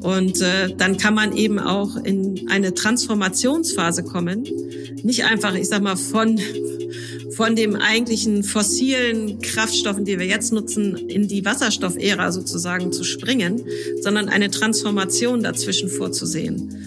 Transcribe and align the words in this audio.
Und 0.00 0.40
äh, 0.40 0.74
dann 0.76 0.96
kann 0.96 1.14
man 1.14 1.36
eben 1.36 1.58
auch 1.58 1.96
in 1.96 2.48
eine 2.48 2.74
Transformationsphase 2.74 4.04
kommen. 4.04 4.44
Nicht 5.02 5.24
einfach, 5.24 5.54
ich 5.54 5.68
sag 5.68 5.82
mal, 5.82 5.96
von, 5.96 6.40
von 7.34 7.56
dem 7.56 7.74
eigentlichen 7.76 8.44
fossilen 8.44 9.40
Kraftstoffen, 9.40 10.04
die 10.04 10.18
wir 10.18 10.26
jetzt 10.26 10.52
nutzen, 10.52 10.96
in 10.96 11.26
die 11.26 11.44
Wasserstoffära 11.44 12.30
sozusagen 12.30 12.92
zu 12.92 13.02
springen, 13.02 13.64
sondern 14.00 14.28
eine 14.28 14.50
Transformation 14.50 15.42
dazwischen 15.42 15.88
vorzusehen. 15.88 16.78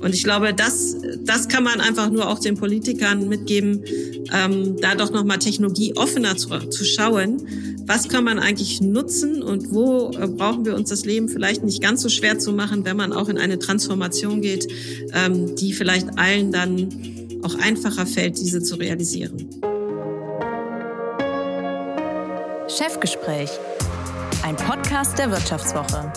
Und 0.00 0.14
ich 0.14 0.24
glaube, 0.24 0.54
das, 0.54 0.96
das 1.24 1.48
kann 1.48 1.62
man 1.62 1.80
einfach 1.80 2.10
nur 2.10 2.28
auch 2.28 2.38
den 2.38 2.56
Politikern 2.56 3.28
mitgeben, 3.28 3.84
ähm, 4.32 4.76
da 4.80 4.94
doch 4.94 5.10
nochmal 5.10 5.38
Technologie 5.38 5.94
offener 5.96 6.36
zu, 6.36 6.48
zu 6.70 6.84
schauen. 6.84 7.69
Was 7.92 8.08
kann 8.08 8.22
man 8.22 8.38
eigentlich 8.38 8.80
nutzen 8.80 9.42
und 9.42 9.72
wo 9.72 10.12
äh, 10.12 10.28
brauchen 10.28 10.64
wir 10.64 10.76
uns 10.76 10.90
das 10.90 11.04
Leben 11.04 11.28
vielleicht 11.28 11.64
nicht 11.64 11.82
ganz 11.82 12.02
so 12.02 12.08
schwer 12.08 12.38
zu 12.38 12.52
machen, 12.52 12.84
wenn 12.84 12.96
man 12.96 13.12
auch 13.12 13.28
in 13.28 13.36
eine 13.36 13.58
Transformation 13.58 14.40
geht, 14.40 14.68
ähm, 15.12 15.56
die 15.56 15.72
vielleicht 15.72 16.16
allen 16.16 16.52
dann 16.52 16.88
auch 17.42 17.56
einfacher 17.56 18.06
fällt, 18.06 18.38
diese 18.38 18.62
zu 18.62 18.76
realisieren. 18.76 19.50
Chefgespräch, 22.68 23.50
ein 24.44 24.54
Podcast 24.54 25.18
der 25.18 25.32
Wirtschaftswoche. 25.32 26.12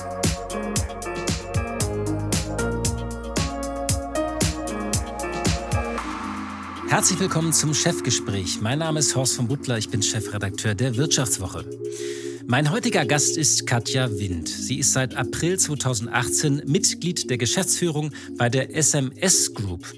Herzlich 6.93 7.19
willkommen 7.19 7.53
zum 7.53 7.73
Chefgespräch. 7.73 8.61
Mein 8.61 8.77
Name 8.77 8.99
ist 8.99 9.15
Horst 9.15 9.35
von 9.35 9.47
Butler, 9.47 9.79
ich 9.79 9.89
bin 9.89 10.03
Chefredakteur 10.03 10.75
der 10.75 10.95
Wirtschaftswoche. 10.95 11.65
Mein 12.45 12.69
heutiger 12.69 13.03
Gast 13.03 13.35
ist 13.35 13.65
Katja 13.65 14.11
Wind. 14.19 14.47
Sie 14.47 14.77
ist 14.77 14.93
seit 14.93 15.15
April 15.15 15.57
2018 15.57 16.61
Mitglied 16.67 17.31
der 17.31 17.39
Geschäftsführung 17.39 18.11
bei 18.37 18.47
der 18.47 18.75
SMS 18.75 19.55
Group. 19.55 19.91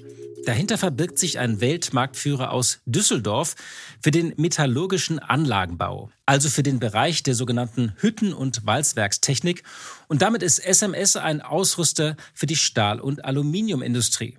Dahinter 0.46 0.78
verbirgt 0.78 1.18
sich 1.18 1.38
ein 1.38 1.60
Weltmarktführer 1.60 2.50
aus 2.50 2.78
Düsseldorf 2.86 3.56
für 4.00 4.10
den 4.10 4.32
metallurgischen 4.38 5.18
Anlagenbau, 5.18 6.10
also 6.24 6.48
für 6.48 6.62
den 6.62 6.78
Bereich 6.78 7.22
der 7.22 7.34
sogenannten 7.34 7.92
Hütten- 7.98 8.32
und 8.32 8.64
Walzwerkstechnik. 8.64 9.64
Und 10.08 10.22
damit 10.22 10.42
ist 10.42 10.60
SMS 10.60 11.16
ein 11.16 11.42
Ausrüster 11.42 12.16
für 12.32 12.46
die 12.46 12.56
Stahl- 12.56 13.00
und 13.00 13.26
Aluminiumindustrie. 13.26 14.38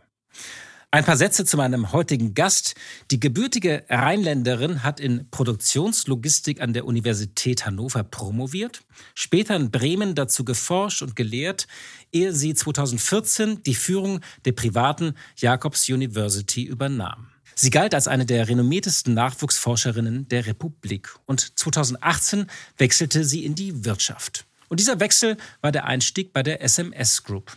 Ein 0.90 1.04
paar 1.04 1.18
Sätze 1.18 1.44
zu 1.44 1.58
meinem 1.58 1.92
heutigen 1.92 2.34
Gast. 2.34 2.76
Die 3.12 3.20
gebürtige 3.20 3.84
Rheinländerin 3.90 4.84
hat 4.84 5.02
in 5.02 5.30
Produktionslogistik 5.30 6.62
an 6.62 6.72
der 6.72 6.86
Universität 6.86 7.66
Hannover 7.66 8.06
promoviert, 8.06 8.84
später 9.14 9.58
in 9.58 9.70
Bremen 9.70 10.16
dazu 10.16 10.46
geforscht 10.46 11.02
und 11.02 11.18
gelehrt, 11.18 11.68
ehe 12.14 12.32
sie 12.32 12.54
2014 12.54 13.64
die 13.64 13.76
Führung 13.76 14.22
der 14.46 14.54
privaten 14.54 15.16
Jacobs 15.36 15.90
University 15.90 16.64
übernahm. 16.64 17.32
Sie 17.54 17.70
galt 17.70 17.94
als 17.94 18.08
eine 18.08 18.26
der 18.26 18.48
renommiertesten 18.48 19.14
Nachwuchsforscherinnen 19.14 20.30
der 20.30 20.46
Republik 20.46 21.14
und 21.26 21.60
2018 21.60 22.48
wechselte 22.78 23.26
sie 23.26 23.44
in 23.44 23.56
die 23.56 23.84
Wirtschaft. 23.84 24.46
Und 24.70 24.80
dieser 24.80 25.02
Wechsel 25.02 25.36
war 25.60 25.74
der 25.74 25.84
Einstieg 25.84 26.32
bei 26.32 26.44
der 26.44 26.62
SMS 26.62 27.24
Group. 27.24 27.52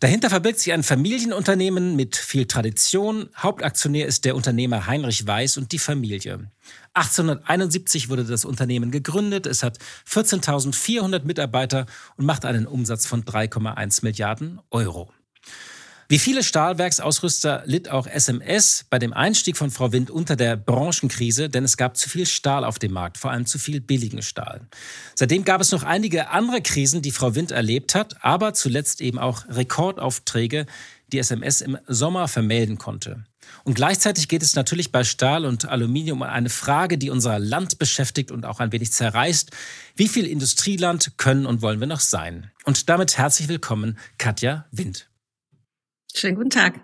Dahinter 0.00 0.30
verbirgt 0.30 0.58
sich 0.58 0.72
ein 0.72 0.82
Familienunternehmen 0.82 1.94
mit 1.94 2.16
viel 2.16 2.46
Tradition. 2.46 3.28
Hauptaktionär 3.36 4.06
ist 4.06 4.24
der 4.24 4.34
Unternehmer 4.34 4.86
Heinrich 4.86 5.26
Weiß 5.26 5.58
und 5.58 5.72
die 5.72 5.78
Familie. 5.78 6.50
1871 6.94 8.08
wurde 8.08 8.24
das 8.24 8.46
Unternehmen 8.46 8.92
gegründet. 8.92 9.46
Es 9.46 9.62
hat 9.62 9.78
14.400 10.08 11.24
Mitarbeiter 11.24 11.84
und 12.16 12.24
macht 12.24 12.46
einen 12.46 12.66
Umsatz 12.66 13.04
von 13.04 13.24
3,1 13.24 14.02
Milliarden 14.02 14.58
Euro. 14.70 15.12
Wie 16.10 16.18
viele 16.18 16.42
Stahlwerksausrüster 16.42 17.62
litt 17.66 17.88
auch 17.88 18.08
SMS 18.08 18.84
bei 18.90 18.98
dem 18.98 19.12
Einstieg 19.12 19.56
von 19.56 19.70
Frau 19.70 19.92
Wind 19.92 20.10
unter 20.10 20.34
der 20.34 20.56
Branchenkrise, 20.56 21.48
denn 21.48 21.62
es 21.62 21.76
gab 21.76 21.96
zu 21.96 22.08
viel 22.08 22.26
Stahl 22.26 22.64
auf 22.64 22.80
dem 22.80 22.92
Markt, 22.92 23.16
vor 23.16 23.30
allem 23.30 23.46
zu 23.46 23.60
viel 23.60 23.80
billigen 23.80 24.20
Stahl. 24.20 24.62
Seitdem 25.14 25.44
gab 25.44 25.60
es 25.60 25.70
noch 25.70 25.84
einige 25.84 26.30
andere 26.30 26.62
Krisen, 26.62 27.00
die 27.00 27.12
Frau 27.12 27.36
Wind 27.36 27.52
erlebt 27.52 27.94
hat, 27.94 28.24
aber 28.24 28.54
zuletzt 28.54 29.02
eben 29.02 29.20
auch 29.20 29.46
Rekordaufträge, 29.48 30.66
die 31.12 31.20
SMS 31.20 31.60
im 31.60 31.78
Sommer 31.86 32.26
vermelden 32.26 32.76
konnte. 32.76 33.24
Und 33.62 33.74
gleichzeitig 33.74 34.26
geht 34.26 34.42
es 34.42 34.56
natürlich 34.56 34.90
bei 34.90 35.04
Stahl 35.04 35.44
und 35.44 35.66
Aluminium 35.68 36.22
um 36.22 36.26
eine 36.26 36.50
Frage, 36.50 36.98
die 36.98 37.10
unser 37.10 37.38
Land 37.38 37.78
beschäftigt 37.78 38.32
und 38.32 38.46
auch 38.46 38.58
ein 38.58 38.72
wenig 38.72 38.90
zerreißt. 38.90 39.52
Wie 39.94 40.08
viel 40.08 40.26
Industrieland 40.26 41.18
können 41.18 41.46
und 41.46 41.62
wollen 41.62 41.78
wir 41.78 41.86
noch 41.86 42.00
sein? 42.00 42.50
Und 42.64 42.88
damit 42.88 43.16
herzlich 43.16 43.46
willkommen, 43.46 43.96
Katja 44.18 44.66
Wind. 44.72 45.09
Schönen 46.14 46.36
guten 46.36 46.50
Tag. 46.50 46.80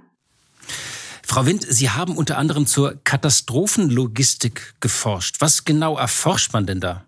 Frau 1.23 1.45
Wind, 1.47 1.67
Sie 1.69 1.91
haben 1.91 2.17
unter 2.17 2.39
anderem 2.39 2.67
zur 2.67 3.01
Katastrophenlogistik 3.03 4.75
geforscht. 4.81 5.37
Was 5.41 5.65
genau 5.65 5.99
erforscht 5.99 6.53
man 6.53 6.67
denn 6.67 6.81
da? 6.81 7.05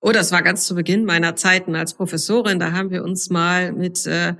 Oh, 0.00 0.12
das 0.12 0.30
war 0.30 0.42
ganz 0.42 0.64
zu 0.64 0.76
Beginn 0.76 1.04
meiner 1.04 1.34
Zeiten 1.34 1.74
als 1.74 1.94
Professorin. 1.94 2.60
Da 2.60 2.72
haben 2.72 2.90
wir 2.90 3.02
uns 3.02 3.30
mal 3.30 3.72
mit 3.72 4.06
äh, 4.06 4.34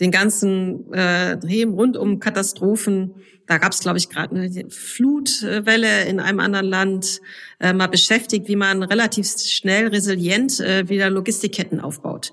den 0.00 0.10
ganzen 0.10 0.92
äh, 0.92 1.38
Themen 1.38 1.74
rund 1.74 1.96
um 1.96 2.18
Katastrophen, 2.18 3.14
da 3.46 3.58
gab 3.58 3.72
es, 3.72 3.80
glaube 3.80 3.98
ich, 3.98 4.08
gerade 4.08 4.34
eine 4.34 4.70
Flutwelle 4.70 6.04
in 6.04 6.18
einem 6.18 6.40
anderen 6.40 6.66
Land, 6.66 7.20
äh, 7.60 7.72
mal 7.72 7.88
beschäftigt, 7.88 8.48
wie 8.48 8.56
man 8.56 8.82
relativ 8.82 9.26
schnell 9.26 9.88
resilient 9.88 10.60
äh, 10.60 10.88
wieder 10.88 11.10
Logistikketten 11.10 11.80
aufbaut. 11.80 12.32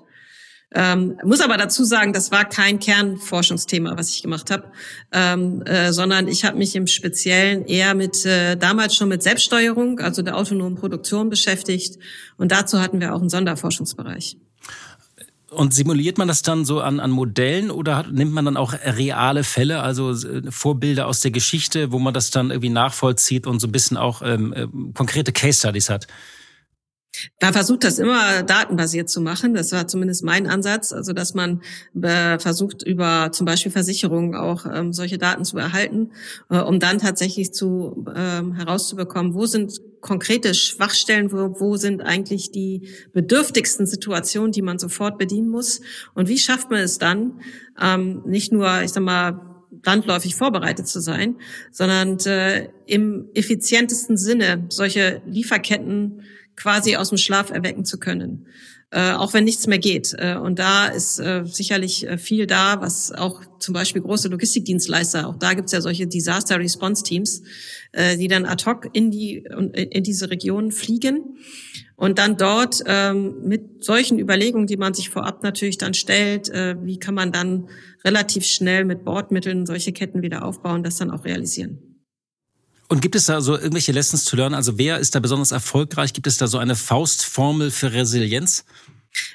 Ähm, 0.74 1.18
muss 1.24 1.40
aber 1.40 1.56
dazu 1.56 1.84
sagen, 1.84 2.12
das 2.12 2.30
war 2.30 2.44
kein 2.44 2.78
Kernforschungsthema, 2.78 3.96
was 3.96 4.10
ich 4.10 4.22
gemacht 4.22 4.50
habe, 4.50 4.72
ähm, 5.12 5.62
äh, 5.62 5.92
sondern 5.92 6.28
ich 6.28 6.44
habe 6.44 6.56
mich 6.56 6.74
im 6.74 6.86
Speziellen 6.86 7.64
eher 7.66 7.94
mit 7.94 8.24
äh, 8.24 8.56
damals 8.56 8.94
schon 8.94 9.08
mit 9.08 9.22
Selbststeuerung, 9.22 10.00
also 10.00 10.22
der 10.22 10.36
autonomen 10.36 10.76
Produktion 10.76 11.28
beschäftigt. 11.28 11.98
Und 12.38 12.52
dazu 12.52 12.80
hatten 12.80 13.00
wir 13.00 13.14
auch 13.14 13.20
einen 13.20 13.28
Sonderforschungsbereich. 13.28 14.36
Und 15.50 15.74
simuliert 15.74 16.16
man 16.16 16.28
das 16.28 16.40
dann 16.40 16.64
so 16.64 16.80
an, 16.80 16.98
an 16.98 17.10
Modellen 17.10 17.70
oder 17.70 17.96
hat, 17.96 18.10
nimmt 18.10 18.32
man 18.32 18.46
dann 18.46 18.56
auch 18.56 18.72
reale 18.72 19.44
Fälle, 19.44 19.82
also 19.82 20.10
äh, 20.12 20.50
Vorbilder 20.50 21.06
aus 21.06 21.20
der 21.20 21.30
Geschichte, 21.30 21.92
wo 21.92 21.98
man 21.98 22.14
das 22.14 22.30
dann 22.30 22.50
irgendwie 22.50 22.70
nachvollzieht 22.70 23.46
und 23.46 23.60
so 23.60 23.66
ein 23.66 23.72
bisschen 23.72 23.98
auch 23.98 24.22
ähm, 24.24 24.54
äh, 24.54 24.66
konkrete 24.94 25.32
Case 25.32 25.58
Studies 25.58 25.90
hat? 25.90 26.06
Da 27.38 27.52
versucht 27.52 27.84
das 27.84 27.98
immer 27.98 28.42
datenbasiert 28.42 29.10
zu 29.10 29.20
machen. 29.20 29.54
Das 29.54 29.72
war 29.72 29.86
zumindest 29.86 30.24
mein 30.24 30.46
Ansatz, 30.46 30.92
also 30.92 31.12
dass 31.12 31.34
man 31.34 31.62
äh, 32.00 32.38
versucht 32.38 32.82
über 32.82 33.30
zum 33.32 33.44
Beispiel 33.44 33.70
Versicherungen 33.70 34.34
auch 34.34 34.64
ähm, 34.66 34.92
solche 34.92 35.18
Daten 35.18 35.44
zu 35.44 35.58
erhalten, 35.58 36.12
äh, 36.50 36.58
um 36.58 36.80
dann 36.80 36.98
tatsächlich 36.98 37.52
zu 37.52 38.06
ähm, 38.16 38.54
herauszubekommen, 38.54 39.34
wo 39.34 39.46
sind 39.46 39.80
konkrete 40.00 40.54
Schwachstellen, 40.54 41.32
wo, 41.32 41.60
wo 41.60 41.76
sind 41.76 42.02
eigentlich 42.02 42.50
die 42.50 42.88
bedürftigsten 43.12 43.86
Situationen, 43.86 44.52
die 44.52 44.62
man 44.62 44.78
sofort 44.78 45.18
bedienen 45.18 45.48
muss 45.48 45.80
und 46.14 46.28
wie 46.28 46.38
schafft 46.38 46.70
man 46.70 46.80
es 46.80 46.98
dann, 46.98 47.40
ähm, 47.80 48.22
nicht 48.26 48.52
nur, 48.52 48.82
ich 48.82 48.92
sag 48.92 49.02
mal 49.02 49.52
landläufig 49.84 50.34
vorbereitet 50.34 50.86
zu 50.86 51.00
sein, 51.00 51.36
sondern 51.70 52.18
äh, 52.26 52.68
im 52.86 53.28
effizientesten 53.34 54.16
Sinne 54.16 54.66
solche 54.68 55.22
Lieferketten 55.26 56.22
quasi 56.62 56.94
aus 56.96 57.08
dem 57.08 57.18
Schlaf 57.18 57.50
erwecken 57.50 57.84
zu 57.84 57.98
können. 57.98 58.46
Äh, 58.90 59.12
auch 59.12 59.32
wenn 59.32 59.44
nichts 59.44 59.66
mehr 59.66 59.78
geht. 59.78 60.14
Äh, 60.18 60.36
und 60.36 60.58
da 60.58 60.86
ist 60.86 61.18
äh, 61.18 61.44
sicherlich 61.44 62.06
äh, 62.06 62.18
viel 62.18 62.46
da, 62.46 62.80
was 62.80 63.10
auch 63.10 63.40
zum 63.58 63.72
Beispiel 63.72 64.02
große 64.02 64.28
Logistikdienstleister, 64.28 65.28
auch 65.28 65.36
da 65.36 65.54
gibt 65.54 65.66
es 65.66 65.72
ja 65.72 65.80
solche 65.80 66.06
Disaster 66.06 66.58
Response 66.58 67.02
Teams, 67.02 67.42
äh, 67.92 68.18
die 68.18 68.28
dann 68.28 68.44
ad 68.44 68.64
hoc 68.66 68.90
in 68.92 69.10
die 69.10 69.48
in 69.72 70.02
diese 70.02 70.28
Region 70.28 70.72
fliegen 70.72 71.38
und 71.96 72.18
dann 72.18 72.36
dort 72.36 72.82
ähm, 72.86 73.36
mit 73.44 73.82
solchen 73.82 74.18
Überlegungen, 74.18 74.66
die 74.66 74.76
man 74.76 74.92
sich 74.92 75.08
vorab 75.08 75.42
natürlich 75.42 75.78
dann 75.78 75.94
stellt, 75.94 76.50
äh, 76.50 76.76
wie 76.82 76.98
kann 76.98 77.14
man 77.14 77.32
dann 77.32 77.68
relativ 78.04 78.44
schnell 78.44 78.84
mit 78.84 79.04
Bordmitteln 79.04 79.64
solche 79.64 79.92
Ketten 79.92 80.20
wieder 80.20 80.44
aufbauen, 80.44 80.82
das 80.82 80.96
dann 80.96 81.10
auch 81.10 81.24
realisieren. 81.24 81.91
Und 82.92 83.00
gibt 83.00 83.14
es 83.14 83.24
da 83.24 83.40
so 83.40 83.54
irgendwelche 83.54 83.90
Lessons 83.90 84.26
to 84.26 84.36
learn? 84.36 84.52
Also 84.52 84.76
wer 84.76 84.98
ist 84.98 85.14
da 85.14 85.20
besonders 85.20 85.50
erfolgreich? 85.50 86.12
Gibt 86.12 86.26
es 86.26 86.36
da 86.36 86.46
so 86.46 86.58
eine 86.58 86.76
Faustformel 86.76 87.70
für 87.70 87.94
Resilienz? 87.94 88.66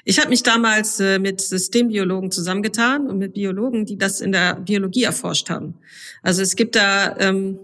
Ich 0.04 0.20
habe 0.20 0.28
mich 0.28 0.44
damals 0.44 1.00
äh, 1.00 1.18
mit 1.18 1.40
Systembiologen 1.40 2.30
zusammengetan 2.30 3.08
und 3.08 3.18
mit 3.18 3.34
Biologen, 3.34 3.84
die 3.84 3.98
das 3.98 4.20
in 4.20 4.30
der 4.30 4.60
Biologie 4.60 5.02
erforscht 5.02 5.50
haben. 5.50 5.74
Also 6.22 6.40
es 6.40 6.54
gibt 6.54 6.76
da 6.76 7.16
ähm, 7.18 7.58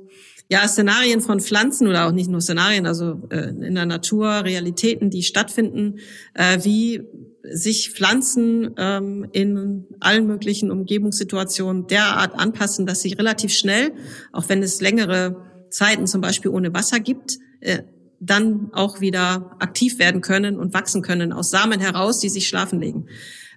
ja 0.50 0.67
Szenarien 0.67 1.20
von 1.20 1.38
Pflanzen 1.38 1.87
oder 1.87 2.08
auch 2.08 2.12
nicht 2.12 2.29
nur 2.29 2.41
Szenarien, 2.41 2.88
also 2.88 3.23
äh, 3.31 3.50
in 3.50 3.76
der 3.76 3.87
Natur 3.87 4.43
Realitäten, 4.43 5.11
die 5.11 5.23
stattfinden, 5.23 6.00
äh, 6.35 6.58
wie 6.64 7.02
sich 7.44 7.93
Pflanzen 7.93 8.75
ähm, 8.79 9.29
in 9.31 9.85
allen 10.00 10.26
möglichen 10.26 10.73
Umgebungssituationen 10.73 11.87
derart 11.87 12.35
anpassen, 12.37 12.85
dass 12.85 13.02
sie 13.02 13.12
relativ 13.12 13.52
schnell, 13.52 13.93
auch 14.32 14.49
wenn 14.49 14.61
es 14.61 14.81
längere 14.81 15.54
Zeiten 15.75 16.06
zum 16.06 16.21
Beispiel 16.21 16.50
ohne 16.50 16.73
Wasser 16.73 17.00
gibt, 17.00 17.38
äh, 17.61 17.82
dann 18.21 18.71
auch 18.73 19.00
wieder 19.00 19.56
aktiv 19.59 19.99
werden 19.99 20.21
können 20.21 20.56
und 20.56 20.73
wachsen 20.73 21.03
können 21.03 21.32
aus 21.32 21.50
Samen 21.50 21.81
heraus, 21.81 22.21
die 22.21 22.29
sich 22.29 22.49
schlafen 22.49 22.81
legen. 22.81 23.06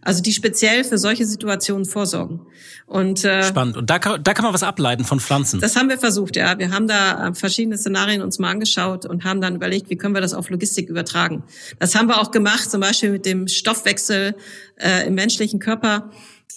Also 0.02 0.24
die 0.24 0.32
speziell 0.32 0.84
für 0.84 0.98
solche 0.98 1.26
Situationen 1.26 1.86
vorsorgen. 1.86 2.42
Und, 2.86 3.24
äh, 3.24 3.44
Spannend. 3.44 3.78
Und 3.78 3.90
da 3.90 4.00
kann, 4.00 4.24
da 4.24 4.34
kann 4.34 4.46
man 4.46 4.54
was 4.54 4.64
ableiten 4.64 5.04
von 5.04 5.20
Pflanzen. 5.20 5.60
Das 5.60 5.76
haben 5.76 5.90
wir 5.90 5.98
versucht, 5.98 6.36
ja. 6.36 6.58
Wir 6.58 6.72
haben 6.72 6.88
da 6.88 7.28
äh, 7.28 7.34
verschiedene 7.34 7.78
Szenarien 7.78 8.22
uns 8.22 8.40
mal 8.40 8.50
angeschaut 8.50 9.06
und 9.06 9.24
haben 9.24 9.42
dann 9.42 9.56
überlegt, 9.56 9.90
wie 9.90 9.96
können 9.96 10.14
wir 10.16 10.22
das 10.22 10.34
auf 10.34 10.50
Logistik 10.50 10.90
übertragen. 10.90 11.44
Das 11.80 11.94
haben 11.94 12.08
wir 12.08 12.22
auch 12.22 12.32
gemacht, 12.32 12.72
zum 12.72 12.82
Beispiel 12.82 13.12
mit 13.12 13.26
dem 13.26 13.48
Stoffwechsel 13.48 14.36
äh, 14.78 15.08
im 15.08 15.16
menschlichen 15.16 15.60
Körper 15.60 16.10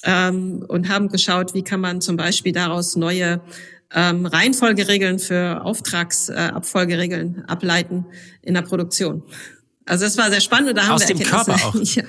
ähm, 0.05 0.65
und 0.69 0.89
haben 0.89 1.09
geschaut, 1.09 1.53
wie 1.53 1.63
kann 1.63 1.81
man 1.81 2.01
zum 2.01 2.17
Beispiel 2.17 2.53
daraus 2.53 2.97
neue 2.97 3.41
ähm, 3.95 4.27
Reihenfolgeregeln 4.27 5.19
für 5.19 5.65
Auftragsabfolgeregeln 5.65 7.45
äh, 7.47 7.51
ableiten 7.51 8.07
in 8.43 8.55
der 8.55 8.63
Produktion. 8.63 9.23
Also 9.91 10.05
das 10.05 10.17
war 10.17 10.31
sehr 10.31 10.41
spannend. 10.41 10.79
Da 10.79 10.87
haben 10.87 10.93
Aus 10.93 11.09
wir 11.09 11.17
dem 11.17 11.27
Körper 11.27 11.55
auch. 11.55 11.75
ja, 11.83 12.05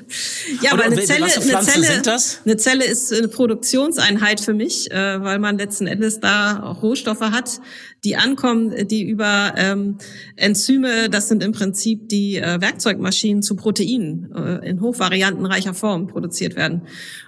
ja 0.62 0.72
aber 0.72 0.83
eine 0.83 1.01
Zelle, 1.01 1.25
eine 1.25 1.62
Zelle, 1.62 2.19
eine 2.45 2.57
Zelle 2.57 2.86
ist 2.86 3.12
eine 3.12 3.28
Produktionseinheit 3.28 4.39
für 4.39 4.54
mich, 4.54 4.92
äh, 4.92 5.24
weil 5.24 5.39
man 5.39 5.57
letzten 5.57 5.88
Endes 5.88 6.19
da 6.19 6.62
auch 6.62 6.83
Rohstoffe 6.83 7.22
hat, 7.22 7.60
die 8.04 8.18
ankommen, 8.18 8.88
die 8.88 9.01
über 9.01 9.56
ähm, 9.57 9.98
Enzyme, 10.36 11.10
das 11.10 11.28
sind 11.28 11.42
im 11.42 11.54
Prinzip 11.54 12.07
die 12.07 12.38
äh, 12.38 12.62
Werkzeugmaschinen 12.62 13.42
zu 13.42 13.56
Proteinen 13.56 14.31
äh, 14.31 14.69
in 14.69 14.80
hochvariantenreicher 14.80 15.74
Form 15.74 16.06
produziert 16.06 16.56
werden. 16.56 16.83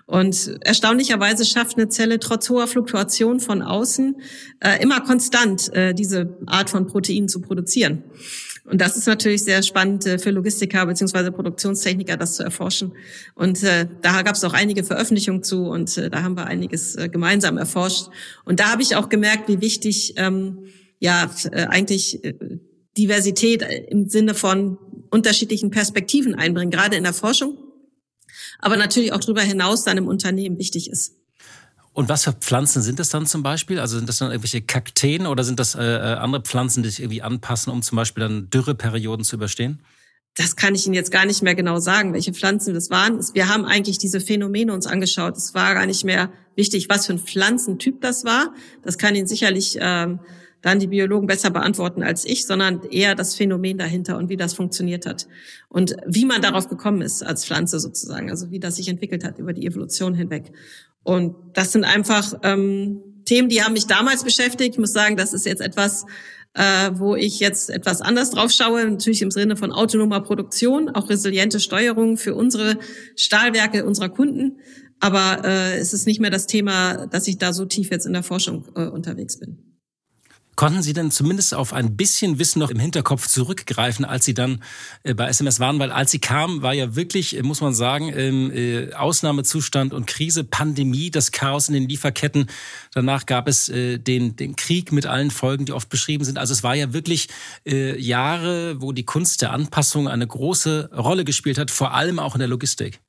Und 0.05 0.59
erstaunlicherweise 0.61 1.45
schafft 1.45 1.79
eine 1.79 1.89
Zelle 1.89 2.19
trotz 2.19 2.47
hoher 2.51 2.67
Fluktuation 2.67 3.39
von 3.39 3.63
außen 3.63 4.17
äh, 4.59 4.83
immer 4.83 5.01
konstant 5.01 5.73
äh, 5.73 5.95
diese 5.95 6.37
Art 6.45 6.69
von 6.69 6.85
Proteinen 6.85 7.27
zu 7.27 7.41
produzieren. 7.41 8.03
Und 8.65 8.79
das 8.79 8.95
ist 8.95 9.07
natürlich 9.07 9.43
sehr 9.43 9.61
spannend 9.61 10.05
äh, 10.05 10.17
für 10.17 10.31
Logistiker 10.31 10.85
beziehungsweise 10.85 11.31
Produktionstechniker, 11.31 12.15
das 12.15 12.35
zu 12.35 12.43
erforschen. 12.43 12.93
Und 13.35 13.61
äh, 13.63 13.87
da 14.01 14.21
gab 14.21 14.35
es 14.35 14.43
auch 14.43 14.53
einige 14.53 14.83
Veröffentlichungen 14.83 15.43
zu 15.43 15.65
und 15.65 15.97
äh, 15.97 16.09
da 16.09 16.23
haben 16.23 16.37
wir 16.37 16.45
einiges 16.45 16.95
äh, 16.95 17.09
gemeinsam 17.09 17.57
erforscht. 17.57 18.07
Und 18.45 18.59
da 18.59 18.71
habe 18.71 18.81
ich 18.81 18.95
auch 18.95 19.09
gemerkt, 19.09 19.49
wie 19.49 19.59
wichtig 19.59 20.13
ähm, 20.17 20.69
ja 20.99 21.29
äh, 21.51 21.65
eigentlich 21.65 22.23
äh, 22.23 22.35
Diversität 22.97 23.65
im 23.89 24.07
Sinne 24.07 24.33
von 24.33 24.77
unterschiedlichen 25.09 25.69
Perspektiven 25.69 26.35
einbringen, 26.35 26.71
gerade 26.71 26.95
in 26.95 27.03
der 27.03 27.13
Forschung, 27.13 27.57
aber 28.59 28.77
natürlich 28.77 29.11
auch 29.11 29.19
darüber 29.19 29.41
hinaus 29.41 29.83
dann 29.83 29.97
im 29.97 30.07
Unternehmen 30.07 30.57
wichtig 30.57 30.89
ist. 30.89 31.15
Und 31.93 32.09
was 32.09 32.23
für 32.23 32.33
Pflanzen 32.33 32.81
sind 32.81 32.97
das 32.99 33.09
dann 33.09 33.27
zum 33.27 33.43
Beispiel? 33.43 33.79
Also 33.79 33.97
sind 33.97 34.09
das 34.09 34.17
dann 34.17 34.31
irgendwelche 34.31 34.61
Kakteen 34.61 35.27
oder 35.27 35.43
sind 35.43 35.59
das 35.59 35.75
äh, 35.75 35.83
äh, 35.83 35.99
andere 36.15 36.41
Pflanzen, 36.41 36.81
die 36.81 36.89
sich 36.89 37.01
irgendwie 37.01 37.21
anpassen, 37.21 37.71
um 37.71 37.83
zum 37.83 37.95
Beispiel 37.95 38.21
dann 38.21 38.49
Dürreperioden 38.49 39.23
zu 39.23 39.35
überstehen? 39.35 39.79
Das 40.35 40.55
kann 40.55 40.73
ich 40.73 40.87
Ihnen 40.87 40.95
jetzt 40.95 41.11
gar 41.11 41.25
nicht 41.27 41.43
mehr 41.43 41.53
genau 41.53 41.77
sagen, 41.77 42.13
welche 42.13 42.33
Pflanzen 42.33 42.73
das 42.73 42.89
waren. 42.89 43.19
Wir 43.35 43.49
haben 43.49 43.65
eigentlich 43.65 43.99
diese 43.99 44.19
Phänomene 44.19 44.73
uns 44.73 44.87
angeschaut. 44.87 45.37
Es 45.37 45.53
war 45.53 45.75
gar 45.75 45.85
nicht 45.85 46.03
mehr 46.03 46.31
wichtig, 46.55 46.89
was 46.89 47.05
für 47.05 47.13
ein 47.13 47.19
Pflanzentyp 47.19 48.01
das 48.01 48.25
war. 48.25 48.53
Das 48.81 48.97
kann 48.97 49.13
Ihnen 49.13 49.27
sicherlich 49.27 49.77
ähm, 49.79 50.19
dann 50.63 50.79
die 50.79 50.87
Biologen 50.87 51.27
besser 51.27 51.51
beantworten 51.51 52.01
als 52.01 52.25
ich, 52.25 52.47
sondern 52.47 52.81
eher 52.89 53.13
das 53.13 53.35
Phänomen 53.35 53.77
dahinter 53.77 54.17
und 54.17 54.29
wie 54.29 54.37
das 54.37 54.55
funktioniert 54.55 55.05
hat. 55.05 55.27
Und 55.69 55.95
wie 56.07 56.25
man 56.25 56.41
darauf 56.41 56.67
gekommen 56.67 57.01
ist 57.01 57.21
als 57.21 57.45
Pflanze 57.45 57.79
sozusagen, 57.79 58.31
also 58.31 58.49
wie 58.49 58.59
das 58.59 58.77
sich 58.77 58.87
entwickelt 58.87 59.23
hat 59.23 59.37
über 59.37 59.53
die 59.53 59.67
Evolution 59.67 60.15
hinweg. 60.15 60.51
Und 61.03 61.35
das 61.53 61.71
sind 61.71 61.83
einfach 61.83 62.33
ähm, 62.43 63.01
Themen, 63.25 63.49
die 63.49 63.63
haben 63.63 63.73
mich 63.73 63.87
damals 63.87 64.23
beschäftigt. 64.23 64.75
Ich 64.75 64.79
muss 64.79 64.93
sagen, 64.93 65.17
das 65.17 65.33
ist 65.33 65.45
jetzt 65.45 65.61
etwas, 65.61 66.05
äh, 66.53 66.91
wo 66.93 67.15
ich 67.15 67.39
jetzt 67.39 67.69
etwas 67.69 68.01
anders 68.01 68.31
drauf 68.31 68.51
schaue, 68.51 68.85
natürlich 68.85 69.21
im 69.21 69.31
Sinne 69.31 69.55
von 69.55 69.71
autonomer 69.71 70.21
Produktion, 70.21 70.89
auch 70.89 71.09
resiliente 71.09 71.59
Steuerung 71.59 72.17
für 72.17 72.35
unsere 72.35 72.77
Stahlwerke 73.15 73.85
unserer 73.85 74.09
Kunden. 74.09 74.59
Aber 74.99 75.43
äh, 75.43 75.77
es 75.77 75.93
ist 75.93 76.07
nicht 76.07 76.21
mehr 76.21 76.29
das 76.29 76.47
Thema, 76.47 77.07
dass 77.07 77.27
ich 77.27 77.37
da 77.37 77.51
so 77.53 77.65
tief 77.65 77.91
jetzt 77.91 78.05
in 78.05 78.13
der 78.13 78.23
Forschung 78.23 78.65
äh, 78.75 78.85
unterwegs 78.85 79.37
bin. 79.39 79.72
Konnten 80.55 80.83
Sie 80.83 80.93
denn 80.93 81.09
zumindest 81.09 81.55
auf 81.55 81.73
ein 81.73 81.97
bisschen 81.97 82.37
Wissen 82.37 82.59
noch 82.59 82.69
im 82.69 82.79
Hinterkopf 82.79 83.27
zurückgreifen, 83.27 84.05
als 84.05 84.25
Sie 84.25 84.35
dann 84.35 84.63
äh, 85.01 85.15
bei 85.15 85.27
SMS 85.27 85.59
waren? 85.59 85.79
Weil 85.79 85.91
als 85.91 86.11
Sie 86.11 86.19
kamen, 86.19 86.61
war 86.61 86.73
ja 86.73 86.95
wirklich, 86.95 87.35
äh, 87.35 87.41
muss 87.41 87.61
man 87.61 87.73
sagen, 87.73 88.09
äh, 88.09 88.93
Ausnahmezustand 88.93 89.93
und 89.93 90.05
Krise, 90.05 90.43
Pandemie, 90.43 91.09
das 91.09 91.31
Chaos 91.31 91.69
in 91.69 91.73
den 91.73 91.89
Lieferketten. 91.89 92.47
Danach 92.93 93.25
gab 93.25 93.47
es 93.47 93.65
den, 93.65 94.35
den 94.35 94.55
Krieg 94.55 94.91
mit 94.91 95.05
allen 95.05 95.31
Folgen, 95.31 95.65
die 95.65 95.71
oft 95.71 95.89
beschrieben 95.89 96.23
sind. 96.23 96.37
Also 96.37 96.53
es 96.53 96.63
war 96.63 96.75
ja 96.75 96.93
wirklich 96.93 97.27
Jahre, 97.65 98.81
wo 98.81 98.91
die 98.91 99.03
Kunst 99.03 99.41
der 99.41 99.51
Anpassung 99.51 100.07
eine 100.07 100.27
große 100.27 100.91
Rolle 100.95 101.25
gespielt 101.25 101.57
hat, 101.57 101.71
vor 101.71 101.93
allem 101.93 102.19
auch 102.19 102.35
in 102.35 102.39
der 102.39 102.47
Logistik. 102.47 102.99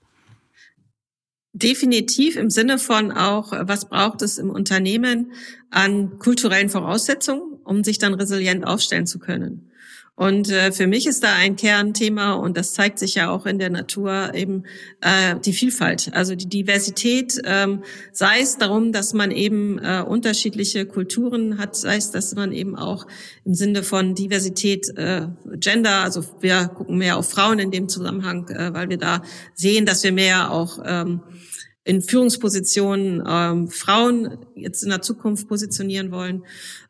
Definitiv 1.57 2.35
im 2.35 2.51
Sinne 2.51 2.79
von 2.79 3.13
auch, 3.13 3.53
was 3.53 3.89
braucht 3.89 4.23
es 4.23 4.39
im 4.39 4.51
Unternehmen 4.51 5.33
an 5.71 6.19
kulturellen 6.19 6.69
Voraussetzungen, 6.69 7.61
um 7.63 7.85
sich 7.85 7.99
dann 7.99 8.15
resilient 8.15 8.67
aufstellen 8.67 9.07
zu 9.07 9.21
können. 9.21 9.71
Und 10.17 10.49
äh, 10.49 10.71
für 10.71 10.87
mich 10.87 11.07
ist 11.09 11.25
da 11.25 11.35
ein 11.35 11.57
Kernthema 11.57 12.35
und 12.35 12.57
das 12.57 12.73
zeigt 12.73 13.01
sich 13.01 13.17
ja 13.17 13.31
auch 13.31 13.47
in 13.47 13.59
der 13.59 13.71
Natur 13.71 14.33
eben 14.33 14.63
äh, 15.01 15.35
die 15.45 15.53
Vielfalt, 15.53 16.11
also 16.13 16.37
die 16.37 16.49
Diversität, 16.49 17.41
ähm, 17.45 17.83
sei 18.13 18.41
es 18.41 18.57
darum, 18.57 18.93
dass 18.93 19.13
man 19.13 19.33
eben 19.33 19.81
äh, 19.81 20.05
unterschiedliche 20.07 20.87
Kulturen 20.87 21.59
hat, 21.59 21.75
sei 21.75 21.97
es, 21.97 22.13
dass 22.13 22.33
man 22.37 22.53
eben 22.53 22.77
auch 22.77 23.09
im 23.45 23.55
Sinne 23.55 23.83
von 23.83 24.15
Diversität, 24.15 24.89
äh, 24.97 25.27
Gender, 25.57 26.03
also 26.03 26.25
wir 26.41 26.69
gucken 26.69 26.99
mehr 26.99 27.17
auf 27.17 27.31
Frauen 27.31 27.59
in 27.59 27.73
dem 27.73 27.89
Zusammenhang, 27.89 28.49
äh, 28.51 28.73
weil 28.73 28.89
wir 28.91 28.99
da 28.99 29.21
sehen, 29.55 29.85
dass 29.85 30.05
wir 30.05 30.13
mehr 30.13 30.53
auch 30.53 30.79
ähm, 30.85 31.23
in 31.85 32.01
Führungspositionen 32.01 33.23
ähm, 33.27 33.69
Frauen 33.69 34.39
jetzt 34.55 34.83
in 34.83 34.91
der 34.91 35.03
Zukunft 35.03 35.49
positionieren 35.49 36.11
wollen. 36.11 36.45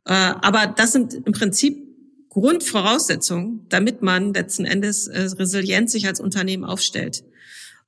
Äh, 0.07 0.13
aber 0.13 0.67
das 0.67 0.93
sind 0.93 1.15
im 1.15 1.33
Prinzip 1.33 1.85
Grundvoraussetzung, 2.31 3.67
damit 3.69 4.03
man 4.03 4.35
letzten 4.35 4.65
Endes 4.65 5.07
äh, 5.07 5.21
resilient 5.21 5.91
sich 5.91 6.07
als 6.07 6.21
Unternehmen 6.21 6.65
aufstellt. 6.65 7.25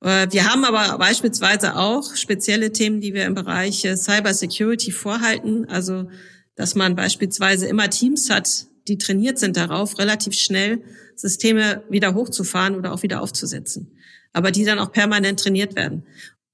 Äh, 0.01 0.27
wir 0.31 0.45
haben 0.45 0.63
aber 0.63 0.97
beispielsweise 0.97 1.75
auch 1.75 2.15
spezielle 2.15 2.71
Themen, 2.71 3.01
die 3.01 3.13
wir 3.13 3.25
im 3.25 3.35
Bereich 3.35 3.83
äh, 3.85 3.97
Cyber 3.97 4.33
Security 4.33 4.91
vorhalten. 4.91 5.65
Also, 5.65 6.09
dass 6.55 6.75
man 6.75 6.95
beispielsweise 6.95 7.67
immer 7.67 7.89
Teams 7.89 8.29
hat, 8.29 8.67
die 8.87 8.97
trainiert 8.97 9.37
sind 9.37 9.57
darauf, 9.57 9.99
relativ 9.99 10.33
schnell 10.33 10.81
Systeme 11.15 11.83
wieder 11.89 12.13
hochzufahren 12.13 12.75
oder 12.75 12.93
auch 12.93 13.03
wieder 13.03 13.21
aufzusetzen. 13.21 13.97
Aber 14.33 14.51
die 14.51 14.65
dann 14.65 14.79
auch 14.79 14.91
permanent 14.91 15.39
trainiert 15.39 15.75
werden. 15.75 16.03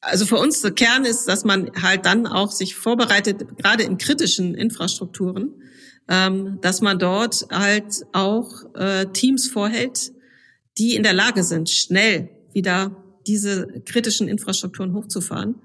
Also 0.05 0.25
für 0.25 0.38
uns 0.38 0.61
der 0.61 0.71
Kern 0.71 1.05
ist, 1.05 1.27
dass 1.29 1.45
man 1.45 1.71
halt 1.81 2.05
dann 2.05 2.27
auch 2.27 2.51
sich 2.51 2.75
vorbereitet, 2.75 3.57
gerade 3.57 3.83
in 3.83 3.98
kritischen 3.98 4.53
Infrastrukturen, 4.53 5.53
ähm, 6.10 6.60
dass 6.62 6.81
man 6.81 7.00
dort 7.00 7.48
halt 7.50 8.05
auch 8.12 8.75
äh, 8.75 9.05
Teams 9.13 9.48
vorhält, 9.48 10.12
die 10.77 10.95
in 10.95 11.03
der 11.03 11.13
Lage 11.13 11.43
sind, 11.43 11.69
schnell 11.69 12.29
wieder 12.51 13.01
diese 13.25 13.81
kritischen 13.86 14.27
Infrastrukturen 14.27 14.93
hochzufahren. 14.93 15.55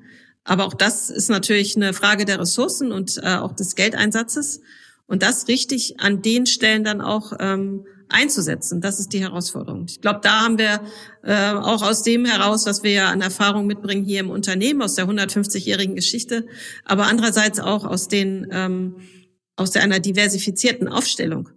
Aber 0.45 0.67
auch 0.67 0.75
das 0.75 1.11
ist 1.11 1.29
natürlich 1.29 1.77
eine 1.77 1.93
Frage 1.93 2.25
der 2.25 2.39
Ressourcen 2.39 2.93
und 2.93 3.19
äh, 3.19 3.35
auch 3.35 3.53
des 3.53 3.75
Geldeinsatzes. 3.75 4.61
Und 5.07 5.23
das 5.23 5.49
richtig 5.49 5.99
an 5.99 6.23
den 6.23 6.47
Stellen 6.47 6.85
dann 6.85 7.01
auch 7.01 7.33
ähm, 7.41 7.87
einzusetzen, 8.09 8.81
das 8.81 9.01
ist 9.01 9.13
die 9.13 9.21
Herausforderung. 9.21 9.87
Ich 9.89 10.01
glaube, 10.01 10.21
da 10.23 10.43
haben 10.45 10.59
wir 10.59 10.81
äh, 11.23 11.53
auch 11.53 11.83
aus 11.83 12.03
dem 12.03 12.25
heraus, 12.25 12.67
was 12.67 12.83
wir 12.83 12.93
ja 12.93 13.11
an 13.11 13.21
Erfahrung 13.21 13.67
mitbringen 13.67 14.05
hier 14.05 14.21
im 14.21 14.31
Unternehmen, 14.31 14.83
aus 14.83 14.95
der 14.95 15.07
150-jährigen 15.07 15.95
Geschichte, 15.95 16.47
aber 16.85 17.07
andererseits 17.07 17.61
auch 17.61 17.85
aus 17.85 18.09
den 18.09 18.47
ähm, 18.51 18.97
aus 19.59 19.73
der, 19.73 19.83
einer 19.83 20.01
diversifizierten 20.01 20.89
Aufstellung, 20.89 21.51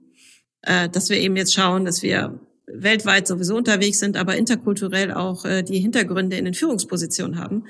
äh, 0.63 0.89
dass 0.89 1.09
wir 1.09 1.17
eben 1.17 1.35
jetzt 1.35 1.53
schauen, 1.53 1.85
dass 1.85 2.01
wir 2.01 2.39
weltweit 2.67 3.27
sowieso 3.27 3.55
unterwegs 3.55 3.99
sind, 3.99 4.17
aber 4.17 4.37
interkulturell 4.37 5.11
auch 5.11 5.45
äh, 5.45 5.63
die 5.63 5.79
Hintergründe 5.79 6.37
in 6.37 6.45
den 6.45 6.53
Führungspositionen 6.53 7.39
haben. 7.39 7.65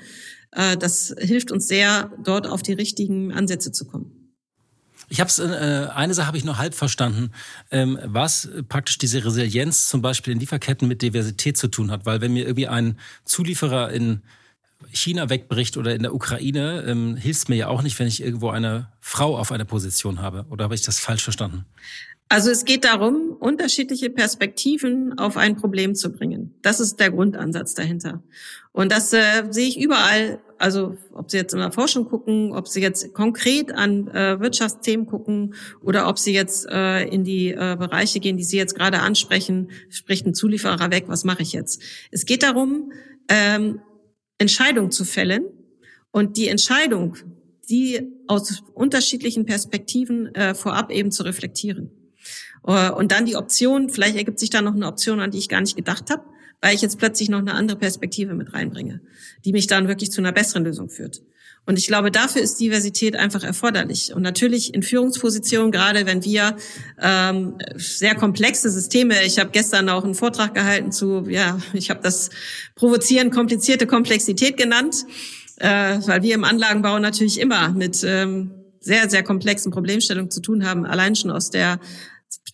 Äh, 0.52 0.76
das 0.76 1.14
hilft 1.18 1.52
uns 1.52 1.68
sehr, 1.68 2.12
dort 2.24 2.46
auf 2.46 2.62
die 2.62 2.72
richtigen 2.72 3.32
Ansätze 3.32 3.72
zu 3.72 3.86
kommen. 3.86 4.21
Ich 5.12 5.20
habe 5.20 5.30
äh, 5.42 5.90
eine 5.90 6.14
Sache 6.14 6.26
habe 6.26 6.38
ich 6.38 6.44
noch 6.44 6.56
halb 6.56 6.74
verstanden, 6.74 7.32
ähm, 7.70 7.98
was 8.02 8.48
praktisch 8.70 8.96
diese 8.96 9.22
Resilienz 9.22 9.86
zum 9.86 10.00
Beispiel 10.00 10.32
in 10.32 10.40
Lieferketten 10.40 10.88
mit 10.88 11.02
Diversität 11.02 11.58
zu 11.58 11.68
tun 11.68 11.90
hat, 11.90 12.06
weil 12.06 12.22
wenn 12.22 12.32
mir 12.32 12.46
irgendwie 12.46 12.66
ein 12.66 12.98
Zulieferer 13.26 13.90
in 13.90 14.22
China 14.90 15.28
wegbricht 15.28 15.76
oder 15.76 15.94
in 15.94 16.02
der 16.02 16.14
Ukraine, 16.14 16.84
ähm, 16.86 17.16
hilft 17.16 17.50
mir 17.50 17.56
ja 17.56 17.68
auch 17.68 17.82
nicht, 17.82 17.98
wenn 17.98 18.06
ich 18.06 18.22
irgendwo 18.22 18.48
eine 18.48 18.90
Frau 19.00 19.36
auf 19.36 19.52
einer 19.52 19.66
Position 19.66 20.22
habe. 20.22 20.46
Oder 20.48 20.64
habe 20.64 20.74
ich 20.74 20.80
das 20.80 20.98
falsch 20.98 21.24
verstanden? 21.24 21.66
Also 22.32 22.50
es 22.50 22.64
geht 22.64 22.86
darum, 22.86 23.36
unterschiedliche 23.40 24.08
Perspektiven 24.08 25.18
auf 25.18 25.36
ein 25.36 25.54
Problem 25.54 25.94
zu 25.94 26.10
bringen. 26.10 26.54
Das 26.62 26.80
ist 26.80 26.98
der 26.98 27.10
Grundansatz 27.10 27.74
dahinter. 27.74 28.22
Und 28.72 28.90
das 28.90 29.12
äh, 29.12 29.44
sehe 29.50 29.68
ich 29.68 29.78
überall, 29.78 30.40
also 30.56 30.96
ob 31.12 31.30
Sie 31.30 31.36
jetzt 31.36 31.52
in 31.52 31.58
der 31.58 31.72
Forschung 31.72 32.08
gucken, 32.08 32.54
ob 32.54 32.68
Sie 32.68 32.80
jetzt 32.80 33.12
konkret 33.12 33.70
an 33.74 34.08
äh, 34.08 34.40
Wirtschaftsthemen 34.40 35.04
gucken 35.04 35.52
oder 35.82 36.08
ob 36.08 36.18
Sie 36.18 36.32
jetzt 36.32 36.66
äh, 36.70 37.02
in 37.06 37.22
die 37.22 37.50
äh, 37.50 37.76
Bereiche 37.78 38.18
gehen, 38.18 38.38
die 38.38 38.44
Sie 38.44 38.56
jetzt 38.56 38.76
gerade 38.76 39.00
ansprechen, 39.00 39.70
spricht 39.90 40.24
ein 40.24 40.32
Zulieferer 40.32 40.90
weg, 40.90 41.04
was 41.08 41.24
mache 41.24 41.42
ich 41.42 41.52
jetzt? 41.52 41.82
Es 42.12 42.24
geht 42.24 42.44
darum, 42.44 42.92
ähm, 43.28 43.82
Entscheidungen 44.38 44.90
zu 44.90 45.04
fällen 45.04 45.44
und 46.12 46.38
die 46.38 46.48
Entscheidung, 46.48 47.14
die 47.68 48.00
aus 48.26 48.62
unterschiedlichen 48.72 49.44
Perspektiven 49.44 50.34
äh, 50.34 50.54
vorab 50.54 50.90
eben 50.90 51.10
zu 51.10 51.24
reflektieren. 51.24 51.90
Äh, 52.66 52.90
und 52.90 53.12
dann 53.12 53.26
die 53.26 53.36
Option, 53.36 53.90
vielleicht 53.90 54.16
ergibt 54.16 54.38
sich 54.38 54.50
da 54.50 54.62
noch 54.62 54.74
eine 54.74 54.86
Option, 54.86 55.20
an 55.20 55.30
die 55.30 55.38
ich 55.38 55.48
gar 55.48 55.60
nicht 55.60 55.76
gedacht 55.76 56.10
habe, 56.10 56.24
weil 56.60 56.74
ich 56.74 56.82
jetzt 56.82 56.98
plötzlich 56.98 57.28
noch 57.28 57.40
eine 57.40 57.54
andere 57.54 57.78
Perspektive 57.78 58.34
mit 58.34 58.54
reinbringe, 58.54 59.00
die 59.44 59.52
mich 59.52 59.66
dann 59.66 59.88
wirklich 59.88 60.12
zu 60.12 60.20
einer 60.20 60.32
besseren 60.32 60.64
Lösung 60.64 60.88
führt. 60.88 61.22
Und 61.64 61.78
ich 61.78 61.86
glaube, 61.86 62.10
dafür 62.10 62.42
ist 62.42 62.58
Diversität 62.58 63.14
einfach 63.14 63.44
erforderlich. 63.44 64.12
Und 64.12 64.22
natürlich 64.22 64.74
in 64.74 64.82
Führungspositionen, 64.82 65.70
gerade 65.70 66.06
wenn 66.06 66.24
wir 66.24 66.56
ähm, 67.00 67.56
sehr 67.76 68.16
komplexe 68.16 68.68
Systeme, 68.68 69.22
ich 69.24 69.38
habe 69.38 69.50
gestern 69.52 69.88
auch 69.88 70.02
einen 70.02 70.16
Vortrag 70.16 70.54
gehalten 70.54 70.90
zu, 70.90 71.24
ja, 71.28 71.58
ich 71.72 71.90
habe 71.90 72.00
das 72.02 72.30
provozieren 72.74 73.30
komplizierte 73.30 73.86
Komplexität 73.86 74.56
genannt, 74.56 75.04
äh, 75.58 75.98
weil 76.04 76.22
wir 76.22 76.34
im 76.34 76.42
Anlagenbau 76.42 76.98
natürlich 76.98 77.38
immer 77.38 77.68
mit 77.68 78.02
ähm, 78.04 78.50
sehr, 78.80 79.08
sehr 79.08 79.22
komplexen 79.22 79.70
Problemstellungen 79.70 80.32
zu 80.32 80.40
tun 80.40 80.66
haben, 80.66 80.84
allein 80.84 81.14
schon 81.14 81.30
aus 81.30 81.50
der 81.50 81.78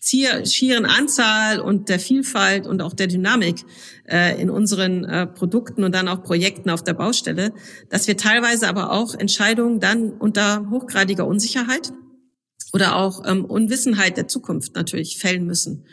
schieren 0.01 0.85
Anzahl 0.85 1.59
und 1.59 1.89
der 1.89 1.99
Vielfalt 1.99 2.65
und 2.65 2.81
auch 2.81 2.93
der 2.93 3.07
Dynamik 3.07 3.63
äh, 4.07 4.41
in 4.41 4.49
unseren 4.49 5.03
äh, 5.03 5.27
Produkten 5.27 5.83
und 5.83 5.93
dann 5.93 6.07
auch 6.07 6.23
Projekten 6.23 6.69
auf 6.69 6.83
der 6.83 6.93
Baustelle, 6.93 7.53
dass 7.89 8.07
wir 8.07 8.17
teilweise 8.17 8.67
aber 8.67 8.91
auch 8.91 9.13
Entscheidungen 9.15 9.79
dann 9.79 10.11
unter 10.13 10.69
hochgradiger 10.69 11.27
Unsicherheit 11.27 11.93
oder 12.73 12.95
auch 12.95 13.23
ähm, 13.25 13.45
Unwissenheit 13.45 14.17
der 14.17 14.27
Zukunft 14.27 14.75
natürlich 14.75 15.17
fällen 15.17 15.45
müssen. 15.45 15.85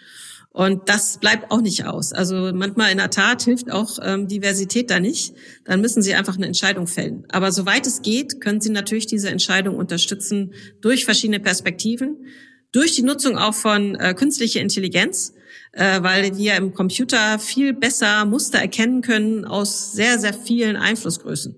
Und 0.50 0.88
das 0.88 1.18
bleibt 1.18 1.50
auch 1.50 1.60
nicht 1.60 1.84
aus. 1.84 2.14
Also 2.14 2.50
manchmal 2.54 2.90
in 2.90 2.96
der 2.96 3.10
Tat 3.10 3.42
hilft 3.42 3.70
auch 3.70 3.98
ähm, 4.02 4.26
Diversität 4.26 4.90
da 4.90 5.00
nicht. 5.00 5.34
Dann 5.64 5.82
müssen 5.82 6.00
Sie 6.00 6.14
einfach 6.14 6.36
eine 6.36 6.46
Entscheidung 6.46 6.86
fällen. 6.86 7.26
Aber 7.28 7.52
soweit 7.52 7.86
es 7.86 8.00
geht, 8.00 8.40
können 8.40 8.62
Sie 8.62 8.70
natürlich 8.70 9.06
diese 9.06 9.28
Entscheidung 9.28 9.76
unterstützen 9.76 10.54
durch 10.80 11.04
verschiedene 11.04 11.40
Perspektiven 11.40 12.24
durch 12.72 12.92
die 12.92 13.02
Nutzung 13.02 13.38
auch 13.38 13.54
von 13.54 13.94
äh, 13.94 14.14
künstlicher 14.14 14.60
Intelligenz, 14.60 15.34
äh, 15.72 16.02
weil 16.02 16.36
wir 16.36 16.56
im 16.56 16.74
Computer 16.74 17.38
viel 17.38 17.72
besser 17.72 18.24
Muster 18.24 18.58
erkennen 18.58 19.02
können 19.02 19.44
aus 19.44 19.92
sehr, 19.92 20.18
sehr 20.18 20.34
vielen 20.34 20.76
Einflussgrößen. 20.76 21.56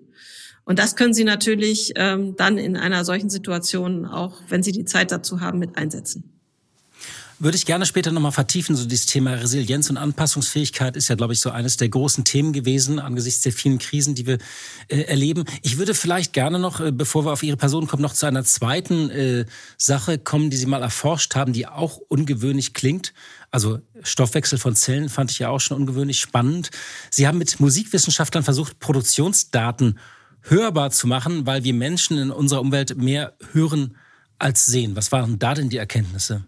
Und 0.64 0.78
das 0.78 0.96
können 0.96 1.14
Sie 1.14 1.24
natürlich 1.24 1.92
ähm, 1.96 2.36
dann 2.36 2.58
in 2.58 2.76
einer 2.76 3.04
solchen 3.04 3.30
Situation 3.30 4.04
auch, 4.04 4.42
wenn 4.48 4.62
Sie 4.62 4.72
die 4.72 4.84
Zeit 4.84 5.10
dazu 5.10 5.40
haben, 5.40 5.58
mit 5.58 5.78
einsetzen. 5.78 6.37
Würde 7.40 7.56
ich 7.56 7.66
gerne 7.66 7.86
später 7.86 8.10
nochmal 8.10 8.32
vertiefen. 8.32 8.74
So 8.74 8.84
dieses 8.84 9.06
Thema 9.06 9.34
Resilienz 9.34 9.88
und 9.90 9.96
Anpassungsfähigkeit 9.96 10.96
ist 10.96 11.06
ja, 11.06 11.14
glaube 11.14 11.34
ich, 11.34 11.40
so 11.40 11.50
eines 11.50 11.76
der 11.76 11.88
großen 11.88 12.24
Themen 12.24 12.52
gewesen 12.52 12.98
angesichts 12.98 13.42
der 13.42 13.52
vielen 13.52 13.78
Krisen, 13.78 14.16
die 14.16 14.26
wir 14.26 14.38
äh, 14.88 15.02
erleben. 15.02 15.44
Ich 15.62 15.78
würde 15.78 15.94
vielleicht 15.94 16.32
gerne 16.32 16.58
noch, 16.58 16.80
äh, 16.80 16.90
bevor 16.90 17.24
wir 17.24 17.32
auf 17.32 17.44
Ihre 17.44 17.56
Person 17.56 17.86
kommen, 17.86 18.02
noch 18.02 18.14
zu 18.14 18.26
einer 18.26 18.42
zweiten 18.42 19.08
äh, 19.10 19.44
Sache 19.76 20.18
kommen, 20.18 20.50
die 20.50 20.56
Sie 20.56 20.66
mal 20.66 20.82
erforscht 20.82 21.36
haben, 21.36 21.52
die 21.52 21.68
auch 21.68 21.98
ungewöhnlich 22.08 22.74
klingt. 22.74 23.14
Also 23.52 23.78
Stoffwechsel 24.02 24.58
von 24.58 24.74
Zellen 24.74 25.08
fand 25.08 25.30
ich 25.30 25.38
ja 25.38 25.48
auch 25.48 25.60
schon 25.60 25.76
ungewöhnlich 25.76 26.18
spannend. 26.18 26.70
Sie 27.08 27.28
haben 27.28 27.38
mit 27.38 27.60
Musikwissenschaftlern 27.60 28.42
versucht, 28.42 28.80
Produktionsdaten 28.80 30.00
hörbar 30.40 30.90
zu 30.90 31.06
machen, 31.06 31.46
weil 31.46 31.62
wir 31.62 31.74
Menschen 31.74 32.18
in 32.18 32.32
unserer 32.32 32.62
Umwelt 32.62 32.96
mehr 32.96 33.36
hören 33.52 33.96
als 34.40 34.66
sehen. 34.66 34.96
Was 34.96 35.12
waren 35.12 35.38
da 35.38 35.54
denn 35.54 35.68
die 35.68 35.76
Erkenntnisse? 35.76 36.44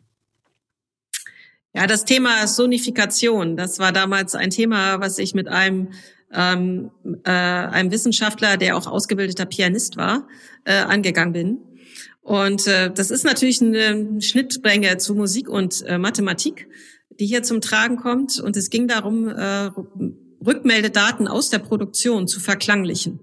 Ja, 1.74 1.86
das 1.86 2.04
Thema 2.04 2.46
Sonifikation, 2.46 3.56
das 3.56 3.78
war 3.78 3.92
damals 3.92 4.34
ein 4.34 4.50
Thema, 4.50 5.00
was 5.00 5.18
ich 5.18 5.34
mit 5.34 5.48
einem 5.48 5.90
ähm, 6.32 6.90
äh, 7.24 7.30
einem 7.30 7.90
Wissenschaftler, 7.90 8.56
der 8.56 8.76
auch 8.76 8.86
ausgebildeter 8.86 9.46
Pianist 9.46 9.96
war, 9.96 10.28
äh, 10.64 10.74
angegangen 10.74 11.32
bin. 11.32 11.58
Und 12.22 12.66
äh, 12.66 12.92
das 12.92 13.10
ist 13.10 13.24
natürlich 13.24 13.60
eine 13.60 14.20
Schnittmenge 14.20 14.98
zu 14.98 15.14
Musik 15.14 15.48
und 15.48 15.82
äh, 15.86 15.98
Mathematik, 15.98 16.68
die 17.18 17.26
hier 17.26 17.42
zum 17.42 17.60
Tragen 17.60 17.96
kommt. 17.96 18.38
Und 18.38 18.56
es 18.56 18.70
ging 18.70 18.86
darum, 18.86 19.28
äh, 19.28 19.70
Rückmeldedaten 20.44 21.28
aus 21.28 21.50
der 21.50 21.58
Produktion 21.58 22.28
zu 22.28 22.40
verklanglichen. 22.40 23.20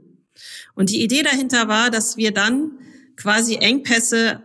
Und 0.75 0.89
die 0.89 1.01
Idee 1.01 1.24
dahinter 1.24 1.68
war, 1.68 1.89
dass 1.89 2.18
wir 2.18 2.32
dann 2.32 2.72
quasi 3.16 3.56
Engpässe 3.56 4.44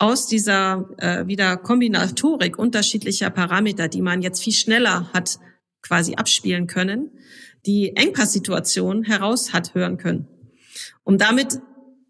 aus 0.00 0.26
dieser 0.26 0.88
äh, 0.96 1.26
wieder 1.26 1.58
Kombinatorik 1.58 2.58
unterschiedlicher 2.58 3.28
Parameter, 3.28 3.86
die 3.86 4.00
man 4.00 4.22
jetzt 4.22 4.42
viel 4.42 4.54
schneller 4.54 5.10
hat 5.12 5.38
quasi 5.82 6.14
abspielen 6.14 6.66
können, 6.66 7.10
die 7.66 7.94
Engpasssituation 7.96 9.04
heraus 9.04 9.52
hat 9.52 9.74
hören 9.74 9.98
können. 9.98 10.26
Um 11.04 11.18
damit 11.18 11.60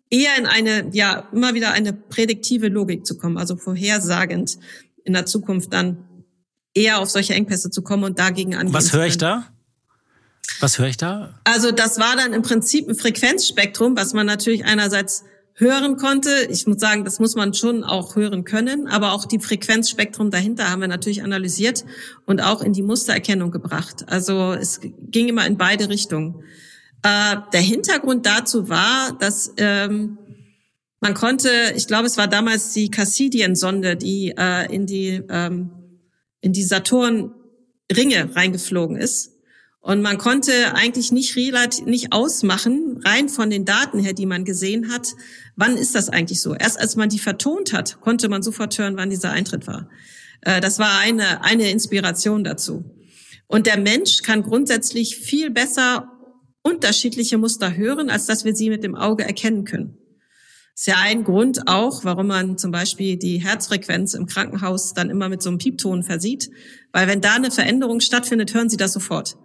eher 0.09 0.37
in 0.39 0.47
eine, 0.47 0.89
ja, 0.93 1.29
immer 1.33 1.55
wieder 1.55 1.73
eine 1.73 1.93
prädiktive 1.93 2.69
Logik 2.69 3.05
zu 3.05 3.19
kommen, 3.19 3.37
also 3.37 3.57
vorhersagend 3.57 4.59
in 5.05 5.13
der 5.13 5.27
Zukunft 5.27 5.73
dann 5.73 6.07
eher 6.75 7.01
auf 7.01 7.11
solche 7.11 7.35
Engpässe 7.35 7.71
zu 7.71 7.83
kommen 7.83 8.05
und 8.05 8.21
dagegen 8.21 8.55
angehen 8.55 8.73
Was 8.73 8.93
höre 8.93 9.07
ich 9.07 9.19
da? 9.19 9.49
Was 10.61 10.79
höre 10.79 10.87
ich 10.87 10.97
da? 10.97 11.41
Also 11.43 11.73
das 11.73 11.99
war 11.99 12.15
dann 12.15 12.35
im 12.35 12.43
Prinzip 12.43 12.89
ein 12.89 12.95
Frequenzspektrum, 12.95 13.97
was 13.97 14.13
man 14.13 14.27
natürlich 14.27 14.65
einerseits 14.65 15.25
hören 15.61 15.97
konnte. 15.97 16.31
Ich 16.51 16.67
muss 16.67 16.81
sagen, 16.81 17.05
das 17.05 17.21
muss 17.21 17.35
man 17.37 17.55
schon 17.55 17.85
auch 17.85 18.17
hören 18.17 18.45
können, 18.45 18.89
aber 18.89 19.13
auch 19.13 19.27
die 19.27 19.39
Frequenzspektrum 19.39 20.31
dahinter 20.31 20.71
haben 20.71 20.81
wir 20.81 20.89
natürlich 20.89 21.23
analysiert 21.23 21.85
und 22.27 22.41
auch 22.41 22.63
in 22.63 22.73
die 22.73 22.83
Mustererkennung 22.83 23.51
gebracht. 23.51 24.05
Also 24.09 24.53
es 24.53 24.81
ging 24.83 25.29
immer 25.29 25.47
in 25.47 25.57
beide 25.59 25.89
Richtungen. 25.89 26.43
Äh, 27.03 27.37
der 27.53 27.61
Hintergrund 27.61 28.27
dazu 28.27 28.69
war, 28.69 29.17
dass 29.19 29.53
ähm, 29.59 30.19
man 31.01 31.15
konnte, 31.15 31.51
ich 31.77 31.87
glaube, 31.87 32.07
es 32.07 32.19
war 32.19 32.29
damals 32.29 32.73
die 32.73 32.91
Cassidian-Sonde, 32.91 33.97
die 33.97 34.35
äh, 34.37 34.75
in 34.75 34.87
die 34.87 35.23
ähm, 35.29 35.71
in 36.41 36.53
die 36.53 36.63
Saturn-Ringe 36.63 38.35
reingeflogen 38.35 38.97
ist. 38.97 39.33
Und 39.83 40.03
man 40.03 40.19
konnte 40.19 40.53
eigentlich 40.75 41.11
nicht, 41.11 41.35
nicht 41.87 42.13
ausmachen, 42.13 43.01
rein 43.05 43.31
von 43.31 43.49
den 43.49 43.65
Daten 43.65 43.99
her, 43.99 44.13
die 44.13 44.27
man 44.27 44.45
gesehen 44.45 44.93
hat, 44.93 45.15
wann 45.57 45.77
ist 45.77 45.95
das 45.95 46.11
eigentlich 46.11 46.43
so. 46.43 46.55
Erst 46.55 46.79
als 46.79 46.97
man 46.97 47.09
die 47.09 47.19
vertont 47.19 47.73
hat, 47.73 48.01
konnte 48.01 48.29
man 48.29 48.43
sofort 48.43 48.77
hören, 48.79 48.99
wann 48.99 49.09
dieser 49.09 49.31
Eintritt 49.31 49.67
war. 49.67 49.89
Äh, 50.43 50.61
das 50.61 50.79
war 50.79 50.99
eine, 50.99 51.43
eine 51.45 51.71
Inspiration 51.71 52.45
dazu. 52.45 52.85
Und 53.47 53.67
der 53.67 53.79
Mensch 53.79 54.23
kann 54.23 54.43
grundsätzlich 54.43 55.17
viel 55.17 55.51
besser 55.51 56.13
unterschiedliche 56.63 57.39
Muster 57.39 57.75
hören, 57.75 58.11
als 58.11 58.27
dass 58.27 58.45
wir 58.45 58.55
sie 58.55 58.69
mit 58.69 58.85
dem 58.85 58.95
Auge 58.95 59.25
erkennen 59.25 59.65
können. 59.65 59.97
Das 60.75 60.83
ist 60.83 60.87
ja 60.87 60.97
ein 61.03 61.25
Grund 61.25 61.67
auch, 61.67 62.05
warum 62.05 62.29
man 62.29 62.59
zum 62.59 62.71
Beispiel 62.71 63.17
die 63.17 63.39
Herzfrequenz 63.39 64.15
im 64.15 64.27
Krankenhaus 64.27 64.95
dann 64.95 65.11
immer 65.11 65.29
mit 65.29 65.43
so 65.43 65.49
einem 65.49 65.59
Piepton 65.59 66.03
versieht. 66.03 66.51
Weil 66.93 67.09
wenn 67.09 67.21
da 67.21 67.35
eine 67.35 67.51
Veränderung 67.51 68.01
stattfindet, 68.01 68.55
hören 68.55 68.71
Sie 68.71 68.77
das 68.77 68.93
sofort. 68.93 69.37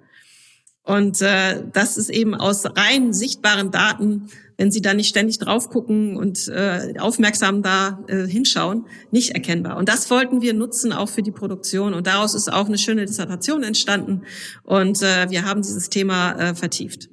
Und 0.86 1.22
äh, 1.22 1.63
das 1.74 1.98
ist 1.98 2.10
eben 2.10 2.36
aus 2.36 2.63
rein 2.65 3.12
sichtbaren 3.12 3.72
Daten, 3.72 4.30
wenn 4.58 4.72
Sie 4.72 4.82
da 4.82 4.94
nicht 4.94 5.10
ständig 5.10 5.39
drauf 5.39 5.70
gucken 5.70 6.15
und 6.15 6.48
äh, 6.48 6.94
aufmerksam 7.00 7.63
da 7.63 8.04
äh, 8.08 8.27
hinschauen, 8.27 8.86
nicht 9.12 9.32
erkennbar. 9.32 9.77
Und 9.77 9.89
das 9.89 10.10
wollten 10.12 10.42
wir 10.42 10.54
nutzen 10.54 10.94
auch 10.94 11.10
für 11.10 11.24
die 11.24 11.32
Produktion. 11.32 11.94
Und 11.96 12.06
daraus 12.06 12.36
ist 12.36 12.54
auch 12.54 12.68
eine 12.68 12.77
schöne 12.77 13.06
Dissertation 13.06 13.63
entstanden. 13.63 14.22
Und 14.63 15.01
äh, 15.01 15.30
wir 15.30 15.44
haben 15.46 15.63
dieses 15.63 15.89
Thema 15.89 16.34
äh, 16.34 16.56
vertieft. 16.56 17.10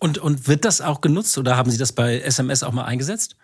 Und, 0.00 0.18
und 0.18 0.48
wird 0.48 0.64
das 0.64 0.80
auch 0.80 1.00
genutzt 1.00 1.38
oder 1.38 1.56
haben 1.56 1.70
Sie 1.70 1.78
das 1.78 1.92
bei 1.92 2.18
SMS 2.20 2.62
auch 2.64 2.72
mal 2.72 2.84
eingesetzt? 2.84 3.36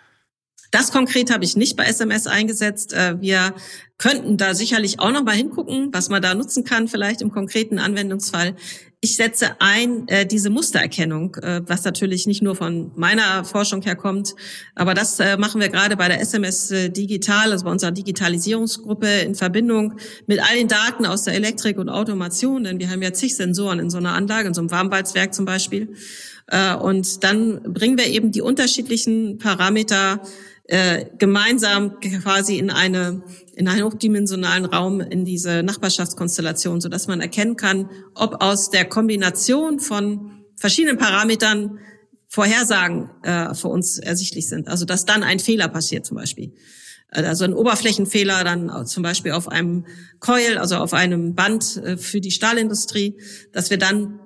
Das 0.70 0.90
konkret 0.90 1.30
habe 1.30 1.44
ich 1.44 1.56
nicht 1.56 1.76
bei 1.76 1.84
SMS 1.84 2.26
eingesetzt. 2.26 2.92
Äh, 2.92 3.20
wir 3.20 3.54
könnten 3.98 4.36
da 4.36 4.54
sicherlich 4.54 5.00
auch 5.00 5.10
noch 5.10 5.24
mal 5.24 5.34
hingucken, 5.34 5.88
was 5.92 6.08
man 6.08 6.20
da 6.20 6.34
nutzen 6.34 6.64
kann, 6.64 6.88
vielleicht 6.88 7.22
im 7.22 7.30
konkreten 7.30 7.78
Anwendungsfall. 7.78 8.54
Ich 9.00 9.16
setze 9.16 9.60
ein 9.60 10.08
äh, 10.08 10.26
diese 10.26 10.50
Mustererkennung, 10.50 11.36
äh, 11.36 11.62
was 11.66 11.84
natürlich 11.84 12.26
nicht 12.26 12.42
nur 12.42 12.56
von 12.56 12.92
meiner 12.96 13.44
Forschung 13.44 13.82
herkommt, 13.82 14.34
aber 14.74 14.94
das 14.94 15.20
äh, 15.20 15.36
machen 15.36 15.60
wir 15.60 15.68
gerade 15.68 15.96
bei 15.96 16.08
der 16.08 16.20
SMS 16.20 16.70
äh, 16.70 16.90
Digital, 16.90 17.52
also 17.52 17.64
bei 17.64 17.70
unserer 17.70 17.92
Digitalisierungsgruppe 17.92 19.06
in 19.06 19.34
Verbindung 19.34 19.94
mit 20.26 20.40
all 20.40 20.56
den 20.56 20.68
Daten 20.68 21.06
aus 21.06 21.22
der 21.22 21.34
Elektrik 21.34 21.78
und 21.78 21.88
Automation, 21.88 22.64
denn 22.64 22.78
wir 22.78 22.90
haben 22.90 23.02
ja 23.02 23.12
zig 23.12 23.36
Sensoren 23.36 23.78
in 23.78 23.90
so 23.90 23.98
einer 23.98 24.12
Anlage, 24.12 24.48
in 24.48 24.54
so 24.54 24.60
einem 24.60 24.70
Warmwalzwerk 24.70 25.32
zum 25.32 25.44
Beispiel. 25.44 25.94
Äh, 26.48 26.74
und 26.74 27.24
dann 27.24 27.62
bringen 27.62 27.98
wir 27.98 28.06
eben 28.06 28.32
die 28.32 28.40
unterschiedlichen 28.42 29.38
Parameter 29.38 30.20
äh, 30.68 31.06
gemeinsam 31.18 32.00
quasi 32.00 32.58
in 32.58 32.70
eine 32.70 33.22
in 33.54 33.68
einen 33.68 33.84
hochdimensionalen 33.84 34.64
Raum 34.66 35.00
in 35.00 35.24
diese 35.24 35.62
Nachbarschaftskonstellation, 35.62 36.80
so 36.80 36.88
dass 36.88 37.06
man 37.06 37.20
erkennen 37.20 37.56
kann, 37.56 37.88
ob 38.14 38.42
aus 38.42 38.70
der 38.70 38.84
Kombination 38.84 39.80
von 39.80 40.44
verschiedenen 40.56 40.98
Parametern 40.98 41.78
Vorhersagen 42.28 43.10
äh, 43.22 43.54
für 43.54 43.68
uns 43.68 43.98
ersichtlich 43.98 44.48
sind. 44.48 44.68
Also 44.68 44.84
dass 44.84 45.04
dann 45.04 45.22
ein 45.22 45.38
Fehler 45.38 45.68
passiert 45.68 46.04
zum 46.04 46.16
Beispiel. 46.16 46.52
Also 47.08 47.44
ein 47.44 47.54
Oberflächenfehler 47.54 48.42
dann 48.42 48.86
zum 48.86 49.02
Beispiel 49.02 49.32
auf 49.32 49.48
einem 49.48 49.86
Coil, 50.18 50.58
also 50.58 50.76
auf 50.76 50.92
einem 50.92 51.34
Band 51.34 51.76
äh, 51.76 51.96
für 51.96 52.20
die 52.20 52.32
Stahlindustrie, 52.32 53.18
dass 53.52 53.70
wir 53.70 53.78
dann 53.78 54.18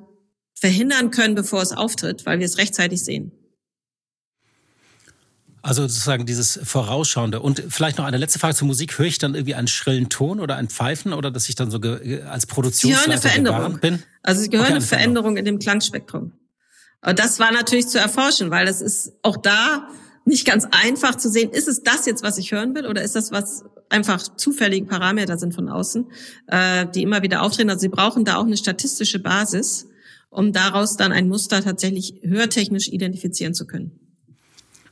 verhindern 0.55 1.11
können, 1.11 1.35
bevor 1.35 1.63
es 1.63 1.73
auftritt, 1.73 2.27
weil 2.27 2.39
wir 2.39 2.47
es 2.47 2.59
rechtzeitig 2.59 3.03
sehen. 3.05 3.33
Also 5.63 5.83
sozusagen 5.83 6.27
dieses 6.27 6.59
Vorausschauende. 6.63 7.41
Und 7.41 7.63
vielleicht 7.69 7.99
noch 7.99 8.05
eine 8.05 8.17
letzte 8.17 8.39
Frage 8.39 8.55
zur 8.55 8.67
Musik. 8.67 8.99
Höre 8.99 9.07
ich 9.07 9.19
dann 9.19 9.35
irgendwie 9.35 9.55
einen 9.55 9.69
schrillen 9.69 10.09
Ton 10.09 10.41
oder 10.41 10.57
ein 10.57 10.69
Pfeifen 10.69 11.13
oder 11.13 11.31
dass 11.31 11.49
ich 11.49 11.55
dann 11.55 11.71
so 11.71 11.79
als 11.79 12.47
Produktionsleiter 12.47 13.71
bin? 13.81 14.03
Also 14.23 14.43
Sie 14.43 14.49
gehören 14.49 14.67
okay, 14.67 14.77
eine, 14.77 14.85
Veränderung 14.85 15.37
in 15.37 15.45
dem 15.45 15.59
Klangspektrum. 15.59 16.33
Und 17.03 17.19
das 17.19 17.39
war 17.39 17.53
natürlich 17.53 17.89
zu 17.89 17.99
erforschen, 17.99 18.51
weil 18.51 18.67
das 18.67 18.81
ist 18.81 19.13
auch 19.23 19.37
da 19.37 19.89
nicht 20.25 20.47
ganz 20.47 20.67
einfach 20.71 21.15
zu 21.15 21.31
sehen, 21.31 21.51
ist 21.51 21.69
es 21.69 21.83
das 21.83 22.07
jetzt, 22.07 22.23
was 22.23 22.39
ich 22.39 22.53
hören 22.53 22.75
will, 22.75 22.87
oder 22.87 23.03
ist 23.03 23.17
das 23.17 23.33
was 23.33 23.65
einfach 23.89 24.23
zufällige 24.37 24.87
Parameter 24.87 25.37
sind 25.37 25.55
von 25.55 25.69
außen, 25.69 26.07
äh, 26.47 26.87
die 26.95 27.03
immer 27.03 27.23
wieder 27.23 27.43
auftreten. 27.43 27.71
Also 27.71 27.81
Sie 27.81 27.89
brauchen 27.89 28.25
da 28.25 28.37
auch 28.37 28.47
eine 28.47 28.57
statistische 28.57 29.19
Basis, 29.19 29.89
um 30.31 30.53
daraus 30.53 30.97
dann 30.97 31.13
ein 31.13 31.29
Muster 31.29 31.63
tatsächlich 31.63 32.15
hörtechnisch 32.23 32.89
identifizieren 32.89 33.53
zu 33.53 33.67
können. 33.67 34.00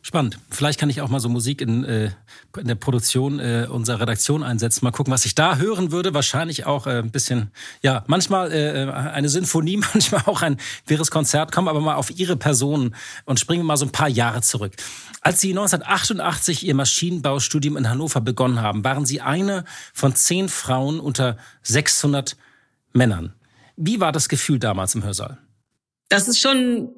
Spannend. 0.02 0.38
Vielleicht 0.50 0.78
kann 0.78 0.90
ich 0.90 1.00
auch 1.00 1.08
mal 1.08 1.20
so 1.20 1.28
Musik 1.28 1.60
in, 1.60 1.84
äh, 1.84 2.10
in 2.56 2.66
der 2.66 2.76
Produktion 2.76 3.40
äh, 3.40 3.66
unserer 3.68 4.00
Redaktion 4.00 4.42
einsetzen. 4.42 4.84
Mal 4.84 4.92
gucken, 4.92 5.12
was 5.12 5.24
ich 5.24 5.34
da 5.34 5.56
hören 5.56 5.90
würde. 5.92 6.14
Wahrscheinlich 6.14 6.66
auch 6.66 6.86
äh, 6.86 6.98
ein 6.98 7.10
bisschen, 7.10 7.50
ja, 7.82 8.04
manchmal 8.06 8.52
äh, 8.52 8.90
eine 8.90 9.28
Sinfonie, 9.28 9.76
manchmal 9.94 10.22
auch 10.26 10.42
ein 10.42 10.56
wirres 10.86 11.10
Konzert. 11.10 11.52
Kommen 11.52 11.68
aber 11.68 11.80
mal 11.80 11.96
auf 11.96 12.10
Ihre 12.10 12.36
Person 12.36 12.94
und 13.24 13.40
springen 13.40 13.66
mal 13.66 13.76
so 13.76 13.86
ein 13.86 13.92
paar 13.92 14.08
Jahre 14.08 14.40
zurück. 14.40 14.74
Als 15.20 15.40
Sie 15.40 15.50
1988 15.50 16.64
Ihr 16.64 16.74
Maschinenbaustudium 16.74 17.76
in 17.76 17.90
Hannover 17.90 18.20
begonnen 18.20 18.62
haben, 18.62 18.84
waren 18.84 19.04
Sie 19.04 19.20
eine 19.20 19.64
von 19.92 20.14
zehn 20.14 20.48
Frauen 20.48 21.00
unter 21.00 21.36
600 21.62 22.36
Männern. 22.92 23.34
Wie 23.76 24.00
war 24.00 24.12
das 24.12 24.28
Gefühl 24.28 24.58
damals 24.58 24.94
im 24.94 25.04
Hörsaal? 25.04 25.38
Das 26.08 26.26
ist 26.26 26.40
schon 26.40 26.56
äh, 26.56 26.88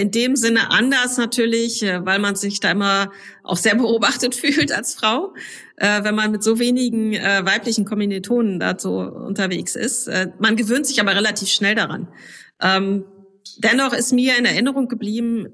in 0.00 0.10
dem 0.10 0.36
Sinne 0.36 0.70
anders 0.70 1.18
natürlich, 1.18 1.82
äh, 1.82 2.04
weil 2.04 2.18
man 2.18 2.34
sich 2.34 2.60
da 2.60 2.70
immer 2.70 3.10
auch 3.42 3.56
sehr 3.56 3.74
beobachtet 3.76 4.34
fühlt 4.34 4.72
als 4.72 4.94
Frau, 4.94 5.34
äh, 5.76 6.02
wenn 6.02 6.14
man 6.14 6.30
mit 6.30 6.42
so 6.42 6.58
wenigen 6.58 7.12
weiblichen 7.12 7.84
Kommilitonen 7.84 8.58
da 8.58 8.78
so 8.78 9.00
unterwegs 9.00 9.76
ist. 9.76 10.10
Man 10.38 10.56
gewöhnt 10.56 10.86
sich 10.86 11.00
aber 11.00 11.14
relativ 11.14 11.48
schnell 11.48 11.74
daran. 11.74 12.08
Ähm, 12.60 13.04
dennoch 13.58 13.92
ist 13.92 14.12
mir 14.12 14.38
in 14.38 14.44
Erinnerung 14.44 14.88
geblieben, 14.88 15.48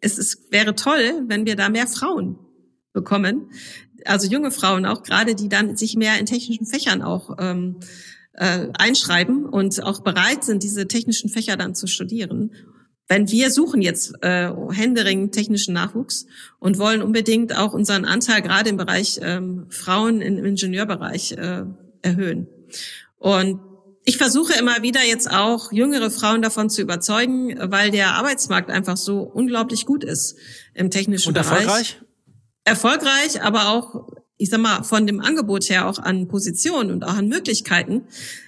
es 0.00 0.18
ist, 0.18 0.52
wäre 0.52 0.74
toll, 0.74 1.24
wenn 1.26 1.46
wir 1.46 1.56
da 1.56 1.68
mehr 1.68 1.86
Frauen 1.86 2.38
bekommen, 2.92 3.50
also 4.04 4.28
junge 4.28 4.50
Frauen 4.50 4.86
auch 4.86 5.02
gerade, 5.02 5.34
die 5.34 5.48
dann 5.48 5.76
sich 5.76 5.96
mehr 5.96 6.18
in 6.20 6.26
technischen 6.26 6.66
Fächern 6.66 7.02
auch 7.02 7.36
ähm, 7.38 7.80
äh, 8.34 8.68
einschreiben 8.74 9.46
und 9.46 9.82
auch 9.82 10.02
bereit 10.02 10.44
sind, 10.44 10.62
diese 10.62 10.86
technischen 10.86 11.30
Fächer 11.30 11.56
dann 11.56 11.74
zu 11.74 11.86
studieren 11.86 12.52
wenn 13.08 13.30
wir 13.30 13.50
suchen 13.50 13.82
jetzt 13.82 14.14
äh, 14.22 14.50
händeringend 14.70 15.34
technischen 15.34 15.74
Nachwuchs 15.74 16.26
und 16.58 16.78
wollen 16.78 17.02
unbedingt 17.02 17.56
auch 17.56 17.74
unseren 17.74 18.04
Anteil 18.04 18.40
gerade 18.42 18.70
im 18.70 18.76
Bereich 18.76 19.20
ähm, 19.22 19.66
Frauen 19.68 20.20
im 20.20 20.44
Ingenieurbereich 20.44 21.32
äh, 21.32 21.64
erhöhen. 22.02 22.48
Und 23.18 23.60
ich 24.04 24.18
versuche 24.18 24.58
immer 24.58 24.82
wieder 24.82 25.02
jetzt 25.02 25.30
auch 25.30 25.72
jüngere 25.72 26.10
Frauen 26.10 26.42
davon 26.42 26.68
zu 26.68 26.82
überzeugen, 26.82 27.56
weil 27.70 27.90
der 27.90 28.14
Arbeitsmarkt 28.14 28.70
einfach 28.70 28.96
so 28.96 29.20
unglaublich 29.20 29.86
gut 29.86 30.04
ist 30.04 30.36
im 30.74 30.90
technischen 30.90 31.28
und 31.28 31.34
Bereich. 31.34 31.62
Erfolgreich? 31.62 32.00
Erfolgreich, 32.64 33.42
aber 33.42 33.68
auch, 33.68 34.08
ich 34.36 34.50
sag 34.50 34.60
mal, 34.60 34.82
von 34.82 35.06
dem 35.06 35.20
Angebot 35.20 35.68
her 35.70 35.88
auch 35.88 35.98
an 35.98 36.28
Positionen 36.28 36.90
und 36.90 37.04
auch 37.04 37.14
an 37.14 37.28
Möglichkeiten 37.28 38.02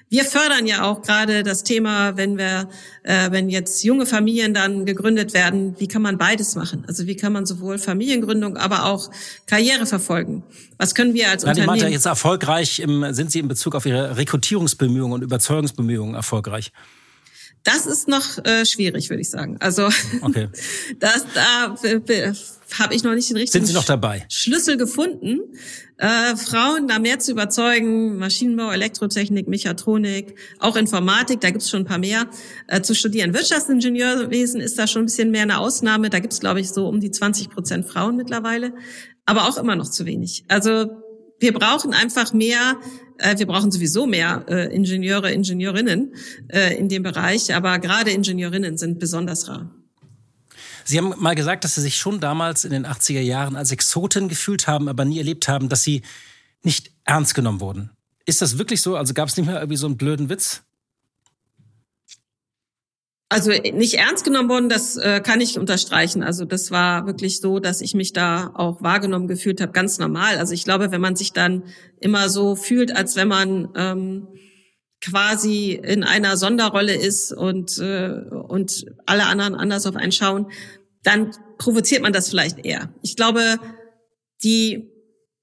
wir 0.08 0.24
fördern 0.24 0.66
ja 0.66 0.84
auch 0.84 1.02
gerade 1.02 1.42
das 1.42 1.64
Thema, 1.64 2.16
wenn 2.16 2.38
wir, 2.38 2.68
äh, 3.02 3.30
wenn 3.32 3.48
jetzt 3.48 3.82
junge 3.82 4.06
Familien 4.06 4.54
dann 4.54 4.86
gegründet 4.86 5.34
werden, 5.34 5.74
wie 5.80 5.88
kann 5.88 6.00
man 6.00 6.16
beides 6.16 6.54
machen? 6.54 6.84
Also 6.86 7.06
wie 7.06 7.16
kann 7.16 7.32
man 7.32 7.44
sowohl 7.44 7.78
Familiengründung, 7.78 8.56
aber 8.56 8.84
auch 8.86 9.10
Karriere 9.46 9.84
verfolgen? 9.84 10.44
Was 10.78 10.94
können 10.94 11.14
wir 11.14 11.30
als 11.30 11.42
Nein, 11.42 11.52
Unternehmen? 11.52 11.76
Ich 11.76 11.82
meinte 11.82 11.94
jetzt 11.94 12.06
erfolgreich, 12.06 12.78
im, 12.78 13.12
sind 13.14 13.32
Sie 13.32 13.40
in 13.40 13.48
Bezug 13.48 13.74
auf 13.74 13.84
Ihre 13.84 14.16
Rekrutierungsbemühungen 14.16 15.14
und 15.14 15.22
Überzeugungsbemühungen 15.22 16.14
erfolgreich? 16.14 16.70
Das 17.64 17.84
ist 17.86 18.06
noch 18.06 18.44
äh, 18.44 18.64
schwierig, 18.64 19.10
würde 19.10 19.22
ich 19.22 19.30
sagen. 19.30 19.56
Also 19.58 19.88
okay. 20.20 20.48
das 21.00 21.26
da 21.34 21.74
habe 22.78 22.94
ich 22.94 23.04
noch 23.04 23.14
nicht 23.14 23.30
den 23.30 23.36
richtigen 23.36 23.64
Sind 23.64 23.66
Sie 23.66 23.74
noch 23.74 23.84
dabei? 23.84 24.26
Schlüssel 24.28 24.76
gefunden, 24.76 25.40
äh, 25.98 26.36
Frauen 26.36 26.88
da 26.88 26.98
mehr 26.98 27.18
zu 27.18 27.32
überzeugen, 27.32 28.18
Maschinenbau, 28.18 28.70
Elektrotechnik, 28.70 29.48
Mechatronik, 29.48 30.34
auch 30.58 30.76
Informatik, 30.76 31.40
da 31.40 31.50
gibt's 31.50 31.70
schon 31.70 31.82
ein 31.82 31.86
paar 31.86 31.98
mehr, 31.98 32.28
äh, 32.66 32.82
zu 32.82 32.94
studieren. 32.94 33.34
Wirtschaftsingenieurwesen 33.34 34.60
ist 34.60 34.78
da 34.78 34.86
schon 34.86 35.02
ein 35.02 35.06
bisschen 35.06 35.30
mehr 35.30 35.42
eine 35.42 35.58
Ausnahme. 35.58 36.10
Da 36.10 36.18
gibt's, 36.18 36.40
glaube 36.40 36.60
ich, 36.60 36.68
so 36.70 36.88
um 36.88 37.00
die 37.00 37.10
20 37.10 37.50
Prozent 37.50 37.86
Frauen 37.86 38.16
mittlerweile, 38.16 38.72
aber 39.24 39.48
auch 39.48 39.56
immer 39.58 39.76
noch 39.76 39.90
zu 39.90 40.06
wenig. 40.06 40.44
Also 40.48 40.90
wir 41.38 41.52
brauchen 41.52 41.92
einfach 41.92 42.32
mehr 42.32 42.78
äh, 43.18 43.38
wir 43.38 43.46
brauchen 43.46 43.70
sowieso 43.70 44.06
mehr 44.06 44.44
äh, 44.48 44.74
Ingenieure, 44.74 45.32
Ingenieurinnen 45.32 46.14
äh, 46.48 46.76
in 46.76 46.88
dem 46.88 47.02
Bereich, 47.02 47.54
aber 47.54 47.78
gerade 47.78 48.10
Ingenieurinnen 48.10 48.76
sind 48.76 48.98
besonders 48.98 49.48
rar. 49.48 49.74
Sie 50.86 50.98
haben 50.98 51.12
mal 51.18 51.34
gesagt, 51.34 51.64
dass 51.64 51.74
Sie 51.74 51.80
sich 51.80 51.96
schon 51.96 52.20
damals 52.20 52.64
in 52.64 52.70
den 52.70 52.86
80er 52.86 53.20
Jahren 53.20 53.56
als 53.56 53.72
Exotin 53.72 54.28
gefühlt 54.28 54.68
haben, 54.68 54.88
aber 54.88 55.04
nie 55.04 55.18
erlebt 55.18 55.48
haben, 55.48 55.68
dass 55.68 55.82
Sie 55.82 56.02
nicht 56.62 56.92
ernst 57.04 57.34
genommen 57.34 57.60
wurden. 57.60 57.90
Ist 58.24 58.40
das 58.40 58.56
wirklich 58.56 58.82
so? 58.82 58.96
Also 58.96 59.12
gab 59.12 59.28
es 59.28 59.36
nicht 59.36 59.46
mehr 59.46 59.56
irgendwie 59.56 59.76
so 59.76 59.86
einen 59.86 59.96
blöden 59.96 60.28
Witz? 60.28 60.62
Also 63.28 63.50
nicht 63.50 63.94
ernst 63.94 64.24
genommen 64.24 64.48
worden, 64.48 64.68
das 64.68 64.96
äh, 64.96 65.20
kann 65.20 65.40
ich 65.40 65.58
unterstreichen. 65.58 66.22
Also 66.22 66.44
das 66.44 66.70
war 66.70 67.06
wirklich 67.06 67.40
so, 67.40 67.58
dass 67.58 67.80
ich 67.80 67.94
mich 67.94 68.12
da 68.12 68.52
auch 68.54 68.80
wahrgenommen 68.82 69.26
gefühlt 69.26 69.60
habe, 69.60 69.72
ganz 69.72 69.98
normal. 69.98 70.38
Also 70.38 70.54
ich 70.54 70.62
glaube, 70.62 70.92
wenn 70.92 71.00
man 71.00 71.16
sich 71.16 71.32
dann 71.32 71.64
immer 71.98 72.28
so 72.28 72.54
fühlt, 72.54 72.94
als 72.94 73.16
wenn 73.16 73.26
man 73.26 73.68
ähm, 73.74 74.28
quasi 75.08 75.72
in 75.72 76.04
einer 76.04 76.36
Sonderrolle 76.36 76.94
ist 76.94 77.32
und 77.32 77.78
äh, 77.78 78.20
und 78.48 78.86
alle 79.06 79.26
anderen 79.26 79.54
anders 79.54 79.86
auf 79.86 79.96
einen 79.96 80.12
schauen, 80.12 80.46
dann 81.02 81.30
provoziert 81.58 82.02
man 82.02 82.12
das 82.12 82.28
vielleicht 82.28 82.64
eher. 82.64 82.92
Ich 83.02 83.16
glaube, 83.16 83.58
die 84.42 84.90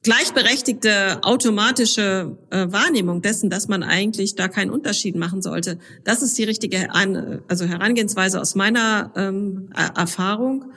gleichberechtigte 0.03 1.23
automatische 1.23 2.37
äh, 2.51 2.67
Wahrnehmung 2.69 3.21
dessen, 3.21 3.49
dass 3.49 3.69
man 3.69 3.83
eigentlich 3.83 4.35
da 4.35 4.49
keinen 4.49 4.69
Unterschied 4.69 5.15
machen 5.15 5.41
sollte. 5.41 5.79
Das 6.03 6.21
ist 6.21 6.37
die 6.37 6.43
richtige 6.43 6.93
also 6.93 7.65
Herangehensweise 7.65 8.41
aus 8.41 8.55
meiner 8.55 9.13
ähm, 9.15 9.69
Erfahrung. 9.95 10.73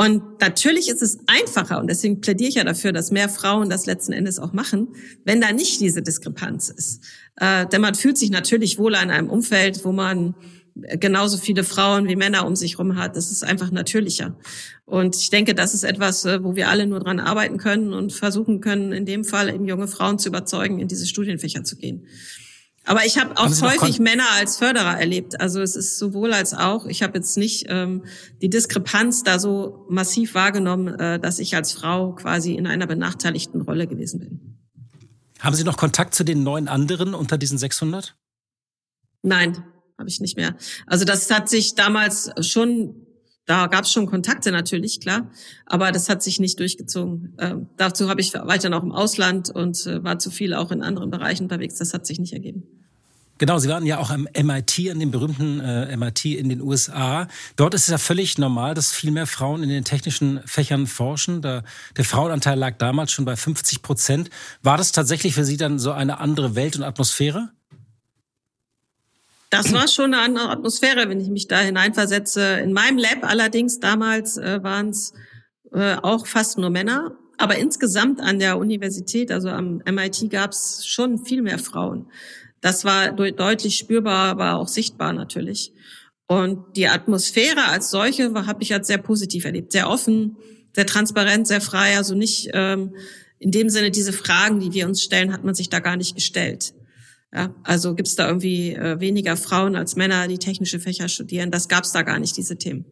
Und 0.00 0.40
natürlich 0.40 0.88
ist 0.88 1.02
es 1.02 1.18
einfacher, 1.26 1.80
und 1.80 1.88
deswegen 1.88 2.20
plädiere 2.20 2.48
ich 2.48 2.54
ja 2.54 2.64
dafür, 2.64 2.92
dass 2.92 3.10
mehr 3.10 3.28
Frauen 3.28 3.68
das 3.68 3.86
letzten 3.86 4.12
Endes 4.12 4.38
auch 4.38 4.52
machen, 4.52 4.94
wenn 5.24 5.40
da 5.40 5.50
nicht 5.50 5.80
diese 5.80 6.02
Diskrepanz 6.02 6.68
ist. 6.68 7.02
Äh, 7.40 7.66
denn 7.66 7.80
man 7.80 7.94
fühlt 7.94 8.18
sich 8.18 8.30
natürlich 8.30 8.78
wohl 8.78 8.94
in 8.94 9.10
einem 9.10 9.30
Umfeld, 9.30 9.84
wo 9.84 9.92
man 9.92 10.34
genauso 10.74 11.38
viele 11.38 11.64
Frauen 11.64 12.08
wie 12.08 12.16
Männer 12.16 12.46
um 12.46 12.56
sich 12.56 12.72
herum 12.72 12.96
hat. 12.96 13.16
Das 13.16 13.30
ist 13.30 13.44
einfach 13.44 13.70
natürlicher. 13.70 14.36
Und 14.84 15.16
ich 15.16 15.30
denke, 15.30 15.54
das 15.54 15.74
ist 15.74 15.84
etwas, 15.84 16.24
äh, 16.24 16.42
wo 16.42 16.56
wir 16.56 16.68
alle 16.68 16.86
nur 16.86 17.00
dran 17.00 17.20
arbeiten 17.20 17.58
können 17.58 17.92
und 17.92 18.12
versuchen 18.12 18.60
können, 18.60 18.92
in 18.92 19.04
dem 19.04 19.24
Fall 19.24 19.52
eben 19.52 19.66
junge 19.66 19.88
Frauen 19.88 20.18
zu 20.18 20.28
überzeugen, 20.28 20.78
in 20.78 20.88
diese 20.88 21.06
Studienfächer 21.06 21.64
zu 21.64 21.76
gehen. 21.76 22.06
Aber 22.84 23.04
ich 23.04 23.18
habe 23.18 23.36
auch 23.36 23.50
häufig 23.60 23.98
Männer 23.98 24.24
als 24.38 24.56
Förderer 24.56 24.98
erlebt. 24.98 25.42
Also 25.42 25.60
es 25.60 25.76
ist 25.76 25.98
sowohl 25.98 26.32
als 26.32 26.54
auch. 26.54 26.86
Ich 26.86 27.02
habe 27.02 27.18
jetzt 27.18 27.36
nicht 27.36 27.66
ähm, 27.68 28.04
die 28.40 28.48
Diskrepanz 28.48 29.24
da 29.24 29.38
so 29.38 29.84
massiv 29.90 30.34
wahrgenommen, 30.34 30.98
äh, 30.98 31.20
dass 31.20 31.38
ich 31.38 31.54
als 31.54 31.72
Frau 31.72 32.12
quasi 32.12 32.54
in 32.54 32.66
einer 32.66 32.86
benachteiligten 32.86 33.60
Rolle 33.60 33.86
gewesen 33.86 34.20
bin. 34.20 34.57
Haben 35.40 35.54
Sie 35.54 35.64
noch 35.64 35.76
Kontakt 35.76 36.14
zu 36.14 36.24
den 36.24 36.42
neun 36.42 36.68
anderen 36.68 37.14
unter 37.14 37.38
diesen 37.38 37.58
600? 37.58 38.16
Nein, 39.22 39.64
habe 39.98 40.08
ich 40.08 40.20
nicht 40.20 40.36
mehr. 40.36 40.56
Also 40.86 41.04
das 41.04 41.30
hat 41.30 41.48
sich 41.48 41.74
damals 41.74 42.30
schon, 42.40 43.06
da 43.46 43.66
gab 43.66 43.84
es 43.84 43.92
schon 43.92 44.06
Kontakte 44.06 44.52
natürlich, 44.52 45.00
klar, 45.00 45.30
aber 45.66 45.92
das 45.92 46.08
hat 46.08 46.22
sich 46.22 46.40
nicht 46.40 46.58
durchgezogen. 46.60 47.36
Ähm, 47.38 47.68
dazu 47.76 48.08
habe 48.08 48.20
ich 48.20 48.34
weiter 48.34 48.68
noch 48.68 48.82
im 48.82 48.92
Ausland 48.92 49.50
und 49.50 49.86
äh, 49.86 50.02
war 50.02 50.18
zu 50.18 50.30
viel 50.30 50.54
auch 50.54 50.70
in 50.70 50.82
anderen 50.82 51.10
Bereichen 51.10 51.44
unterwegs. 51.44 51.76
Das 51.76 51.94
hat 51.94 52.06
sich 52.06 52.18
nicht 52.18 52.32
ergeben. 52.32 52.77
Genau, 53.38 53.58
Sie 53.58 53.68
waren 53.68 53.86
ja 53.86 53.98
auch 53.98 54.10
am 54.10 54.28
MIT, 54.36 54.90
an 54.90 54.98
dem 54.98 55.12
berühmten 55.12 55.60
äh, 55.60 55.96
MIT 55.96 56.24
in 56.24 56.48
den 56.48 56.60
USA. 56.60 57.28
Dort 57.54 57.72
ist 57.72 57.82
es 57.82 57.88
ja 57.88 57.98
völlig 57.98 58.36
normal, 58.36 58.74
dass 58.74 58.92
viel 58.92 59.12
mehr 59.12 59.28
Frauen 59.28 59.62
in 59.62 59.68
den 59.68 59.84
technischen 59.84 60.40
Fächern 60.44 60.88
forschen. 60.88 61.40
Da, 61.40 61.62
der 61.96 62.04
Frauenanteil 62.04 62.58
lag 62.58 62.78
damals 62.78 63.12
schon 63.12 63.24
bei 63.24 63.36
50 63.36 63.82
Prozent. 63.82 64.30
War 64.62 64.76
das 64.76 64.90
tatsächlich 64.90 65.34
für 65.34 65.44
Sie 65.44 65.56
dann 65.56 65.78
so 65.78 65.92
eine 65.92 66.18
andere 66.18 66.56
Welt 66.56 66.76
und 66.76 66.82
Atmosphäre? 66.82 67.50
Das 69.50 69.72
war 69.72 69.88
schon 69.88 70.12
eine 70.12 70.22
andere 70.22 70.50
Atmosphäre, 70.50 71.08
wenn 71.08 71.20
ich 71.20 71.28
mich 71.28 71.46
da 71.46 71.60
hineinversetze. 71.60 72.58
In 72.58 72.72
meinem 72.72 72.98
Lab 72.98 73.22
allerdings 73.22 73.78
damals 73.78 74.36
äh, 74.36 74.62
waren 74.62 74.90
es 74.90 75.14
äh, 75.72 75.94
auch 75.94 76.26
fast 76.26 76.58
nur 76.58 76.70
Männer. 76.70 77.12
Aber 77.38 77.56
insgesamt 77.56 78.20
an 78.20 78.40
der 78.40 78.58
Universität, 78.58 79.30
also 79.30 79.48
am 79.48 79.80
MIT, 79.86 80.28
gab 80.28 80.50
es 80.50 80.84
schon 80.84 81.24
viel 81.24 81.40
mehr 81.40 81.60
Frauen. 81.60 82.06
Das 82.60 82.84
war 82.84 83.12
deutlich 83.12 83.76
spürbar, 83.76 84.30
aber 84.30 84.56
auch 84.56 84.68
sichtbar 84.68 85.12
natürlich. 85.12 85.72
Und 86.26 86.76
die 86.76 86.88
Atmosphäre 86.88 87.64
als 87.68 87.90
solche 87.90 88.32
habe 88.34 88.62
ich 88.62 88.74
als 88.74 88.86
sehr 88.86 88.98
positiv 88.98 89.44
erlebt, 89.44 89.72
sehr 89.72 89.88
offen, 89.88 90.36
sehr 90.74 90.86
transparent, 90.86 91.46
sehr 91.46 91.60
frei. 91.60 91.96
Also 91.96 92.14
nicht 92.14 92.50
ähm, 92.52 92.94
in 93.38 93.50
dem 93.50 93.70
Sinne 93.70 93.90
diese 93.90 94.12
Fragen, 94.12 94.60
die 94.60 94.72
wir 94.72 94.86
uns 94.86 95.02
stellen, 95.02 95.32
hat 95.32 95.44
man 95.44 95.54
sich 95.54 95.70
da 95.70 95.80
gar 95.80 95.96
nicht 95.96 96.14
gestellt. 96.14 96.74
Ja, 97.32 97.54
also 97.62 97.94
gibt 97.94 98.08
es 98.08 98.16
da 98.16 98.26
irgendwie 98.26 98.72
äh, 98.72 99.00
weniger 99.00 99.36
Frauen 99.36 99.76
als 99.76 99.96
Männer, 99.96 100.28
die 100.28 100.38
technische 100.38 100.80
Fächer 100.80 101.08
studieren? 101.08 101.50
Das 101.50 101.68
gab 101.68 101.84
es 101.84 101.92
da 101.92 102.02
gar 102.02 102.18
nicht, 102.18 102.36
diese 102.36 102.56
Themen. 102.56 102.86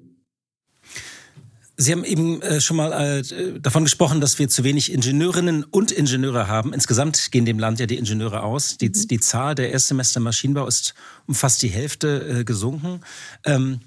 Sie 1.78 1.92
haben 1.92 2.04
eben 2.04 2.40
äh, 2.40 2.60
schon 2.60 2.78
mal 2.78 2.92
äh, 2.92 3.60
davon 3.60 3.84
gesprochen, 3.84 4.20
dass 4.20 4.38
wir 4.38 4.48
zu 4.48 4.64
wenig 4.64 4.92
Ingenieurinnen 4.92 5.62
und 5.64 5.92
Ingenieure 5.92 6.48
haben. 6.48 6.72
Insgesamt 6.72 7.30
gehen 7.32 7.44
dem 7.44 7.58
Land 7.58 7.80
ja 7.80 7.86
die 7.86 7.98
Ingenieure 7.98 8.42
aus. 8.42 8.78
Die, 8.78 8.88
mhm. 8.88 9.08
die 9.08 9.20
Zahl 9.20 9.54
der 9.54 9.72
Erstsemester 9.72 10.20
Maschinenbau 10.20 10.66
ist 10.66 10.94
um 11.26 11.34
fast 11.34 11.60
die 11.60 11.68
Hälfte 11.68 12.40
äh, 12.40 12.44
gesunken. 12.44 13.00
Ähm, 13.44 13.80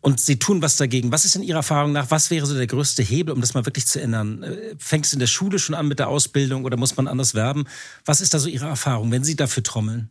und 0.00 0.20
Sie 0.20 0.38
tun 0.38 0.60
was 0.60 0.76
dagegen. 0.76 1.12
Was 1.12 1.24
ist 1.24 1.36
in 1.36 1.42
Ihrer 1.42 1.58
Erfahrung 1.58 1.92
nach, 1.92 2.10
was 2.10 2.30
wäre 2.30 2.46
so 2.46 2.54
der 2.54 2.66
größte 2.66 3.02
Hebel, 3.02 3.32
um 3.32 3.40
das 3.40 3.54
mal 3.54 3.66
wirklich 3.66 3.86
zu 3.86 4.00
ändern? 4.00 4.44
Fängt 4.78 5.06
es 5.06 5.12
in 5.12 5.18
der 5.18 5.26
Schule 5.26 5.58
schon 5.58 5.74
an 5.74 5.88
mit 5.88 5.98
der 5.98 6.08
Ausbildung 6.08 6.64
oder 6.64 6.76
muss 6.76 6.96
man 6.96 7.08
anders 7.08 7.34
werben? 7.34 7.64
Was 8.04 8.20
ist 8.20 8.32
da 8.32 8.38
so 8.38 8.48
Ihre 8.48 8.66
Erfahrung, 8.66 9.10
wenn 9.10 9.24
Sie 9.24 9.34
dafür 9.34 9.64
trommeln? 9.64 10.08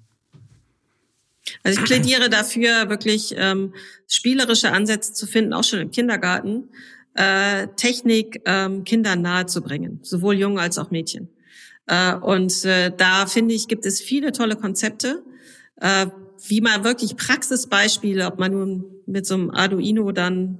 Also 1.63 1.80
ich 1.80 1.86
plädiere 1.86 2.30
dafür, 2.30 2.89
wirklich 2.89 3.36
ähm, 3.38 3.74
spielerische 4.08 4.71
Ansätze 4.71 5.13
zu 5.13 5.28
finden, 5.28 5.54
auch 5.54 5.63
schon 5.63 5.80
im 5.80 5.91
Kindergarten 5.91 6.69
äh, 7.15 7.67
Technik 7.75 8.41
ähm, 8.45 8.84
Kindern 8.84 9.21
nahezubringen, 9.21 9.99
sowohl 10.04 10.36
Jungen 10.36 10.60
als 10.60 10.78
auch 10.78 10.91
Mädchen. 10.91 11.30
Äh, 11.88 12.15
und 12.15 12.65
äh, 12.65 12.91
da 12.95 13.25
finde 13.25 13.54
ich, 13.54 13.67
gibt 13.67 13.86
es 13.86 14.01
viele 14.01 14.32
tolle 14.32 14.56
Konzepte, 14.56 15.23
äh, 15.82 16.08
wie 16.47 16.62
man 16.62 16.84
wirklich 16.84 17.15
Praxisbeispiele, 17.15 18.28
ob 18.28 18.39
man 18.39 18.51
nun 18.51 18.86
mit 19.06 19.25
so 19.25 19.36
einem 19.36 19.51
Arduino 19.51 20.12
dann 20.12 20.60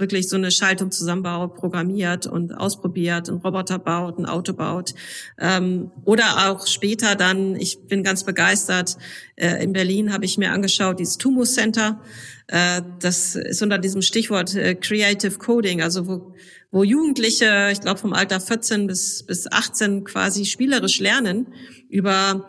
wirklich 0.00 0.28
so 0.28 0.36
eine 0.36 0.50
Schaltung 0.50 0.90
zusammenbaut, 0.90 1.54
programmiert 1.54 2.26
und 2.26 2.52
ausprobiert, 2.52 3.28
einen 3.28 3.38
Roboter 3.38 3.78
baut, 3.78 4.18
ein 4.18 4.26
Auto 4.26 4.52
baut. 4.52 4.94
Ähm, 5.38 5.90
oder 6.04 6.50
auch 6.50 6.66
später 6.66 7.14
dann, 7.14 7.56
ich 7.56 7.86
bin 7.86 8.02
ganz 8.02 8.24
begeistert, 8.24 8.96
äh, 9.36 9.62
in 9.62 9.72
Berlin 9.72 10.12
habe 10.12 10.24
ich 10.24 10.38
mir 10.38 10.52
angeschaut, 10.52 10.98
dieses 10.98 11.18
Tumus 11.18 11.54
Center. 11.54 12.00
Äh, 12.46 12.82
das 13.00 13.36
ist 13.36 13.62
unter 13.62 13.78
diesem 13.78 14.02
Stichwort 14.02 14.54
äh, 14.56 14.74
Creative 14.74 15.38
Coding, 15.38 15.82
also 15.82 16.06
wo, 16.06 16.34
wo 16.70 16.82
Jugendliche, 16.82 17.68
ich 17.72 17.80
glaube 17.80 18.00
vom 18.00 18.12
Alter 18.12 18.40
14 18.40 18.86
bis, 18.86 19.22
bis 19.22 19.46
18 19.50 20.04
quasi 20.04 20.44
spielerisch 20.44 20.98
lernen 21.00 21.46
über 21.88 22.48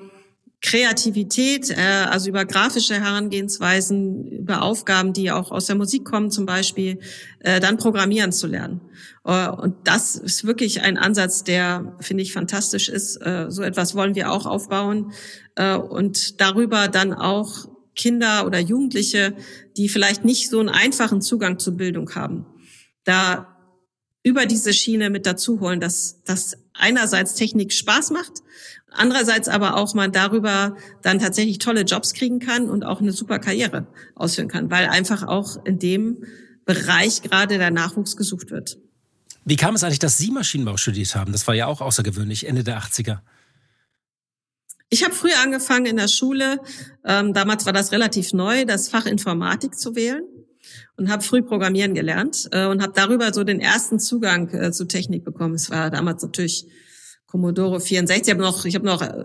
Kreativität, 0.61 1.71
äh, 1.71 1.75
also 2.09 2.29
über 2.29 2.45
grafische 2.45 2.93
Herangehensweisen, 2.93 4.27
über 4.27 4.61
Aufgaben, 4.61 5.11
die 5.11 5.31
auch 5.31 5.51
aus 5.51 5.65
der 5.65 5.75
Musik 5.75 6.05
kommen 6.05 6.29
zum 6.29 6.45
Beispiel, 6.45 6.99
äh, 7.39 7.59
dann 7.59 7.77
programmieren 7.77 8.31
zu 8.31 8.45
lernen. 8.45 8.79
Äh, 9.25 9.49
und 9.49 9.75
das 9.85 10.15
ist 10.15 10.45
wirklich 10.45 10.81
ein 10.81 10.99
Ansatz, 10.99 11.43
der, 11.43 11.97
finde 11.99 12.21
ich, 12.21 12.31
fantastisch 12.31 12.89
ist. 12.89 13.17
Äh, 13.17 13.47
so 13.49 13.63
etwas 13.63 13.95
wollen 13.95 14.13
wir 14.13 14.31
auch 14.31 14.45
aufbauen 14.45 15.13
äh, 15.55 15.75
und 15.75 16.39
darüber 16.39 16.87
dann 16.87 17.13
auch 17.13 17.67
Kinder 17.95 18.45
oder 18.45 18.59
Jugendliche, 18.59 19.35
die 19.77 19.89
vielleicht 19.89 20.23
nicht 20.25 20.49
so 20.49 20.59
einen 20.59 20.69
einfachen 20.69 21.21
Zugang 21.21 21.57
zur 21.57 21.75
Bildung 21.75 22.13
haben, 22.13 22.45
da 23.03 23.47
über 24.23 24.45
diese 24.45 24.73
Schiene 24.73 25.09
mit 25.09 25.25
dazu 25.25 25.59
holen, 25.59 25.79
dass 25.79 26.23
das 26.23 26.55
einerseits 26.73 27.33
Technik 27.33 27.73
Spaß 27.73 28.11
macht 28.11 28.43
Andererseits 28.91 29.47
aber 29.47 29.77
auch 29.77 29.93
man 29.93 30.11
darüber 30.11 30.75
dann 31.01 31.19
tatsächlich 31.19 31.59
tolle 31.59 31.81
Jobs 31.81 32.13
kriegen 32.13 32.39
kann 32.39 32.69
und 32.69 32.83
auch 32.83 32.99
eine 32.99 33.13
super 33.13 33.39
Karriere 33.39 33.87
ausführen 34.15 34.49
kann, 34.49 34.69
weil 34.69 34.87
einfach 34.87 35.23
auch 35.23 35.65
in 35.65 35.79
dem 35.79 36.25
Bereich 36.65 37.21
gerade 37.21 37.57
der 37.57 37.71
Nachwuchs 37.71 38.17
gesucht 38.17 38.51
wird. 38.51 38.77
Wie 39.45 39.55
kam 39.55 39.75
es 39.75 39.83
eigentlich, 39.83 39.99
dass 39.99 40.17
Sie 40.17 40.29
Maschinenbau 40.29 40.77
studiert 40.77 41.15
haben? 41.15 41.31
Das 41.31 41.47
war 41.47 41.55
ja 41.55 41.65
auch 41.65 41.81
außergewöhnlich, 41.81 42.47
Ende 42.47 42.63
der 42.63 42.79
80er. 42.79 43.19
Ich 44.89 45.05
habe 45.05 45.15
früher 45.15 45.39
angefangen 45.41 45.85
in 45.85 45.95
der 45.95 46.09
Schule, 46.09 46.59
ähm, 47.05 47.33
damals 47.33 47.65
war 47.65 47.71
das 47.71 47.93
relativ 47.93 48.33
neu, 48.33 48.65
das 48.65 48.89
Fach 48.89 49.05
Informatik 49.05 49.79
zu 49.79 49.95
wählen 49.95 50.23
und 50.97 51.09
habe 51.09 51.23
früh 51.23 51.41
Programmieren 51.41 51.93
gelernt 51.93 52.49
äh, 52.51 52.65
und 52.65 52.81
habe 52.81 52.91
darüber 52.93 53.33
so 53.33 53.45
den 53.45 53.61
ersten 53.61 53.99
Zugang 53.99 54.49
äh, 54.49 54.73
zu 54.73 54.85
Technik 54.85 55.23
bekommen. 55.23 55.55
Es 55.55 55.69
war 55.69 55.89
damals 55.89 56.21
natürlich 56.23 56.67
Commodore 57.31 57.79
64. 57.79 58.27
Ich 58.27 58.33
habe 58.33 58.41
noch, 58.41 58.65
ich 58.65 58.75
habe 58.75 58.85
noch 58.85 59.01
äh, 59.01 59.23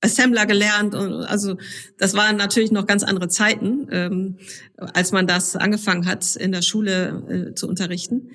Assembler 0.00 0.46
gelernt 0.46 0.94
und 0.94 1.24
also 1.24 1.56
das 1.98 2.14
waren 2.14 2.36
natürlich 2.36 2.70
noch 2.70 2.86
ganz 2.86 3.02
andere 3.02 3.28
Zeiten, 3.28 3.88
ähm, 3.90 4.38
als 4.76 5.12
man 5.12 5.26
das 5.26 5.56
angefangen 5.56 6.06
hat 6.06 6.36
in 6.36 6.52
der 6.52 6.62
Schule 6.62 7.50
äh, 7.50 7.54
zu 7.54 7.66
unterrichten. 7.68 8.30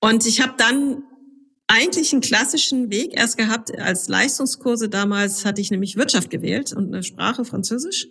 Und 0.00 0.26
ich 0.26 0.40
habe 0.40 0.54
dann 0.56 1.02
eigentlich 1.68 2.12
einen 2.12 2.22
klassischen 2.22 2.90
Weg 2.90 3.12
erst 3.16 3.36
gehabt 3.36 3.78
als 3.78 4.08
Leistungskurse. 4.08 4.88
Damals 4.88 5.44
hatte 5.44 5.60
ich 5.60 5.70
nämlich 5.70 5.96
Wirtschaft 5.96 6.28
gewählt 6.30 6.72
und 6.72 6.92
eine 6.92 7.02
Sprache 7.02 7.44
Französisch 7.44 8.08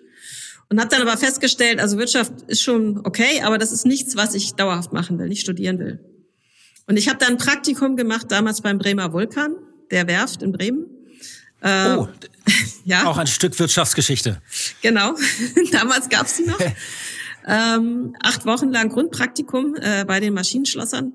und 0.70 0.80
habe 0.80 0.90
dann 0.90 1.02
aber 1.02 1.18
festgestellt, 1.18 1.80
also 1.80 1.98
Wirtschaft 1.98 2.34
ist 2.48 2.62
schon 2.62 3.02
okay, 3.04 3.42
aber 3.44 3.58
das 3.58 3.74
ist 3.74 3.86
nichts, 3.86 4.16
was 4.16 4.34
ich 4.36 4.54
dauerhaft 4.54 4.94
machen 4.94 5.20
will, 5.20 5.28
nicht 5.28 5.42
studieren 5.42 5.80
will. 5.80 6.00
Und 6.88 6.98
ich 6.98 7.10
habe 7.10 7.20
dann 7.20 7.32
ein 7.32 7.38
Praktikum 7.38 7.98
gemacht 7.98 8.28
damals 8.32 8.62
beim 8.62 8.78
Bremer 8.78 9.12
Vulkan 9.12 9.56
der 9.92 10.08
Werft 10.08 10.42
in 10.42 10.52
Bremen. 10.52 10.86
Äh, 11.62 11.96
oh, 11.96 12.08
ja. 12.86 13.06
Auch 13.06 13.18
ein 13.18 13.28
Stück 13.28 13.58
Wirtschaftsgeschichte. 13.60 14.42
Genau, 14.82 15.16
damals 15.72 16.10
gab's 16.10 16.38
die 16.38 16.44
noch. 16.44 16.60
ähm, 17.48 18.16
acht 18.22 18.46
Wochen 18.46 18.72
lang 18.72 18.90
Grundpraktikum 18.90 19.76
äh, 19.76 20.06
bei 20.06 20.20
den 20.20 20.34
Maschinenschlossern. 20.34 21.14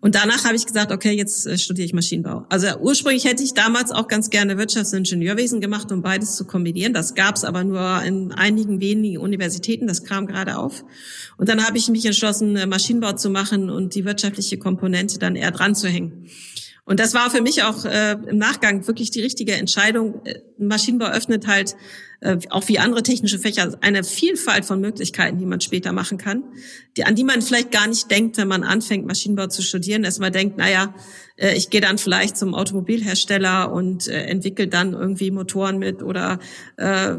Und 0.00 0.14
danach 0.14 0.44
habe 0.44 0.54
ich 0.54 0.66
gesagt, 0.66 0.92
okay, 0.92 1.12
jetzt 1.12 1.46
äh, 1.46 1.56
studiere 1.56 1.86
ich 1.86 1.94
Maschinenbau. 1.94 2.44
Also 2.50 2.68
ursprünglich 2.78 3.24
hätte 3.24 3.42
ich 3.42 3.54
damals 3.54 3.90
auch 3.90 4.08
ganz 4.08 4.28
gerne 4.30 4.58
Wirtschaftsingenieurwesen 4.58 5.60
gemacht, 5.60 5.90
um 5.90 6.02
beides 6.02 6.36
zu 6.36 6.44
kombinieren. 6.46 6.92
Das 6.92 7.14
gab's 7.14 7.44
aber 7.44 7.64
nur 7.64 8.02
in 8.02 8.32
einigen 8.32 8.80
wenigen 8.80 9.18
Universitäten. 9.18 9.86
Das 9.86 10.04
kam 10.04 10.26
gerade 10.26 10.58
auf. 10.58 10.84
Und 11.38 11.48
dann 11.48 11.66
habe 11.66 11.78
ich 11.78 11.88
mich 11.88 12.04
entschlossen, 12.04 12.56
äh, 12.56 12.66
Maschinenbau 12.66 13.12
zu 13.12 13.30
machen 13.30 13.70
und 13.70 13.94
die 13.94 14.04
wirtschaftliche 14.04 14.58
Komponente 14.58 15.18
dann 15.18 15.36
eher 15.36 15.50
dran 15.50 15.74
zu 15.74 15.88
hängen. 15.88 16.28
Und 16.86 17.00
das 17.00 17.14
war 17.14 17.30
für 17.30 17.42
mich 17.42 17.64
auch 17.64 17.84
äh, 17.84 18.12
im 18.12 18.38
Nachgang 18.38 18.86
wirklich 18.86 19.10
die 19.10 19.20
richtige 19.20 19.54
Entscheidung. 19.54 20.24
Äh, 20.24 20.40
Maschinenbau 20.56 21.06
öffnet 21.06 21.48
halt, 21.48 21.76
äh, 22.20 22.38
auch 22.50 22.68
wie 22.68 22.78
andere 22.78 23.02
technische 23.02 23.40
Fächer, 23.40 23.76
eine 23.80 24.04
Vielfalt 24.04 24.64
von 24.64 24.80
Möglichkeiten, 24.80 25.36
die 25.36 25.46
man 25.46 25.60
später 25.60 25.92
machen 25.92 26.16
kann, 26.16 26.44
die, 26.96 27.04
an 27.04 27.16
die 27.16 27.24
man 27.24 27.42
vielleicht 27.42 27.72
gar 27.72 27.88
nicht 27.88 28.08
denkt, 28.10 28.38
wenn 28.38 28.48
man 28.48 28.62
anfängt, 28.62 29.04
Maschinenbau 29.04 29.48
zu 29.48 29.62
studieren, 29.62 30.06
man 30.20 30.32
denkt, 30.32 30.56
naja, 30.58 30.94
äh, 31.36 31.56
ich 31.56 31.70
gehe 31.70 31.80
dann 31.80 31.98
vielleicht 31.98 32.36
zum 32.36 32.54
Automobilhersteller 32.54 33.72
und 33.72 34.06
äh, 34.06 34.22
entwickle 34.26 34.68
dann 34.68 34.92
irgendwie 34.92 35.32
Motoren 35.32 35.78
mit 35.78 36.04
oder 36.04 36.38
äh, 36.76 37.16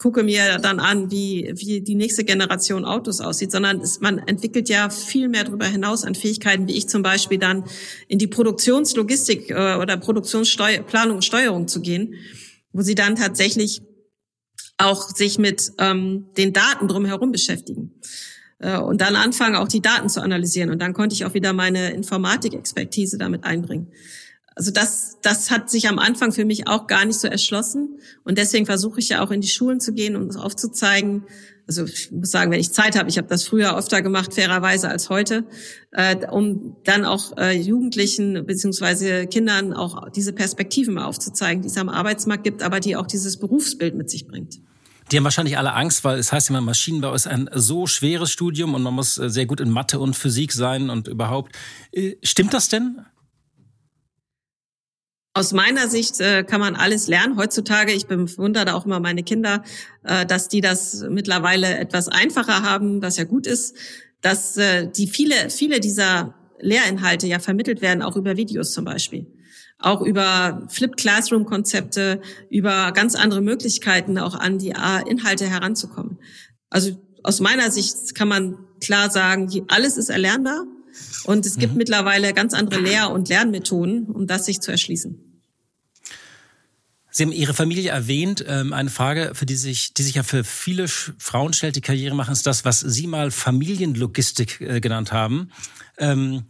gucke 0.00 0.22
mir 0.22 0.58
dann 0.58 0.80
an, 0.80 1.10
wie, 1.10 1.52
wie 1.56 1.82
die 1.82 1.94
nächste 1.94 2.24
Generation 2.24 2.86
Autos 2.86 3.20
aussieht, 3.20 3.52
sondern 3.52 3.80
es, 3.80 4.00
man 4.00 4.18
entwickelt 4.18 4.70
ja 4.70 4.88
viel 4.88 5.28
mehr 5.28 5.44
darüber 5.44 5.66
hinaus 5.66 6.04
an 6.04 6.14
Fähigkeiten, 6.14 6.66
wie 6.66 6.76
ich 6.76 6.88
zum 6.88 7.02
Beispiel 7.02 7.38
dann 7.38 7.64
in 8.08 8.18
die 8.18 8.26
Produktionslogistik 8.26 9.50
äh, 9.50 9.76
oder 9.76 9.98
Produktionsplanung 9.98 11.16
und 11.16 11.24
Steuerung 11.24 11.68
zu 11.68 11.82
gehen, 11.82 12.14
wo 12.72 12.80
sie 12.80 12.94
dann 12.94 13.14
tatsächlich 13.14 13.82
auch 14.78 15.02
sich 15.02 15.38
mit 15.38 15.70
ähm, 15.78 16.28
den 16.38 16.54
Daten 16.54 16.88
drumherum 16.88 17.30
beschäftigen 17.30 18.00
äh, 18.58 18.78
und 18.78 19.02
dann 19.02 19.16
anfangen, 19.16 19.56
auch 19.56 19.68
die 19.68 19.82
Daten 19.82 20.08
zu 20.08 20.22
analysieren. 20.22 20.70
Und 20.70 20.80
dann 20.80 20.94
konnte 20.94 21.12
ich 21.12 21.26
auch 21.26 21.34
wieder 21.34 21.52
meine 21.52 21.90
Informatik-Expertise 21.90 23.18
damit 23.18 23.44
einbringen. 23.44 23.88
Also 24.54 24.72
das, 24.72 25.18
das 25.22 25.50
hat 25.50 25.70
sich 25.70 25.88
am 25.88 25.98
Anfang 25.98 26.32
für 26.32 26.44
mich 26.44 26.66
auch 26.68 26.86
gar 26.86 27.04
nicht 27.04 27.18
so 27.18 27.28
erschlossen. 27.28 28.00
Und 28.24 28.36
deswegen 28.36 28.66
versuche 28.66 29.00
ich 29.00 29.08
ja 29.10 29.22
auch 29.22 29.30
in 29.30 29.40
die 29.40 29.48
Schulen 29.48 29.80
zu 29.80 29.92
gehen, 29.92 30.16
um 30.16 30.26
das 30.26 30.36
aufzuzeigen. 30.36 31.24
Also 31.66 31.84
ich 31.84 32.10
muss 32.10 32.32
sagen, 32.32 32.50
wenn 32.50 32.58
ich 32.58 32.72
Zeit 32.72 32.98
habe, 32.98 33.08
ich 33.08 33.16
habe 33.16 33.28
das 33.28 33.44
früher 33.44 33.76
öfter 33.76 34.02
gemacht, 34.02 34.34
fairerweise 34.34 34.88
als 34.88 35.08
heute, 35.08 35.44
äh, 35.92 36.16
um 36.26 36.76
dann 36.82 37.04
auch 37.04 37.36
äh, 37.36 37.56
Jugendlichen 37.56 38.44
beziehungsweise 38.44 39.28
Kindern 39.28 39.72
auch 39.72 40.10
diese 40.10 40.32
Perspektiven 40.32 40.94
mal 40.94 41.04
aufzuzeigen, 41.04 41.62
die 41.62 41.68
es 41.68 41.76
am 41.76 41.88
Arbeitsmarkt 41.88 42.42
gibt, 42.42 42.64
aber 42.64 42.80
die 42.80 42.96
auch 42.96 43.06
dieses 43.06 43.38
Berufsbild 43.38 43.94
mit 43.94 44.10
sich 44.10 44.26
bringt. 44.26 44.58
Die 45.10 45.16
haben 45.16 45.24
wahrscheinlich 45.24 45.58
alle 45.58 45.74
Angst, 45.74 46.04
weil 46.04 46.18
es 46.18 46.32
heißt 46.32 46.50
immer, 46.50 46.60
Maschinenbau 46.60 47.14
ist 47.14 47.26
ein 47.26 47.48
so 47.52 47.86
schweres 47.86 48.30
Studium 48.30 48.74
und 48.74 48.82
man 48.82 48.94
muss 48.94 49.18
äh, 49.18 49.28
sehr 49.30 49.46
gut 49.46 49.60
in 49.60 49.70
Mathe 49.70 50.00
und 50.00 50.14
Physik 50.14 50.52
sein 50.52 50.90
und 50.90 51.08
überhaupt. 51.08 51.54
Äh, 51.92 52.16
stimmt 52.22 52.52
das 52.52 52.68
denn? 52.68 53.04
Aus 55.32 55.52
meiner 55.52 55.86
Sicht 55.88 56.20
äh, 56.20 56.42
kann 56.42 56.60
man 56.60 56.74
alles 56.74 57.06
lernen. 57.06 57.36
Heutzutage, 57.36 57.92
ich 57.92 58.06
bewundere 58.06 58.64
da 58.64 58.74
auch 58.74 58.84
immer 58.84 58.98
meine 58.98 59.22
Kinder, 59.22 59.62
äh, 60.02 60.26
dass 60.26 60.48
die 60.48 60.60
das 60.60 61.04
mittlerweile 61.08 61.78
etwas 61.78 62.08
einfacher 62.08 62.62
haben, 62.62 63.00
was 63.00 63.16
ja 63.16 63.24
gut 63.24 63.46
ist, 63.46 63.76
dass 64.22 64.56
äh, 64.56 64.88
die 64.88 65.06
viele, 65.06 65.50
viele 65.50 65.78
dieser 65.78 66.34
Lehrinhalte 66.58 67.28
ja 67.28 67.38
vermittelt 67.38 67.80
werden, 67.80 68.02
auch 68.02 68.16
über 68.16 68.36
Videos 68.36 68.72
zum 68.72 68.84
Beispiel. 68.84 69.26
Auch 69.78 70.02
über 70.02 70.66
Flip 70.68 70.96
Classroom 70.96 71.46
Konzepte, 71.46 72.20
über 72.50 72.90
ganz 72.92 73.14
andere 73.14 73.40
Möglichkeiten 73.40 74.18
auch 74.18 74.34
an 74.34 74.58
die 74.58 74.74
Inhalte 75.06 75.46
heranzukommen. 75.46 76.18
Also 76.68 77.00
aus 77.22 77.40
meiner 77.40 77.70
Sicht 77.70 78.14
kann 78.14 78.28
man 78.28 78.58
klar 78.80 79.10
sagen, 79.10 79.48
alles 79.68 79.96
ist 79.96 80.10
erlernbar 80.10 80.66
und 81.24 81.46
es 81.46 81.56
gibt 81.56 81.72
mhm. 81.72 81.78
mittlerweile 81.78 82.32
ganz 82.32 82.54
andere 82.54 82.80
Lehr- 82.80 83.10
und 83.10 83.28
Lernmethoden, 83.28 84.06
um 84.06 84.26
das 84.26 84.46
sich 84.46 84.60
zu 84.60 84.70
erschließen. 84.70 85.30
Sie 87.12 87.24
haben 87.24 87.32
Ihre 87.32 87.54
Familie 87.54 87.90
erwähnt. 87.90 88.44
Ähm, 88.46 88.72
eine 88.72 88.90
Frage, 88.90 89.32
für 89.34 89.46
die 89.46 89.56
sich, 89.56 89.94
die 89.94 90.02
sich 90.02 90.14
ja 90.14 90.22
für 90.22 90.44
viele 90.44 90.86
Frauen 90.86 91.52
stellt, 91.52 91.76
die 91.76 91.80
Karriere 91.80 92.14
machen, 92.14 92.32
ist 92.32 92.46
das, 92.46 92.64
was 92.64 92.80
Sie 92.80 93.06
mal 93.06 93.30
Familienlogistik 93.30 94.60
äh, 94.60 94.80
genannt 94.80 95.10
haben. 95.10 95.50
Ähm, 95.98 96.44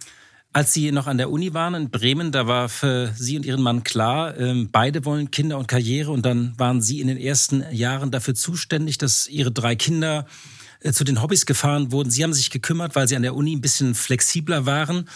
als 0.53 0.73
Sie 0.73 0.91
noch 0.93 1.07
an 1.07 1.17
der 1.17 1.31
Uni 1.31 1.55
waren 1.55 1.75
in 1.75 1.91
Bremen, 1.91 2.33
da 2.33 2.47
war 2.47 2.69
für 2.69 3.13
Sie 3.17 3.37
und 3.37 3.47
Ihren 3.47 3.63
Mann 3.63 3.85
klar, 3.85 4.37
ähm, 4.37 4.69
beide 4.71 5.05
wollen 5.05 5.31
Kinder 5.31 5.59
und 5.59 5.69
Karriere 5.69 6.11
und 6.11 6.27
dann 6.27 6.59
waren 6.59 6.83
Sie 6.83 7.01
in 7.01 7.07
den 7.07 7.19
ersten 7.19 7.65
Jahren 7.73 8.11
dafür 8.11 8.35
zuständig, 8.35 8.99
dass 8.99 9.29
Ihre 9.29 9.53
drei 9.53 9.77
Kinder 9.77 10.27
zu 10.93 11.05
den 11.05 11.23
Hobbys 11.23 11.47
gefahren 11.47 11.93
wurden. 11.93 12.11
Sie 12.11 12.23
haben 12.23 12.33
sich 12.33 12.51
gekümmert, 12.51 12.95
weil 12.95 13.09
Sie 13.09 13.17
an 13.17 13.23
der 13.23 13.35
Uni 13.35 13.55
ein 13.55 13.61
bisschen 13.61 13.95
flexibler 13.95 14.67
waren. 14.67 15.09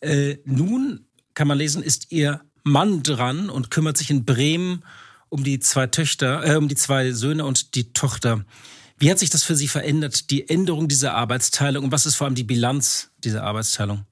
Äh, 0.00 0.38
nun 0.44 1.06
kann 1.34 1.48
man 1.48 1.58
lesen, 1.58 1.82
ist 1.82 2.10
Ihr 2.10 2.40
Mann 2.64 3.02
dran 3.02 3.50
und 3.50 3.70
kümmert 3.70 3.96
sich 3.96 4.10
in 4.10 4.24
Bremen 4.24 4.84
um 5.28 5.44
die 5.44 5.60
zwei 5.60 5.86
Töchter, 5.86 6.46
äh, 6.46 6.56
um 6.56 6.68
die 6.68 6.74
zwei 6.74 7.12
Söhne 7.12 7.44
und 7.44 7.74
die 7.74 7.92
Tochter. 7.92 8.44
Wie 8.98 9.10
hat 9.10 9.18
sich 9.18 9.30
das 9.30 9.42
für 9.42 9.56
Sie 9.56 9.68
verändert, 9.68 10.30
die 10.30 10.48
Änderung 10.48 10.88
dieser 10.88 11.14
Arbeitsteilung 11.14 11.84
und 11.84 11.92
was 11.92 12.06
ist 12.06 12.14
vor 12.14 12.26
allem 12.26 12.34
die 12.34 12.44
Bilanz 12.44 13.10
dieser 13.24 13.42
Arbeitsteilung? 13.42 14.04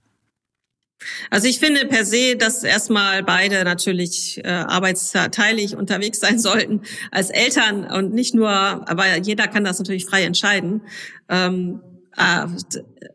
Also 1.31 1.49
ich 1.49 1.59
finde 1.59 1.87
per 1.87 2.05
se, 2.05 2.37
dass 2.37 2.63
erstmal 2.63 3.23
beide 3.23 3.65
natürlich 3.65 4.41
äh, 4.45 4.49
arbeitsteilig 4.49 5.77
unterwegs 5.77 6.21
sein 6.21 6.39
sollten 6.39 6.83
als 7.11 7.31
Eltern 7.31 7.85
und 7.85 8.13
nicht 8.13 8.35
nur, 8.35 8.51
aber 8.51 9.17
jeder 9.19 9.49
kann 9.49 9.65
das 9.65 9.79
natürlich 9.79 10.07
frei 10.07 10.25
entscheiden. 10.25 10.83
Ähm, 11.29 11.81
äh, 12.17 12.47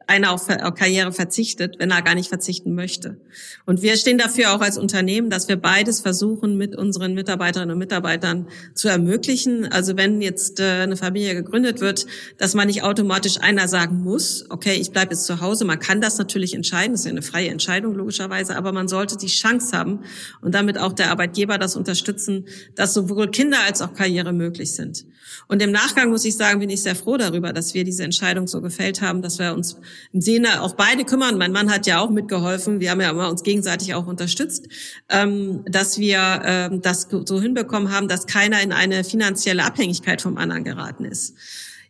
einer 0.07 0.31
auf 0.31 0.47
Karriere 0.47 1.11
verzichtet, 1.11 1.75
wenn 1.79 1.91
er 1.91 2.01
gar 2.01 2.15
nicht 2.15 2.29
verzichten 2.29 2.75
möchte. 2.75 3.17
Und 3.65 3.81
wir 3.81 3.97
stehen 3.97 4.17
dafür 4.17 4.53
auch 4.53 4.61
als 4.61 4.77
Unternehmen, 4.77 5.29
dass 5.29 5.47
wir 5.47 5.55
beides 5.55 6.01
versuchen, 6.01 6.57
mit 6.57 6.75
unseren 6.75 7.13
Mitarbeiterinnen 7.13 7.71
und 7.71 7.79
Mitarbeitern 7.79 8.47
zu 8.73 8.87
ermöglichen. 8.87 9.71
Also 9.71 9.97
wenn 9.97 10.21
jetzt 10.21 10.59
äh, 10.59 10.81
eine 10.83 10.97
Familie 10.97 11.35
gegründet 11.35 11.81
wird, 11.81 12.05
dass 12.37 12.53
man 12.53 12.67
nicht 12.67 12.83
automatisch 12.83 13.39
einer 13.41 13.67
sagen 13.67 14.03
muss, 14.03 14.45
okay, 14.49 14.73
ich 14.73 14.91
bleibe 14.91 15.13
jetzt 15.13 15.25
zu 15.25 15.41
Hause. 15.41 15.65
Man 15.65 15.79
kann 15.79 16.01
das 16.01 16.17
natürlich 16.17 16.53
entscheiden, 16.53 16.93
das 16.93 17.01
ist 17.01 17.05
ja 17.05 17.11
eine 17.11 17.21
freie 17.21 17.49
Entscheidung 17.49 17.95
logischerweise, 17.95 18.55
aber 18.55 18.71
man 18.71 18.87
sollte 18.87 19.17
die 19.17 19.27
Chance 19.27 19.77
haben 19.77 20.01
und 20.41 20.53
damit 20.53 20.77
auch 20.77 20.93
der 20.93 21.11
Arbeitgeber 21.11 21.57
das 21.57 21.75
unterstützen, 21.75 22.45
dass 22.75 22.93
sowohl 22.93 23.29
Kinder 23.31 23.57
als 23.65 23.81
auch 23.81 23.93
Karriere 23.93 24.33
möglich 24.33 24.73
sind. 24.73 25.05
Und 25.47 25.61
im 25.61 25.71
Nachgang 25.71 26.09
muss 26.09 26.25
ich 26.25 26.37
sagen, 26.37 26.59
bin 26.59 26.69
ich 26.69 26.83
sehr 26.83 26.95
froh 26.95 27.17
darüber, 27.17 27.53
dass 27.53 27.73
wir 27.73 27.83
diese 27.83 28.03
Entscheidung 28.03 28.47
so 28.47 28.61
gefällt 28.61 29.01
haben, 29.01 29.21
dass 29.21 29.39
wir 29.39 29.53
uns 29.53 29.77
im 30.13 30.21
Sinne 30.21 30.61
auch 30.61 30.75
beide 30.75 31.03
kümmern. 31.03 31.37
Mein 31.37 31.51
Mann 31.51 31.71
hat 31.71 31.87
ja 31.87 31.99
auch 31.99 32.09
mitgeholfen. 32.09 32.79
Wir 32.79 32.91
haben 32.91 33.01
ja 33.01 33.09
immer 33.09 33.29
uns 33.29 33.43
gegenseitig 33.43 33.93
auch 33.93 34.07
unterstützt, 34.07 34.67
ähm, 35.09 35.63
dass 35.65 35.97
wir 35.99 36.41
ähm, 36.45 36.81
das 36.81 37.07
so 37.09 37.41
hinbekommen 37.41 37.91
haben, 37.91 38.07
dass 38.07 38.27
keiner 38.27 38.61
in 38.61 38.71
eine 38.71 39.03
finanzielle 39.03 39.63
Abhängigkeit 39.63 40.21
vom 40.21 40.37
anderen 40.37 40.63
geraten 40.63 41.05
ist. 41.05 41.35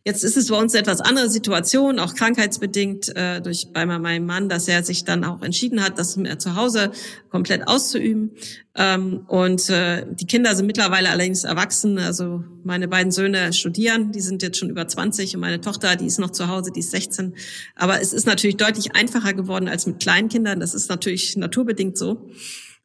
Jetzt 0.08 0.24
ist 0.24 0.38
es 0.38 0.50
bei 0.50 0.56
uns 0.56 0.76
eine 0.76 0.82
etwas 0.82 1.02
andere 1.02 1.32
Situation, 1.32 1.98
auch 1.98 2.14
krankheitsbedingt 2.14 3.16
äh, 3.16 3.42
durch 3.42 3.70
bei 3.74 3.88
meinem 3.88 4.28
Mann, 4.28 4.50
dass 4.50 4.68
er 4.68 4.84
sich 4.84 5.04
dann 5.04 5.24
auch 5.24 5.42
entschieden 5.42 5.84
hat, 5.84 5.98
das 5.98 6.16
zu 6.38 6.56
Hause 6.56 6.92
komplett 7.32 7.68
auszuüben. 7.68 8.30
Ähm, 8.76 9.26
und 9.28 9.68
äh, 9.72 10.06
die 10.08 10.28
Kinder 10.28 10.56
sind 10.56 10.68
mittlerweile 10.68 11.10
allerdings 11.10 11.44
erwachsen. 11.44 11.98
Also 11.98 12.44
meine 12.64 12.88
beiden 12.88 13.12
Söhne 13.12 13.52
studieren, 13.52 14.12
die 14.12 14.22
sind 14.22 14.44
jetzt 14.44 14.60
schon 14.60 14.70
über 14.70 14.88
20 14.88 15.34
und 15.34 15.42
meine 15.42 15.60
Tochter, 15.60 15.96
die 15.96 16.06
ist 16.06 16.20
noch 16.20 16.30
zu 16.30 16.50
Hause, 16.50 16.72
die 16.72 16.82
ist 16.82 16.92
16. 16.92 17.34
Aber 17.74 18.00
es 18.00 18.14
ist 18.14 18.28
natürlich 18.28 18.58
deutlich 18.58 18.96
einfacher 18.96 19.34
geworden 19.34 19.68
als 19.68 19.88
mit 19.88 20.00
kleinen 20.00 20.30
Kindern. 20.30 20.60
Das 20.60 20.76
ist 20.76 20.88
natürlich 20.88 21.36
naturbedingt 21.36 21.98
so. 21.98 22.30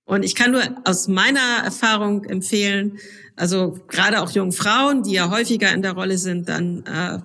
Und 0.06 0.24
ich 0.24 0.34
kann 0.34 0.52
nur 0.52 0.62
aus 0.84 1.06
meiner 1.06 1.62
Erfahrung 1.62 2.24
empfehlen, 2.24 2.98
also 3.36 3.78
gerade 3.88 4.20
auch 4.20 4.30
jungen 4.30 4.52
Frauen, 4.52 5.02
die 5.02 5.12
ja 5.12 5.30
häufiger 5.30 5.72
in 5.72 5.82
der 5.82 5.92
Rolle 5.92 6.18
sind, 6.18 6.48
dann 6.48 6.84
äh, 6.84 7.18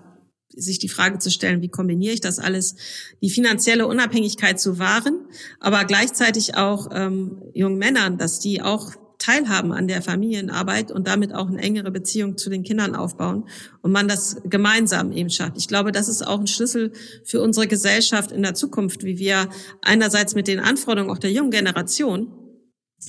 sich 0.55 0.79
die 0.79 0.89
Frage 0.89 1.19
zu 1.19 1.29
stellen, 1.29 1.61
wie 1.61 1.69
kombiniere 1.69 2.13
ich 2.13 2.21
das 2.21 2.39
alles, 2.39 2.75
die 3.21 3.29
finanzielle 3.29 3.87
Unabhängigkeit 3.87 4.59
zu 4.59 4.79
wahren, 4.79 5.25
aber 5.59 5.85
gleichzeitig 5.85 6.55
auch 6.55 6.89
ähm, 6.91 7.41
jungen 7.53 7.77
Männern, 7.77 8.17
dass 8.17 8.39
die 8.39 8.61
auch 8.61 8.93
teilhaben 9.17 9.71
an 9.71 9.87
der 9.87 10.01
Familienarbeit 10.01 10.91
und 10.91 11.07
damit 11.07 11.33
auch 11.33 11.47
eine 11.47 11.61
engere 11.61 11.91
Beziehung 11.91 12.37
zu 12.37 12.49
den 12.49 12.63
Kindern 12.63 12.95
aufbauen 12.95 13.45
und 13.81 13.91
man 13.91 14.07
das 14.07 14.37
gemeinsam 14.43 15.11
eben 15.11 15.29
schafft. 15.29 15.57
Ich 15.57 15.67
glaube, 15.67 15.91
das 15.91 16.07
ist 16.07 16.25
auch 16.25 16.39
ein 16.39 16.47
Schlüssel 16.47 16.91
für 17.23 17.41
unsere 17.41 17.67
Gesellschaft 17.67 18.31
in 18.31 18.43
der 18.43 18.53
Zukunft, 18.53 19.03
wie 19.03 19.17
wir 19.17 19.49
einerseits 19.81 20.35
mit 20.35 20.47
den 20.47 20.59
Anforderungen 20.59 21.11
auch 21.11 21.17
der 21.17 21.31
jungen 21.31 21.51
Generation 21.51 22.31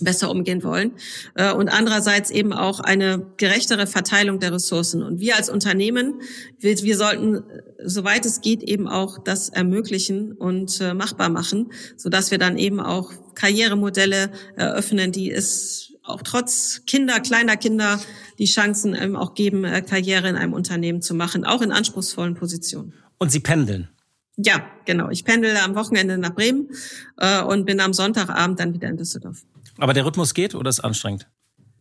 besser 0.00 0.30
umgehen 0.30 0.62
wollen 0.62 0.92
äh, 1.35 1.52
und 1.52 1.68
andererseits 1.68 2.30
eben 2.30 2.52
auch 2.52 2.80
eine 2.80 3.26
gerechtere 3.37 3.87
Verteilung 3.87 4.40
der 4.40 4.52
Ressourcen. 4.52 5.02
Und 5.02 5.20
wir 5.20 5.37
als 5.37 5.48
Unternehmen, 5.48 6.20
wir, 6.59 6.76
wir 6.82 6.96
sollten, 6.96 7.37
äh, 7.37 7.42
soweit 7.85 8.26
es 8.26 8.40
geht, 8.40 8.62
eben 8.62 8.88
auch 8.88 9.18
das 9.18 9.48
ermöglichen 9.48 10.32
und 10.32 10.80
äh, 10.80 10.94
machbar 10.94 11.28
machen, 11.28 11.72
so 11.96 12.09
dass 12.09 12.30
wir 12.30 12.38
dann 12.38 12.59
eben 12.59 12.80
auch 12.80 13.12
Karrieremodelle 13.35 14.30
eröffnen, 14.56 15.12
die 15.12 15.30
es 15.30 15.92
auch 16.02 16.22
trotz 16.22 16.82
Kinder, 16.87 17.20
kleiner 17.20 17.56
Kinder, 17.56 18.00
die 18.38 18.44
Chancen 18.44 19.16
auch 19.16 19.35
geben, 19.35 19.62
Karriere 19.87 20.28
in 20.28 20.37
einem 20.37 20.52
Unternehmen 20.52 21.02
zu 21.02 21.14
machen, 21.14 21.44
auch 21.44 21.62
in 21.62 21.72
anspruchsvollen 21.72 22.35
Positionen. 22.35 22.92
Und 23.18 23.32
Sie 23.32 23.40
pendeln? 23.40 23.88
Ja, 24.37 24.66
genau. 24.85 25.09
Ich 25.09 25.24
pendel 25.24 25.56
am 25.56 25.74
Wochenende 25.74 26.18
nach 26.18 26.35
Bremen 26.35 26.68
äh, 27.16 27.42
und 27.42 27.64
bin 27.64 27.80
am 27.80 27.94
Sonntagabend 27.94 28.61
dann 28.61 28.74
wieder 28.74 28.88
in 28.88 28.96
Düsseldorf. 28.96 29.44
Aber 29.78 29.92
der 29.92 30.04
Rhythmus 30.04 30.34
geht 30.34 30.54
oder 30.54 30.70
ist 30.70 30.80
anstrengend? 30.80 31.28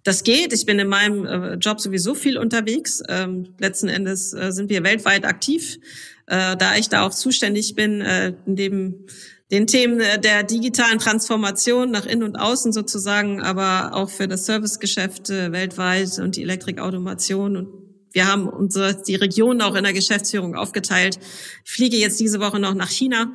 Das 0.06 0.24
geht. 0.24 0.54
Ich 0.54 0.68
bin 0.68 0.78
in 0.78 0.88
meinem 0.88 1.26
äh, 1.26 1.54
Job 1.56 1.82
sowieso 1.82 2.14
viel 2.14 2.38
unterwegs. 2.38 3.02
Ähm, 3.10 3.56
letzten 3.60 3.90
Endes 3.90 4.34
äh, 4.34 4.52
sind 4.52 4.70
wir 4.70 4.84
weltweit 4.84 5.26
aktiv. 5.26 5.80
Äh, 6.28 6.56
da 6.58 6.76
ich 6.76 6.90
da 6.90 7.06
auch 7.06 7.12
zuständig 7.12 7.76
bin, 7.76 8.04
neben 8.46 9.08
den 9.52 9.68
Themen 9.68 10.00
der 10.00 10.44
digitalen 10.44 11.00
Transformation 11.00 11.92
nach 11.92 12.06
innen 12.06 12.24
und 12.24 12.36
außen 12.36 12.72
sozusagen, 12.72 13.42
aber 13.42 13.96
auch 13.96 14.10
für 14.10 14.28
das 14.28 14.46
Servicegeschäft 14.46 15.30
weltweit 15.30 16.18
und 16.18 16.36
die 16.36 16.42
Elektrikautomation 16.42 17.58
und 17.58 17.86
wir 18.12 18.28
haben 18.28 18.48
unsere, 18.48 18.96
die 18.96 19.16
Region 19.16 19.62
auch 19.62 19.76
in 19.76 19.84
der 19.84 19.92
Geschäftsführung 19.92 20.56
aufgeteilt. 20.56 21.20
Ich 21.66 21.72
fliege 21.72 21.98
jetzt 21.98 22.18
diese 22.20 22.40
Woche 22.40 22.60
noch 22.60 22.74
nach 22.74 22.90
China 22.90 23.34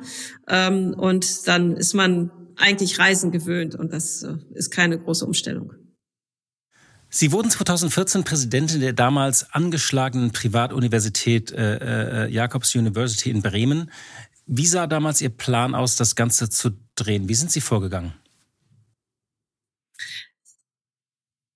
ähm, 0.49 0.95
und 0.97 1.47
dann 1.47 1.77
ist 1.77 1.93
man 1.93 2.31
eigentlich 2.61 2.99
Reisen 2.99 3.31
gewöhnt 3.31 3.75
und 3.75 3.91
das 3.93 4.23
äh, 4.23 4.35
ist 4.53 4.71
keine 4.71 4.99
große 4.99 5.25
Umstellung. 5.25 5.73
Sie 7.13 7.33
wurden 7.33 7.49
2014 7.51 8.23
Präsidentin 8.23 8.79
der 8.79 8.93
damals 8.93 9.51
angeschlagenen 9.51 10.31
Privatuniversität 10.31 11.51
äh, 11.51 12.25
äh, 12.25 12.31
Jacobs 12.31 12.73
University 12.73 13.29
in 13.29 13.41
Bremen. 13.41 13.91
Wie 14.45 14.65
sah 14.65 14.87
damals 14.87 15.21
Ihr 15.21 15.29
Plan 15.29 15.75
aus, 15.75 15.97
das 15.97 16.15
Ganze 16.15 16.49
zu 16.49 16.71
drehen? 16.95 17.27
Wie 17.27 17.35
sind 17.35 17.51
Sie 17.51 17.59
vorgegangen? 17.59 18.13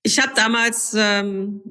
Ich 0.03 0.19
habe 0.19 0.33
damals, 0.35 0.93
ähm, 0.97 1.61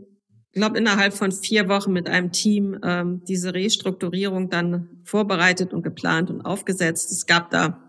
glaube 0.53 0.79
innerhalb 0.79 1.13
von 1.13 1.31
vier 1.31 1.69
Wochen 1.69 1.93
mit 1.93 2.09
einem 2.09 2.33
Team 2.33 2.79
ähm, 2.83 3.23
diese 3.29 3.53
Restrukturierung 3.53 4.49
dann 4.49 5.03
vorbereitet 5.05 5.75
und 5.75 5.83
geplant 5.83 6.31
und 6.31 6.41
aufgesetzt. 6.41 7.13
Es 7.13 7.27
gab 7.27 7.51
da 7.51 7.84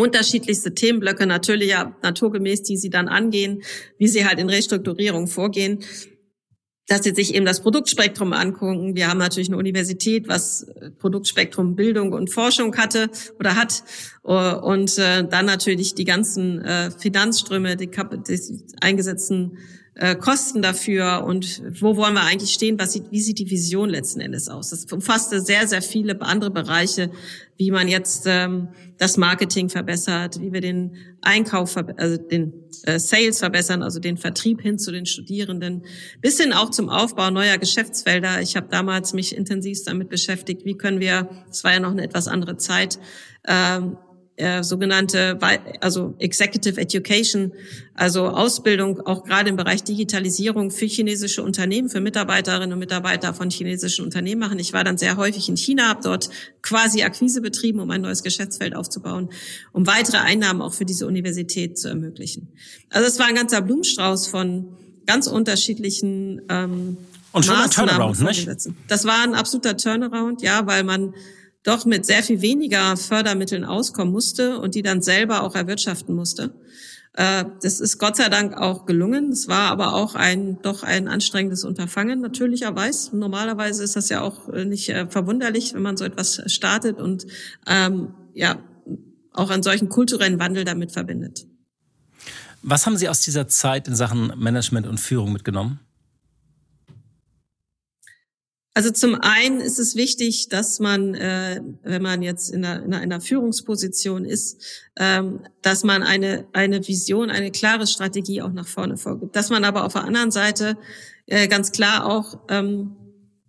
unterschiedlichste 0.00 0.74
Themenblöcke 0.74 1.26
natürlich 1.26 1.70
ja 1.70 1.94
naturgemäß, 2.02 2.62
die 2.62 2.76
sie 2.76 2.90
dann 2.90 3.08
angehen, 3.08 3.62
wie 3.98 4.08
sie 4.08 4.26
halt 4.26 4.38
in 4.38 4.48
Restrukturierung 4.48 5.26
vorgehen 5.26 5.84
dass 6.90 7.04
sie 7.04 7.14
sich 7.14 7.36
eben 7.36 7.46
das 7.46 7.60
Produktspektrum 7.60 8.32
angucken. 8.32 8.96
Wir 8.96 9.08
haben 9.08 9.18
natürlich 9.18 9.48
eine 9.48 9.58
Universität, 9.58 10.26
was 10.26 10.62
äh, 10.62 10.90
Produktspektrum 10.90 11.76
Bildung 11.76 12.12
und 12.12 12.30
Forschung 12.30 12.76
hatte 12.76 13.10
oder 13.38 13.54
hat. 13.54 13.84
Äh, 14.24 14.54
und 14.56 14.98
äh, 14.98 15.24
dann 15.24 15.46
natürlich 15.46 15.94
die 15.94 16.04
ganzen 16.04 16.90
Finanzströme, 16.98 17.76
die, 17.76 17.88
die 17.88 18.40
eingesetzten 18.80 19.58
Kosten 20.16 20.62
dafür 20.62 21.24
und 21.26 21.62
wo 21.80 21.96
wollen 21.96 22.14
wir 22.14 22.22
eigentlich 22.22 22.52
stehen, 22.52 22.78
was 22.78 22.92
sieht, 22.92 23.10
wie 23.10 23.20
sieht 23.20 23.38
die 23.38 23.50
Vision 23.50 23.90
letzten 23.90 24.20
Endes 24.20 24.48
aus. 24.48 24.70
Das 24.70 24.86
umfasste 24.90 25.42
sehr, 25.42 25.68
sehr 25.68 25.82
viele 25.82 26.18
andere 26.22 26.50
Bereiche, 26.50 27.10
wie 27.58 27.70
man 27.70 27.86
jetzt 27.86 28.24
ähm, 28.26 28.68
das 28.96 29.18
Marketing 29.18 29.68
verbessert, 29.68 30.40
wie 30.40 30.54
wir 30.54 30.62
den 30.62 30.96
Einkauf, 31.20 31.76
also 31.76 32.16
den 32.16 32.54
äh, 32.84 32.98
Sales 32.98 33.40
verbessern, 33.40 33.82
also 33.82 34.00
den 34.00 34.16
Vertrieb 34.16 34.62
hin 34.62 34.78
zu 34.78 34.90
den 34.90 35.04
Studierenden, 35.04 35.84
bis 36.22 36.40
hin 36.40 36.54
auch 36.54 36.70
zum 36.70 36.88
Aufbau 36.88 37.30
neuer 37.30 37.58
Geschäftsfelder. 37.58 38.40
Ich 38.40 38.56
habe 38.56 38.68
damals 38.70 39.12
mich 39.12 39.36
intensiv 39.36 39.84
damit 39.84 40.08
beschäftigt, 40.08 40.64
wie 40.64 40.78
können 40.78 41.00
wir, 41.00 41.28
es 41.50 41.62
war 41.62 41.74
ja 41.74 41.80
noch 41.80 41.90
eine 41.90 42.02
etwas 42.02 42.26
andere 42.26 42.56
Zeit, 42.56 42.98
ähm, 43.46 43.98
äh, 44.40 44.62
sogenannte, 44.62 45.38
also 45.80 46.14
Executive 46.18 46.80
Education, 46.80 47.52
also 47.94 48.28
Ausbildung 48.28 49.00
auch 49.06 49.24
gerade 49.24 49.50
im 49.50 49.56
Bereich 49.56 49.84
Digitalisierung 49.84 50.70
für 50.70 50.86
chinesische 50.86 51.42
Unternehmen, 51.42 51.88
für 51.88 52.00
Mitarbeiterinnen 52.00 52.72
und 52.72 52.78
Mitarbeiter 52.78 53.34
von 53.34 53.50
chinesischen 53.50 54.04
Unternehmen 54.04 54.40
machen. 54.40 54.58
Ich 54.58 54.72
war 54.72 54.82
dann 54.82 54.98
sehr 54.98 55.16
häufig 55.16 55.48
in 55.48 55.56
China, 55.56 55.88
habe 55.88 56.00
dort 56.02 56.30
quasi 56.62 57.02
Akquise 57.02 57.40
betrieben, 57.40 57.80
um 57.80 57.90
ein 57.90 58.00
neues 58.00 58.22
Geschäftsfeld 58.22 58.74
aufzubauen, 58.74 59.28
um 59.72 59.86
weitere 59.86 60.18
Einnahmen 60.18 60.62
auch 60.62 60.72
für 60.72 60.84
diese 60.84 61.06
Universität 61.06 61.78
zu 61.78 61.88
ermöglichen. 61.88 62.48
Also 62.88 63.06
es 63.06 63.18
war 63.18 63.26
ein 63.26 63.34
ganzer 63.34 63.60
Blumenstrauß 63.60 64.26
von 64.26 64.68
ganz 65.06 65.26
unterschiedlichen 65.26 66.42
ähm, 66.48 66.96
und 67.32 67.44
schon 67.44 67.56
ein 67.56 67.70
Turnaround, 67.70 68.20
nicht? 68.22 68.48
Das 68.88 69.04
war 69.04 69.22
ein 69.22 69.34
absoluter 69.34 69.76
Turnaround, 69.76 70.42
ja, 70.42 70.66
weil 70.66 70.84
man 70.84 71.14
doch 71.62 71.84
mit 71.84 72.06
sehr 72.06 72.22
viel 72.22 72.40
weniger 72.40 72.96
Fördermitteln 72.96 73.64
auskommen 73.64 74.12
musste 74.12 74.58
und 74.58 74.74
die 74.74 74.82
dann 74.82 75.02
selber 75.02 75.42
auch 75.42 75.54
erwirtschaften 75.54 76.14
musste. 76.14 76.54
Äh, 77.14 77.44
das 77.62 77.80
ist 77.80 77.98
Gott 77.98 78.16
sei 78.16 78.28
Dank 78.28 78.56
auch 78.56 78.86
gelungen. 78.86 79.30
Es 79.30 79.48
war 79.48 79.70
aber 79.70 79.94
auch 79.94 80.14
ein 80.14 80.60
doch 80.62 80.82
ein 80.82 81.08
anstrengendes 81.08 81.64
Unterfangen, 81.64 82.20
natürlicherweise. 82.20 83.16
Normalerweise 83.16 83.84
ist 83.84 83.96
das 83.96 84.08
ja 84.08 84.22
auch 84.22 84.48
äh, 84.48 84.64
nicht 84.64 84.88
äh, 84.88 85.06
verwunderlich, 85.08 85.74
wenn 85.74 85.82
man 85.82 85.96
so 85.96 86.04
etwas 86.04 86.42
startet 86.46 86.98
und 86.98 87.26
ähm, 87.66 88.14
ja 88.34 88.58
auch 89.32 89.50
einen 89.50 89.62
solchen 89.62 89.88
kulturellen 89.88 90.38
Wandel 90.38 90.64
damit 90.64 90.92
verbindet. 90.92 91.46
Was 92.62 92.86
haben 92.86 92.96
Sie 92.96 93.08
aus 93.08 93.20
dieser 93.20 93.48
Zeit 93.48 93.88
in 93.88 93.94
Sachen 93.94 94.32
Management 94.36 94.86
und 94.86 94.98
Führung 94.98 95.32
mitgenommen? 95.32 95.80
Also 98.72 98.90
zum 98.90 99.16
einen 99.16 99.60
ist 99.60 99.80
es 99.80 99.96
wichtig, 99.96 100.48
dass 100.48 100.78
man, 100.78 101.14
äh, 101.14 101.60
wenn 101.82 102.02
man 102.02 102.22
jetzt 102.22 102.50
in 102.50 102.64
einer, 102.64 102.84
in 102.84 102.94
einer 102.94 103.20
Führungsposition 103.20 104.24
ist, 104.24 104.62
ähm, 104.96 105.40
dass 105.60 105.82
man 105.82 106.04
eine, 106.04 106.46
eine 106.52 106.86
Vision, 106.86 107.30
eine 107.30 107.50
klare 107.50 107.88
Strategie 107.88 108.42
auch 108.42 108.52
nach 108.52 108.68
vorne 108.68 108.96
vorgibt. 108.96 109.34
Dass 109.34 109.50
man 109.50 109.64
aber 109.64 109.84
auf 109.84 109.94
der 109.94 110.04
anderen 110.04 110.30
Seite 110.30 110.76
äh, 111.26 111.48
ganz 111.48 111.72
klar 111.72 112.06
auch 112.06 112.38
ähm, 112.48 112.96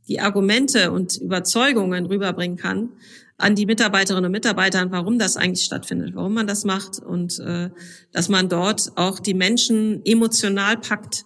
die 0.07 0.19
Argumente 0.19 0.91
und 0.91 1.17
Überzeugungen 1.17 2.07
rüberbringen 2.07 2.57
kann 2.57 2.89
an 3.37 3.55
die 3.55 3.67
Mitarbeiterinnen 3.67 4.25
und 4.25 4.31
Mitarbeiter, 4.31 4.89
warum 4.91 5.19
das 5.19 5.37
eigentlich 5.37 5.65
stattfindet, 5.65 6.15
warum 6.15 6.33
man 6.33 6.47
das 6.47 6.65
macht 6.65 6.99
und 6.99 7.39
äh, 7.39 7.69
dass 8.11 8.27
man 8.27 8.49
dort 8.49 8.91
auch 8.95 9.19
die 9.19 9.35
Menschen 9.35 10.03
emotional 10.03 10.77
packt, 10.77 11.25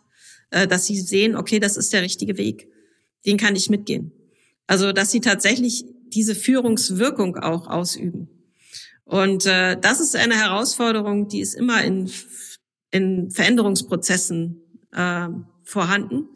äh, 0.49 0.67
dass 0.67 0.86
sie 0.86 0.99
sehen, 0.99 1.38
okay, 1.38 1.60
das 1.60 1.77
ist 1.77 1.93
der 1.93 2.01
richtige 2.01 2.38
Weg 2.38 2.69
den 3.26 3.38
kann 3.38 3.56
ich 3.56 3.70
mitgehen. 3.70 4.12
Also, 4.68 4.92
dass 4.92 5.12
sie 5.12 5.22
tatsächlich 5.22 5.86
diese 6.08 6.36
Führungswirkung 6.36 7.38
auch 7.38 7.68
ausüben. 7.68 8.30
Und 9.04 9.46
äh, 9.46 9.78
das 9.80 10.00
ist 10.00 10.16
eine 10.16 10.36
Herausforderung, 10.36 11.28
die 11.28 11.40
ist 11.40 11.54
immer 11.54 11.84
in, 11.84 12.10
in 12.92 13.30
Veränderungsprozessen 13.30 14.62
äh, 14.92 15.28
vorhanden. 15.64 16.30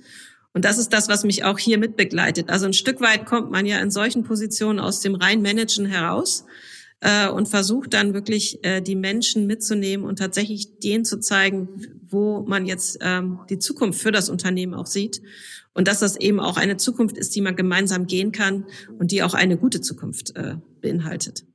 Und 0.53 0.65
das 0.65 0.77
ist 0.77 0.93
das, 0.93 1.09
was 1.09 1.23
mich 1.23 1.43
auch 1.43 1.57
hier 1.57 1.77
mitbegleitet. 1.77 2.49
Also 2.49 2.65
ein 2.65 2.73
Stück 2.73 3.01
weit 3.01 3.25
kommt 3.25 3.51
man 3.51 3.65
ja 3.65 3.79
in 3.79 3.91
solchen 3.91 4.23
Positionen 4.23 4.79
aus 4.79 4.99
dem 4.99 5.15
rein 5.15 5.41
Managen 5.41 5.85
heraus 5.85 6.45
äh, 7.01 7.29
und 7.29 7.47
versucht 7.47 7.93
dann 7.93 8.13
wirklich 8.13 8.63
äh, 8.63 8.81
die 8.81 8.95
Menschen 8.95 9.47
mitzunehmen 9.47 10.05
und 10.05 10.19
tatsächlich 10.19 10.79
denen 10.79 11.05
zu 11.05 11.19
zeigen, 11.19 11.69
wo 12.09 12.41
man 12.41 12.65
jetzt 12.65 12.97
ähm, 13.01 13.39
die 13.49 13.59
Zukunft 13.59 14.01
für 14.01 14.11
das 14.11 14.29
Unternehmen 14.29 14.73
auch 14.73 14.87
sieht 14.87 15.21
und 15.73 15.87
dass 15.87 15.99
das 15.99 16.15
eben 16.15 16.39
auch 16.39 16.57
eine 16.57 16.77
Zukunft 16.77 17.17
ist, 17.17 17.35
die 17.35 17.41
man 17.41 17.55
gemeinsam 17.55 18.07
gehen 18.07 18.31
kann 18.31 18.65
und 18.97 19.11
die 19.11 19.23
auch 19.23 19.33
eine 19.33 19.57
gute 19.57 19.81
Zukunft 19.81 20.35
äh, 20.35 20.55
beinhaltet. 20.81 21.45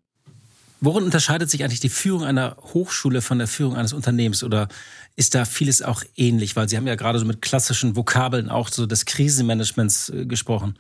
Worin 0.81 1.05
unterscheidet 1.05 1.51
sich 1.51 1.65
eigentlich 1.65 1.81
die 1.81 1.89
Führung 1.89 2.25
einer 2.25 2.57
Hochschule 2.75 3.23
von 3.23 3.39
der 3.39 3.47
Führung 3.47 3.75
eines 3.75 3.95
Unternehmens 3.95 4.45
oder 4.45 4.69
ist 5.17 5.35
da 5.35 5.47
vieles 5.47 5.81
auch 5.81 6.03
ähnlich? 6.15 6.57
Weil 6.57 6.69
Sie 6.69 6.77
haben 6.77 6.87
ja 6.87 6.95
gerade 6.95 7.19
so 7.19 7.25
mit 7.25 7.41
klassischen 7.41 7.97
Vokabeln 7.97 8.51
auch 8.51 8.69
so 8.69 8.85
des 8.85 9.07
Krisenmanagements 9.07 10.11
äh, 10.11 10.27
gesprochen. 10.27 10.77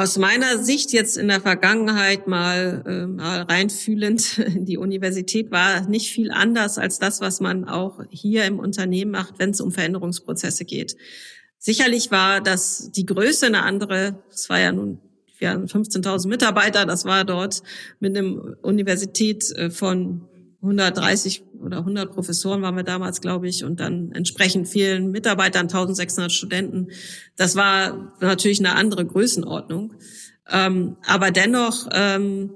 Aus 0.00 0.16
meiner 0.16 0.64
Sicht 0.64 0.94
jetzt 0.94 1.18
in 1.18 1.28
der 1.28 1.42
Vergangenheit 1.42 2.26
mal, 2.26 2.82
äh, 2.86 3.06
mal 3.06 3.42
reinfühlend, 3.42 4.42
die 4.66 4.78
Universität 4.78 5.50
war 5.50 5.86
nicht 5.90 6.10
viel 6.10 6.30
anders 6.30 6.78
als 6.78 6.98
das, 6.98 7.20
was 7.20 7.40
man 7.40 7.66
auch 7.66 8.00
hier 8.08 8.46
im 8.46 8.58
Unternehmen 8.58 9.10
macht, 9.10 9.34
wenn 9.38 9.50
es 9.50 9.60
um 9.60 9.72
Veränderungsprozesse 9.72 10.64
geht. 10.64 10.96
Sicherlich 11.58 12.10
war 12.10 12.40
das 12.40 12.90
die 12.92 13.04
Größe 13.04 13.44
eine 13.44 13.62
andere. 13.62 14.22
Es 14.30 14.48
war 14.48 14.58
ja 14.58 14.72
nun 14.72 15.02
wir 15.36 15.50
haben 15.50 15.66
15.000 15.66 16.28
Mitarbeiter. 16.28 16.86
Das 16.86 17.04
war 17.04 17.24
dort 17.26 17.62
mit 17.98 18.16
einem 18.16 18.56
Universität 18.62 19.50
äh, 19.52 19.68
von 19.68 20.29
130 20.62 21.42
oder 21.62 21.78
100 21.78 22.12
Professoren 22.12 22.60
waren 22.62 22.76
wir 22.76 22.82
damals, 22.82 23.20
glaube 23.20 23.48
ich, 23.48 23.64
und 23.64 23.80
dann 23.80 24.12
entsprechend 24.12 24.68
vielen 24.68 25.10
Mitarbeitern, 25.10 25.62
1600 25.62 26.30
Studenten. 26.30 26.88
Das 27.36 27.56
war 27.56 28.14
natürlich 28.20 28.58
eine 28.58 28.74
andere 28.74 29.06
Größenordnung. 29.06 29.94
Ähm, 30.50 30.96
aber 31.06 31.30
dennoch 31.30 31.88
ähm, 31.92 32.50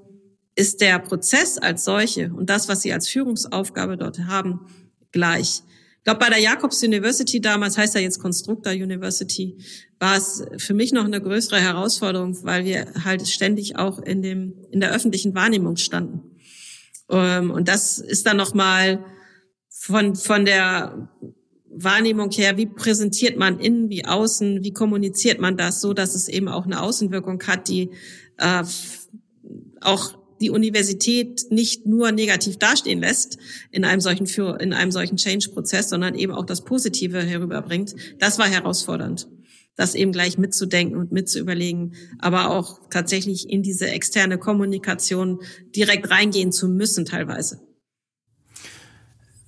ist 0.54 0.80
der 0.80 0.98
Prozess 0.98 1.58
als 1.58 1.84
solche 1.84 2.32
und 2.32 2.50
das, 2.50 2.68
was 2.68 2.82
Sie 2.82 2.92
als 2.92 3.08
Führungsaufgabe 3.08 3.96
dort 3.96 4.18
haben, 4.20 4.66
gleich. 5.12 5.62
Ich 5.98 6.04
glaube, 6.04 6.20
bei 6.20 6.28
der 6.28 6.40
Jacobs 6.40 6.82
University 6.82 7.40
damals, 7.40 7.78
heißt 7.78 7.94
ja 7.94 8.00
jetzt 8.02 8.18
Constructor 8.18 8.74
University, 8.74 9.56
war 9.98 10.18
es 10.18 10.44
für 10.58 10.74
mich 10.74 10.92
noch 10.92 11.06
eine 11.06 11.22
größere 11.22 11.58
Herausforderung, 11.58 12.36
weil 12.44 12.66
wir 12.66 12.86
halt 13.04 13.26
ständig 13.26 13.76
auch 13.76 13.98
in 14.00 14.20
dem 14.20 14.52
in 14.70 14.80
der 14.80 14.92
öffentlichen 14.92 15.34
Wahrnehmung 15.34 15.76
standen. 15.78 16.33
Ähm, 17.10 17.50
und 17.50 17.68
das 17.68 17.98
ist 17.98 18.26
dann 18.26 18.36
nochmal 18.36 19.04
von, 19.68 20.16
von 20.16 20.44
der 20.44 21.08
Wahrnehmung 21.68 22.30
her, 22.30 22.56
wie 22.56 22.66
präsentiert 22.66 23.36
man 23.36 23.58
innen 23.58 23.90
wie 23.90 24.04
außen, 24.04 24.62
wie 24.62 24.72
kommuniziert 24.72 25.40
man 25.40 25.56
das 25.56 25.80
so, 25.80 25.92
dass 25.92 26.14
es 26.14 26.28
eben 26.28 26.48
auch 26.48 26.64
eine 26.64 26.80
Außenwirkung 26.80 27.42
hat, 27.46 27.68
die 27.68 27.90
äh, 28.38 28.62
auch 29.80 30.16
die 30.40 30.50
Universität 30.50 31.46
nicht 31.50 31.86
nur 31.86 32.12
negativ 32.12 32.58
dastehen 32.58 33.00
lässt 33.00 33.38
in 33.70 33.84
einem 33.84 34.00
solchen 34.00 34.26
in 34.58 34.72
einem 34.72 34.90
solchen 34.90 35.16
Change-Prozess, 35.16 35.88
sondern 35.88 36.14
eben 36.14 36.32
auch 36.32 36.44
das 36.44 36.64
Positive 36.64 37.22
herüberbringt. 37.22 37.94
Das 38.18 38.38
war 38.38 38.46
herausfordernd 38.46 39.28
das 39.76 39.94
eben 39.94 40.12
gleich 40.12 40.38
mitzudenken 40.38 40.98
und 40.98 41.12
mitzuüberlegen, 41.12 41.94
aber 42.18 42.50
auch 42.50 42.80
tatsächlich 42.90 43.48
in 43.48 43.62
diese 43.62 43.88
externe 43.88 44.38
Kommunikation 44.38 45.40
direkt 45.74 46.10
reingehen 46.10 46.52
zu 46.52 46.68
müssen 46.68 47.04
teilweise. 47.04 47.60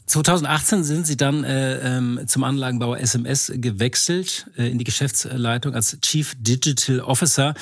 2018 0.06 0.84
sind 0.84 1.06
Sie 1.06 1.16
dann 1.16 1.42
äh, 1.42 1.96
ähm, 1.96 2.20
zum 2.26 2.44
Anlagenbauer 2.44 2.98
SMS 2.98 3.52
gewechselt 3.56 4.48
äh, 4.56 4.70
in 4.70 4.78
die 4.78 4.84
Geschäftsleitung 4.84 5.74
als 5.74 5.98
Chief 6.00 6.34
Digital 6.38 7.00
Officer. 7.00 7.54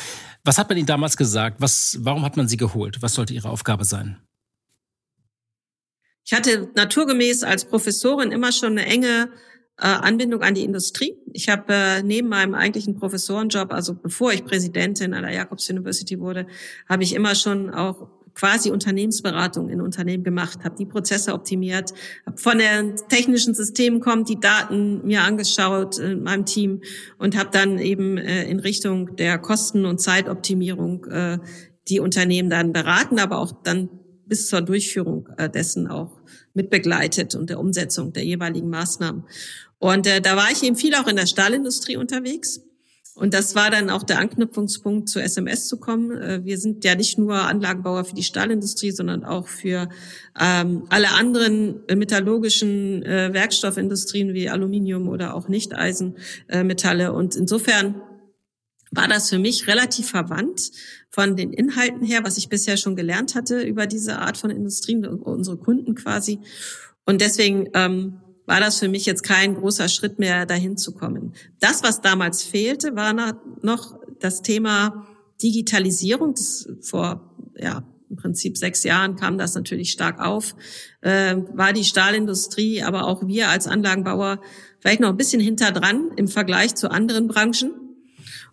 Was 0.45 0.59
hat 0.59 0.69
man 0.69 0.77
Ihnen 0.77 0.87
damals 0.87 1.17
gesagt? 1.17 1.57
Was, 1.61 1.97
warum 2.01 2.23
hat 2.23 2.37
man 2.37 2.47
Sie 2.47 2.59
geholt? 2.59 3.01
Was 3.01 3.15
sollte 3.15 3.33
Ihre 3.33 3.49
Aufgabe 3.49 3.87
sein? 3.87 4.19
Ich 6.27 6.35
hatte 6.35 6.71
naturgemäß 6.75 7.45
als 7.45 7.65
Professorin 7.65 8.31
immer 8.31 8.53
schon 8.53 8.73
eine 8.73 8.87
enge 8.87 9.31
Anbindung 9.77 10.43
an 10.43 10.55
die 10.55 10.65
Industrie. 10.65 11.17
Ich 11.33 11.49
habe 11.49 11.73
äh, 11.73 12.03
neben 12.03 12.29
meinem 12.29 12.55
eigentlichen 12.55 12.97
Professorenjob, 12.97 13.73
also 13.73 13.95
bevor 13.95 14.33
ich 14.33 14.45
Präsidentin 14.45 15.15
an 15.15 15.23
der 15.25 15.33
Jacobs 15.33 15.69
University 15.69 16.21
wurde, 16.21 16.47
habe 16.89 17.03
ich 17.03 17.15
immer 17.15 17.35
schon 17.35 17.71
auch 17.71 18.09
quasi 18.35 18.71
Unternehmensberatung 18.71 19.69
in 19.69 19.81
Unternehmen 19.81 20.25
gemacht, 20.25 20.65
habe 20.65 20.77
die 20.77 20.87
Prozesse 20.87 21.33
optimiert, 21.33 21.95
habe 22.27 22.37
von 22.37 22.59
den 22.59 22.97
technischen 23.09 23.55
Systemen 23.55 24.01
kommt 24.01 24.29
die 24.29 24.41
Daten 24.41 25.05
mir 25.07 25.23
angeschaut 25.23 25.99
in 25.99 26.23
meinem 26.23 26.45
Team 26.45 26.83
und 27.19 27.37
habe 27.37 27.51
dann 27.53 27.79
eben 27.79 28.19
äh, 28.19 28.45
in 28.45 28.61
Richtung 28.61 29.17
der 29.17 29.39
Kosten- 29.39 29.87
und 29.87 30.01
Zeitoptimierung 30.01 31.05
äh, 31.07 31.39
die 31.89 32.01
Unternehmen 32.01 32.51
dann 32.51 32.73
beraten, 32.73 33.19
aber 33.19 33.39
auch 33.39 33.53
dann 33.63 33.89
bis 34.27 34.49
zur 34.49 34.63
Durchführung 34.63 35.29
äh, 35.37 35.49
dessen 35.49 35.87
auch 35.87 36.21
mitbegleitet 36.55 37.35
und 37.35 37.51
der 37.51 37.61
Umsetzung 37.61 38.13
der 38.13 38.25
jeweiligen 38.25 38.71
Maßnahmen. 38.71 39.25
Und 39.79 40.07
äh, 40.07 40.21
da 40.21 40.37
war 40.37 40.51
ich 40.51 40.63
eben 40.63 40.77
viel 40.77 40.95
auch 40.95 41.09
in 41.09 41.17
der 41.17 41.27
Stahlindustrie 41.27 41.97
unterwegs. 41.97 42.63
Und 43.17 43.33
das 43.33 43.55
war 43.55 43.71
dann 43.71 43.91
auch 43.91 44.03
der 44.03 44.19
Anknüpfungspunkt 44.19 45.09
zu 45.09 45.21
SMS 45.21 45.69
zu 45.69 45.79
kommen. 45.79 46.11
Äh, 46.11 46.45
wir 46.45 46.59
sind 46.59 46.85
ja 46.85 46.97
nicht 46.97 47.19
nur 47.19 47.35
Anlagenbauer 47.35 48.05
für 48.05 48.15
die 48.15 48.25
Stahlindustrie, 48.25 48.91
sondern 48.91 49.25
auch 49.25 49.47
für 49.47 49.89
ähm, 50.41 50.85
alle 50.89 51.11
anderen 51.11 51.83
metallurgischen 51.95 53.03
äh, 53.05 53.33
Werkstoffindustrien 53.33 54.35
wie 54.35 54.49
Aluminium 54.49 55.09
oder 55.09 55.35
auch 55.35 55.49
Nichteisenmetalle. 55.49 57.13
Und 57.13 57.37
insofern 57.37 58.01
war 58.91 59.09
das 59.09 59.31
für 59.31 59.39
mich 59.39 59.67
relativ 59.69 60.09
verwandt 60.09 60.71
von 61.15 61.37
den 61.37 61.53
Inhalten 61.53 62.03
her, 62.03 62.25
was 62.25 62.39
ich 62.39 62.49
bisher 62.49 62.77
schon 62.77 62.97
gelernt 62.97 63.37
hatte 63.37 63.61
über 63.61 63.87
diese 63.87 64.19
Art 64.19 64.37
von 64.37 64.51
Industrien, 64.51 65.07
unsere 65.07 65.57
Kunden 65.57 65.95
quasi. 65.95 66.41
Und 67.07 67.21
deswegen 67.21 67.69
ähm, 67.75 68.21
war 68.47 68.59
das 68.59 68.81
für 68.81 68.89
mich 68.89 69.07
jetzt 69.07 69.23
kein 69.23 69.55
großer 69.55 69.89
Schritt 69.89 70.19
mehr, 70.19 70.45
dahin 70.45 70.77
zu 70.77 70.93
kommen. 70.93 71.33
Das, 71.61 71.85
was 71.85 72.01
damals 72.01 72.43
fehlte, 72.43 72.97
war 72.97 73.39
noch 73.63 73.97
das 74.19 74.43
Thema 74.43 75.07
Digitalisierung. 75.41 76.35
Das 76.35 76.69
vor 76.81 77.37
ja, 77.57 77.85
im 78.11 78.17
Prinzip 78.17 78.59
sechs 78.59 78.83
Jahren 78.83 79.15
kam 79.15 79.39
das 79.39 79.55
natürlich 79.55 79.93
stark 79.93 80.19
auf, 80.21 80.57
äh, 81.01 81.37
war 81.53 81.73
die 81.73 81.85
Stahlindustrie, 81.85 82.83
aber 82.83 83.07
auch 83.07 83.25
wir 83.25 83.51
als 83.51 83.69
Anlagenbauer 83.69 84.41
vielleicht 84.81 84.99
noch 84.99 85.11
ein 85.11 85.17
bisschen 85.17 85.41
hinter 85.41 85.71
dran 85.71 86.11
im 86.17 86.27
Vergleich 86.27 86.75
zu 86.75 86.91
anderen 86.91 87.29
Branchen. 87.29 87.84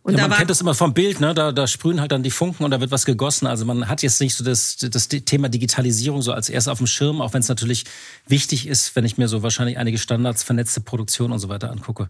Und 0.03 0.17
ja, 0.17 0.27
man 0.27 0.35
kennt 0.35 0.49
das 0.49 0.61
immer 0.61 0.73
vom 0.73 0.95
Bild, 0.95 1.19
ne? 1.19 1.35
Da, 1.35 1.51
da 1.51 1.67
sprühen 1.67 2.01
halt 2.01 2.11
dann 2.11 2.23
die 2.23 2.31
Funken 2.31 2.63
und 2.63 2.71
da 2.71 2.81
wird 2.81 2.89
was 2.89 3.05
gegossen. 3.05 3.45
Also 3.45 3.65
man 3.65 3.87
hat 3.87 4.01
jetzt 4.01 4.19
nicht 4.19 4.33
so 4.33 4.43
das, 4.43 4.77
das 4.77 5.07
Thema 5.07 5.47
Digitalisierung 5.47 6.23
so 6.23 6.33
als 6.33 6.49
erst 6.49 6.69
auf 6.69 6.79
dem 6.79 6.87
Schirm, 6.87 7.21
auch 7.21 7.33
wenn 7.33 7.41
es 7.41 7.49
natürlich 7.49 7.85
wichtig 8.27 8.67
ist, 8.67 8.95
wenn 8.95 9.05
ich 9.05 9.19
mir 9.19 9.27
so 9.27 9.43
wahrscheinlich 9.43 9.77
einige 9.77 9.99
Standards, 9.99 10.41
vernetzte 10.41 10.81
Produktion 10.81 11.31
und 11.31 11.37
so 11.37 11.49
weiter 11.49 11.69
angucke. 11.69 12.09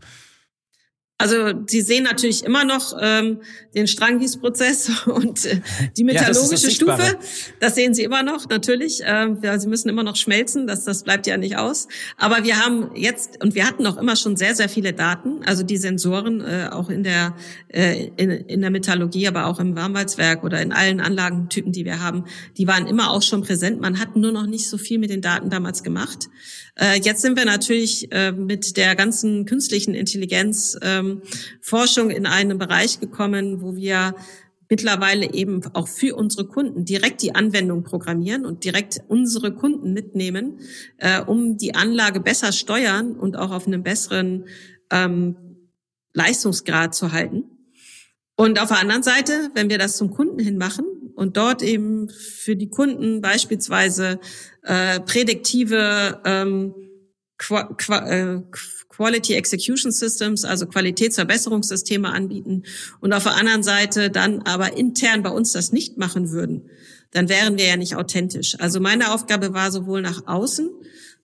Also 1.21 1.53
Sie 1.67 1.81
sehen 1.81 2.03
natürlich 2.03 2.43
immer 2.43 2.65
noch 2.65 2.97
ähm, 2.99 3.41
den 3.75 3.87
Stranggießprozess 3.87 5.05
und 5.05 5.45
äh, 5.45 5.61
die 5.95 6.03
metallurgische 6.03 6.55
ja, 6.55 6.67
das 6.67 6.73
Stufe. 6.73 7.19
Das 7.59 7.75
sehen 7.75 7.93
Sie 7.93 8.03
immer 8.03 8.23
noch, 8.23 8.49
natürlich. 8.49 9.01
Ähm, 9.05 9.37
ja, 9.43 9.59
Sie 9.59 9.67
müssen 9.67 9.87
immer 9.89 10.03
noch 10.03 10.15
schmelzen, 10.15 10.65
das, 10.65 10.83
das 10.83 11.03
bleibt 11.03 11.27
ja 11.27 11.37
nicht 11.37 11.57
aus. 11.57 11.87
Aber 12.17 12.43
wir 12.43 12.57
haben 12.57 12.95
jetzt, 12.95 13.43
und 13.43 13.53
wir 13.53 13.67
hatten 13.67 13.85
auch 13.85 13.97
immer 13.97 14.15
schon 14.15 14.35
sehr, 14.35 14.55
sehr 14.55 14.67
viele 14.67 14.93
Daten, 14.93 15.43
also 15.45 15.61
die 15.63 15.77
Sensoren 15.77 16.41
äh, 16.41 16.69
auch 16.71 16.89
in 16.89 17.03
der, 17.03 17.35
äh, 17.67 18.07
in, 18.17 18.31
in 18.31 18.61
der 18.61 18.71
Metallurgie, 18.71 19.27
aber 19.27 19.45
auch 19.45 19.59
im 19.59 19.75
Warmwalzwerk 19.75 20.43
oder 20.43 20.59
in 20.59 20.73
allen 20.73 20.99
Anlagentypen, 20.99 21.71
die 21.71 21.85
wir 21.85 22.01
haben, 22.01 22.25
die 22.57 22.67
waren 22.67 22.87
immer 22.87 23.11
auch 23.11 23.21
schon 23.21 23.43
präsent. 23.43 23.79
Man 23.79 23.99
hat 23.99 24.15
nur 24.15 24.31
noch 24.31 24.47
nicht 24.47 24.67
so 24.67 24.79
viel 24.79 24.97
mit 24.97 25.11
den 25.11 25.21
Daten 25.21 25.51
damals 25.51 25.83
gemacht. 25.83 26.29
Äh, 26.75 26.99
jetzt 27.01 27.21
sind 27.21 27.37
wir 27.37 27.45
natürlich 27.45 28.11
äh, 28.11 28.31
mit 28.31 28.77
der 28.77 28.95
ganzen 28.95 29.45
künstlichen 29.45 29.93
Intelligenz 29.93 30.77
ähm, 30.81 31.21
in 32.09 32.25
einen 32.25 32.57
Bereich 32.57 32.99
gekommen, 32.99 33.61
wo 33.61 33.75
wir 33.75 34.15
mittlerweile 34.69 35.33
eben 35.33 35.61
auch 35.73 35.89
für 35.89 36.15
unsere 36.15 36.47
Kunden 36.47 36.85
direkt 36.85 37.21
die 37.21 37.35
Anwendung 37.35 37.83
programmieren 37.83 38.45
und 38.45 38.63
direkt 38.63 39.01
unsere 39.09 39.53
Kunden 39.53 39.91
mitnehmen, 39.91 40.59
äh, 40.97 41.21
um 41.21 41.57
die 41.57 41.75
Anlage 41.75 42.21
besser 42.21 42.53
steuern 42.53 43.17
und 43.17 43.35
auch 43.35 43.51
auf 43.51 43.67
einem 43.67 43.83
besseren 43.83 44.45
ähm, 44.89 45.35
Leistungsgrad 46.13 46.95
zu 46.95 47.11
halten. 47.11 47.43
Und 48.37 48.61
auf 48.61 48.69
der 48.69 48.79
anderen 48.79 49.03
Seite, 49.03 49.51
wenn 49.53 49.69
wir 49.69 49.77
das 49.77 49.97
zum 49.97 50.11
Kunden 50.11 50.39
hin 50.39 50.57
machen 50.57 50.85
und 51.21 51.37
dort 51.37 51.61
eben 51.61 52.09
für 52.09 52.55
die 52.55 52.69
Kunden 52.69 53.21
beispielsweise 53.21 54.19
äh, 54.63 54.99
prädiktive 55.01 56.19
ähm, 56.25 56.73
Qua 57.37 57.65
Qua 57.77 58.07
äh, 58.09 58.41
Quality 58.89 59.35
Execution 59.35 59.91
Systems, 59.91 60.45
also 60.45 60.65
Qualitätsverbesserungssysteme 60.65 62.09
anbieten 62.09 62.63
und 63.01 63.13
auf 63.13 63.23
der 63.23 63.35
anderen 63.35 63.61
Seite 63.61 64.09
dann 64.09 64.41
aber 64.41 64.75
intern 64.75 65.21
bei 65.21 65.29
uns 65.29 65.51
das 65.51 65.71
nicht 65.71 65.99
machen 65.99 66.31
würden, 66.31 66.71
dann 67.11 67.29
wären 67.29 67.55
wir 67.59 67.65
ja 67.65 67.77
nicht 67.77 67.95
authentisch. 67.95 68.59
Also 68.59 68.79
meine 68.79 69.13
Aufgabe 69.13 69.53
war 69.53 69.71
sowohl 69.71 70.01
nach 70.01 70.25
außen 70.25 70.71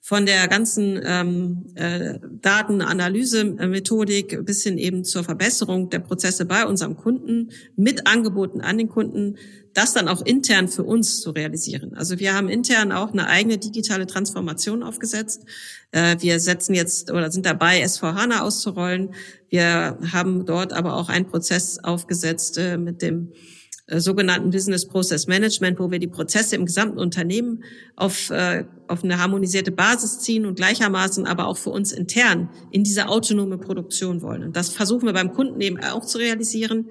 von 0.08 0.26
der 0.26 0.48
ganzen 0.48 1.02
ähm, 1.04 1.66
äh, 1.76 2.18
Datenanalyse-Methodik 2.42 4.46
bis 4.46 4.64
hin 4.64 4.78
eben 4.78 5.04
zur 5.04 5.26
Verbesserung 5.26 5.90
der 5.90 6.00
Prozesse 6.00 6.46
bei 6.46 6.66
unserem 6.66 6.96
Kunden 6.96 7.50
mit 7.76 8.08
Angeboten 8.08 8.62
an 8.62 8.78
den 8.78 8.88
Kunden, 8.88 9.36
das 9.74 9.92
dann 9.92 10.08
auch 10.08 10.26
intern 10.26 10.70
für 10.70 10.86
uns 10.86 11.20
zu 11.20 11.32
realisieren. 11.32 11.94
Also 11.96 12.20
wir 12.20 12.34
haben 12.34 12.48
intern 12.48 12.94
auch 12.94 13.12
eine 13.12 13.28
eigene 13.28 13.58
digitale 13.58 14.08
Transformation 14.08 14.82
aufgesetzt. 14.82 15.44
Äh, 15.92 16.16
wir 16.22 16.40
setzen 16.40 16.74
jetzt 16.74 17.12
oder 17.12 17.30
sind 17.30 17.46
dabei, 17.46 17.84
S4HANA 17.84 18.40
auszurollen. 18.40 19.14
Wir 19.50 20.00
haben 20.14 20.46
dort 20.46 20.72
aber 20.72 20.96
auch 20.96 21.10
einen 21.10 21.28
Prozess 21.28 21.80
aufgesetzt 21.84 22.58
äh, 22.58 22.78
mit 22.78 23.02
dem 23.02 23.34
sogenannten 23.88 24.50
Business 24.50 24.86
Process 24.86 25.28
Management, 25.28 25.80
wo 25.80 25.90
wir 25.90 26.00
die 26.00 26.08
Prozesse 26.08 26.56
im 26.56 26.66
gesamten 26.66 27.00
Unternehmen 27.00 27.64
auf, 27.96 28.30
äh, 28.30 28.66
auf 28.88 29.04
eine 29.04 29.18
harmonisierte 29.18 29.72
Basis 29.72 30.20
ziehen 30.20 30.46
und 30.46 30.56
gleichermaßen 30.56 31.26
aber 31.26 31.48
auch 31.48 31.58
für 31.58 31.70
uns 31.70 31.94
intern 31.94 32.50
in 32.72 32.84
diese 32.84 33.08
autonome 33.08 33.58
Produktion 33.58 34.22
wollen. 34.22 34.44
Und 34.44 34.56
das 34.58 34.70
versuchen 34.70 35.06
wir 35.06 35.14
beim 35.14 35.32
Kunden 35.32 35.62
eben 35.62 35.82
auch 35.82 36.06
zu 36.06 36.18
realisieren. 36.18 36.90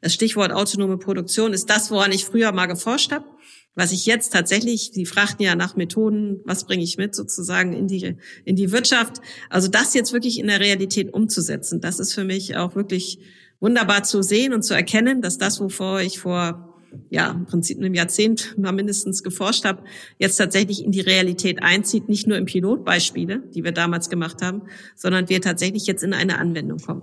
Das 0.00 0.14
Stichwort 0.14 0.52
autonome 0.52 0.96
Produktion 0.96 1.52
ist 1.52 1.68
das, 1.68 1.90
woran 1.90 2.12
ich 2.12 2.24
früher 2.24 2.52
mal 2.52 2.66
geforscht 2.66 3.12
habe. 3.12 3.26
Was 3.74 3.92
ich 3.92 4.06
jetzt 4.06 4.32
tatsächlich, 4.32 4.90
Sie 4.92 5.06
fragten 5.06 5.44
ja 5.44 5.54
nach 5.54 5.76
Methoden, 5.76 6.40
was 6.44 6.64
bringe 6.64 6.82
ich 6.82 6.96
mit 6.96 7.14
sozusagen 7.14 7.74
in 7.74 7.86
die, 7.86 8.16
in 8.44 8.56
die 8.56 8.72
Wirtschaft. 8.72 9.20
Also 9.50 9.68
das 9.68 9.94
jetzt 9.94 10.12
wirklich 10.12 10.40
in 10.40 10.48
der 10.48 10.60
Realität 10.60 11.12
umzusetzen, 11.12 11.80
das 11.80 12.00
ist 12.00 12.12
für 12.12 12.24
mich 12.24 12.56
auch 12.56 12.74
wirklich 12.74 13.20
wunderbar 13.60 14.04
zu 14.04 14.22
sehen 14.22 14.52
und 14.52 14.62
zu 14.62 14.74
erkennen, 14.74 15.22
dass 15.22 15.38
das, 15.38 15.60
wovor 15.60 16.00
ich 16.00 16.18
vor 16.18 16.64
ja, 17.10 17.30
im 17.30 17.46
Prinzip 17.46 17.78
einem 17.78 17.94
Jahrzehnt 17.94 18.56
mal 18.58 18.72
mindestens 18.72 19.22
geforscht 19.22 19.64
habe, 19.64 19.82
jetzt 20.18 20.36
tatsächlich 20.36 20.84
in 20.84 20.92
die 20.92 21.00
Realität 21.00 21.62
einzieht, 21.62 22.08
nicht 22.08 22.26
nur 22.26 22.36
in 22.36 22.46
Pilotbeispiele, 22.46 23.42
die 23.54 23.64
wir 23.64 23.72
damals 23.72 24.08
gemacht 24.08 24.42
haben, 24.42 24.62
sondern 24.96 25.28
wir 25.28 25.40
tatsächlich 25.40 25.86
jetzt 25.86 26.02
in 26.02 26.14
eine 26.14 26.38
Anwendung 26.38 26.78
kommen. 26.78 27.02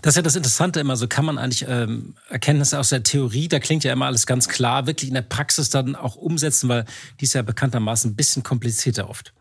Das 0.00 0.12
ist 0.12 0.16
ja 0.16 0.22
das 0.22 0.36
Interessante 0.36 0.80
immer, 0.80 0.96
so 0.96 1.08
kann 1.08 1.24
man 1.24 1.38
eigentlich 1.38 1.66
ähm, 1.68 2.14
Erkenntnisse 2.28 2.78
aus 2.78 2.90
der 2.90 3.02
Theorie, 3.02 3.48
da 3.48 3.58
klingt 3.58 3.82
ja 3.82 3.92
immer 3.92 4.06
alles 4.06 4.26
ganz 4.26 4.48
klar, 4.48 4.86
wirklich 4.86 5.08
in 5.08 5.14
der 5.14 5.22
Praxis 5.22 5.70
dann 5.70 5.96
auch 5.96 6.14
umsetzen, 6.14 6.68
weil 6.68 6.84
die 7.20 7.24
ist 7.24 7.34
ja 7.34 7.42
bekanntermaßen 7.42 8.12
ein 8.12 8.14
bisschen 8.14 8.44
komplizierter 8.44 9.10
oft. 9.10 9.34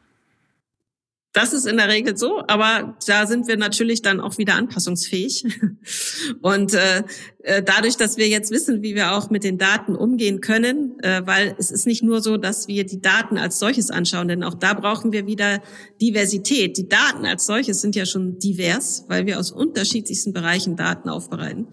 Das 1.33 1.53
ist 1.53 1.65
in 1.65 1.77
der 1.77 1.87
Regel 1.87 2.17
so, 2.17 2.43
aber 2.47 2.97
da 3.07 3.25
sind 3.25 3.47
wir 3.47 3.55
natürlich 3.55 4.01
dann 4.01 4.19
auch 4.19 4.37
wieder 4.37 4.55
anpassungsfähig. 4.55 5.45
Und 6.41 6.73
äh, 6.73 7.03
äh, 7.43 7.63
dadurch, 7.63 7.95
dass 7.95 8.17
wir 8.17 8.27
jetzt 8.27 8.51
wissen, 8.51 8.83
wie 8.83 8.95
wir 8.95 9.13
auch 9.13 9.29
mit 9.29 9.45
den 9.45 9.57
Daten 9.57 9.95
umgehen 9.95 10.41
können, 10.41 10.99
äh, 10.99 11.21
weil 11.25 11.55
es 11.57 11.71
ist 11.71 11.87
nicht 11.87 12.03
nur 12.03 12.21
so, 12.21 12.35
dass 12.35 12.67
wir 12.67 12.85
die 12.85 12.99
Daten 12.99 13.37
als 13.37 13.59
solches 13.59 13.91
anschauen, 13.91 14.27
denn 14.27 14.43
auch 14.43 14.55
da 14.55 14.73
brauchen 14.73 15.13
wir 15.13 15.25
wieder 15.25 15.61
Diversität. 16.01 16.77
Die 16.77 16.89
Daten 16.89 17.25
als 17.25 17.45
solches 17.45 17.79
sind 17.79 17.95
ja 17.95 18.05
schon 18.05 18.37
divers, 18.37 19.05
weil 19.07 19.25
wir 19.25 19.39
aus 19.39 19.51
unterschiedlichsten 19.51 20.33
Bereichen 20.33 20.75
Daten 20.75 21.07
aufbereiten. 21.07 21.67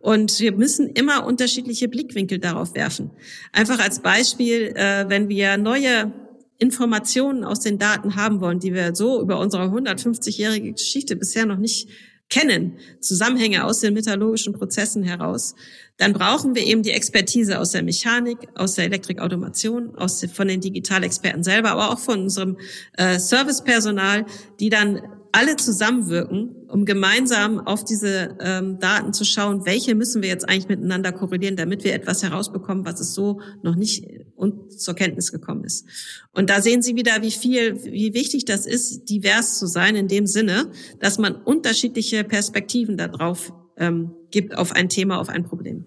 Und 0.00 0.38
wir 0.38 0.52
müssen 0.52 0.86
immer 0.86 1.24
unterschiedliche 1.26 1.88
Blickwinkel 1.88 2.40
darauf 2.40 2.74
werfen. 2.74 3.10
Einfach 3.52 3.78
als 3.80 4.00
Beispiel, 4.00 4.74
äh, 4.76 5.08
wenn 5.08 5.30
wir 5.30 5.56
neue 5.56 6.12
Informationen 6.58 7.44
aus 7.44 7.60
den 7.60 7.78
Daten 7.78 8.16
haben 8.16 8.40
wollen, 8.40 8.58
die 8.58 8.74
wir 8.74 8.94
so 8.94 9.20
über 9.20 9.38
unsere 9.38 9.64
150-jährige 9.64 10.72
Geschichte 10.72 11.16
bisher 11.16 11.46
noch 11.46 11.58
nicht 11.58 11.88
kennen, 12.28 12.76
Zusammenhänge 13.00 13.64
aus 13.64 13.80
den 13.80 13.94
metallurgischen 13.94 14.52
Prozessen 14.52 15.02
heraus, 15.02 15.54
dann 15.96 16.12
brauchen 16.12 16.54
wir 16.54 16.64
eben 16.64 16.82
die 16.82 16.90
Expertise 16.90 17.58
aus 17.58 17.70
der 17.70 17.82
Mechanik, 17.82 18.38
aus 18.54 18.74
der 18.74 18.84
Elektrikautomation, 18.84 19.94
aus 19.96 20.24
von 20.32 20.48
den 20.48 20.60
Digitalexperten 20.60 21.42
selber, 21.42 21.70
aber 21.70 21.90
auch 21.90 21.98
von 21.98 22.22
unserem 22.24 22.58
äh, 22.96 23.18
Servicepersonal, 23.18 24.26
die 24.60 24.68
dann 24.68 25.00
alle 25.32 25.56
zusammenwirken, 25.56 26.54
um 26.68 26.84
gemeinsam 26.84 27.60
auf 27.60 27.84
diese 27.84 28.36
ähm, 28.40 28.78
Daten 28.78 29.12
zu 29.12 29.24
schauen, 29.24 29.66
welche 29.66 29.94
müssen 29.94 30.22
wir 30.22 30.28
jetzt 30.28 30.48
eigentlich 30.48 30.68
miteinander 30.68 31.12
korrelieren, 31.12 31.56
damit 31.56 31.84
wir 31.84 31.94
etwas 31.94 32.22
herausbekommen, 32.22 32.84
was 32.84 33.00
es 33.00 33.14
so 33.14 33.40
noch 33.62 33.74
nicht 33.74 34.04
und 34.36 34.80
zur 34.80 34.94
Kenntnis 34.94 35.32
gekommen 35.32 35.64
ist. 35.64 35.86
Und 36.32 36.50
da 36.50 36.62
sehen 36.62 36.82
Sie 36.82 36.96
wieder, 36.96 37.22
wie 37.22 37.30
viel, 37.30 37.82
wie 37.84 38.14
wichtig 38.14 38.44
das 38.44 38.66
ist, 38.66 39.06
divers 39.10 39.58
zu 39.58 39.66
sein 39.66 39.96
in 39.96 40.08
dem 40.08 40.26
Sinne, 40.26 40.70
dass 41.00 41.18
man 41.18 41.34
unterschiedliche 41.34 42.24
Perspektiven 42.24 42.96
darauf 42.96 43.52
ähm, 43.76 44.12
gibt 44.30 44.56
auf 44.56 44.72
ein 44.72 44.88
Thema, 44.88 45.18
auf 45.18 45.28
ein 45.28 45.44
Problem. 45.44 45.84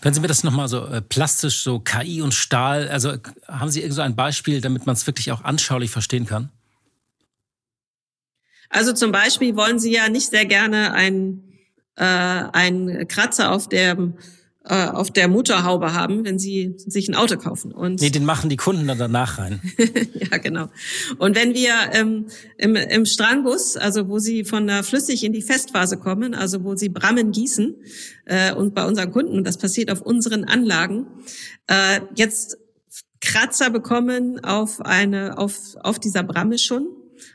Können 0.00 0.14
Sie 0.14 0.20
mir 0.20 0.28
das 0.28 0.44
nochmal 0.44 0.68
so 0.68 0.84
äh, 0.86 1.02
plastisch, 1.02 1.62
so 1.62 1.80
KI 1.80 2.22
und 2.22 2.32
Stahl, 2.32 2.88
also 2.88 3.14
haben 3.48 3.70
Sie 3.70 3.80
irgend 3.80 3.94
so 3.94 4.02
ein 4.02 4.14
Beispiel, 4.14 4.60
damit 4.60 4.86
man 4.86 4.94
es 4.94 5.06
wirklich 5.06 5.32
auch 5.32 5.42
anschaulich 5.42 5.90
verstehen 5.90 6.24
kann? 6.24 6.50
Also 8.70 8.92
zum 8.92 9.12
Beispiel 9.12 9.56
wollen 9.56 9.78
Sie 9.78 9.92
ja 9.92 10.08
nicht 10.08 10.30
sehr 10.30 10.44
gerne 10.44 10.92
ein, 10.92 11.42
äh, 11.96 12.04
ein 12.04 13.06
Kratzer 13.08 13.52
auf 13.52 13.68
der 13.68 13.96
äh, 14.70 14.88
auf 14.88 15.10
der 15.10 15.28
Motorhaube 15.28 15.94
haben, 15.94 16.26
wenn 16.26 16.38
sie 16.38 16.74
sich 16.76 17.08
ein 17.08 17.14
Auto 17.14 17.38
kaufen. 17.38 17.72
Und 17.72 18.02
nee, 18.02 18.10
den 18.10 18.26
machen 18.26 18.50
die 18.50 18.56
Kunden 18.56 18.86
dann 18.86 18.98
danach 18.98 19.38
rein. 19.38 19.60
ja, 20.30 20.36
genau. 20.36 20.68
Und 21.16 21.36
wenn 21.36 21.54
wir 21.54 21.72
ähm, 21.92 22.26
im, 22.58 22.76
im 22.76 23.06
Strangguss, 23.06 23.78
also 23.78 24.08
wo 24.08 24.18
sie 24.18 24.44
von 24.44 24.66
der 24.66 24.82
Flüssig 24.82 25.24
in 25.24 25.32
die 25.32 25.40
Festphase 25.40 25.96
kommen, 25.96 26.34
also 26.34 26.64
wo 26.64 26.76
sie 26.76 26.90
Brammen 26.90 27.32
gießen, 27.32 27.76
äh, 28.26 28.52
und 28.52 28.74
bei 28.74 28.84
unseren 28.84 29.10
Kunden, 29.10 29.38
und 29.38 29.46
das 29.46 29.56
passiert 29.56 29.90
auf 29.90 30.02
unseren 30.02 30.44
Anlagen, 30.44 31.06
äh, 31.68 32.00
jetzt 32.14 32.58
Kratzer 33.20 33.70
bekommen 33.70 34.44
auf 34.44 34.80
eine 34.80 35.38
auf 35.38 35.76
auf 35.80 35.98
dieser 35.98 36.22
Bramme 36.22 36.58
schon 36.58 36.86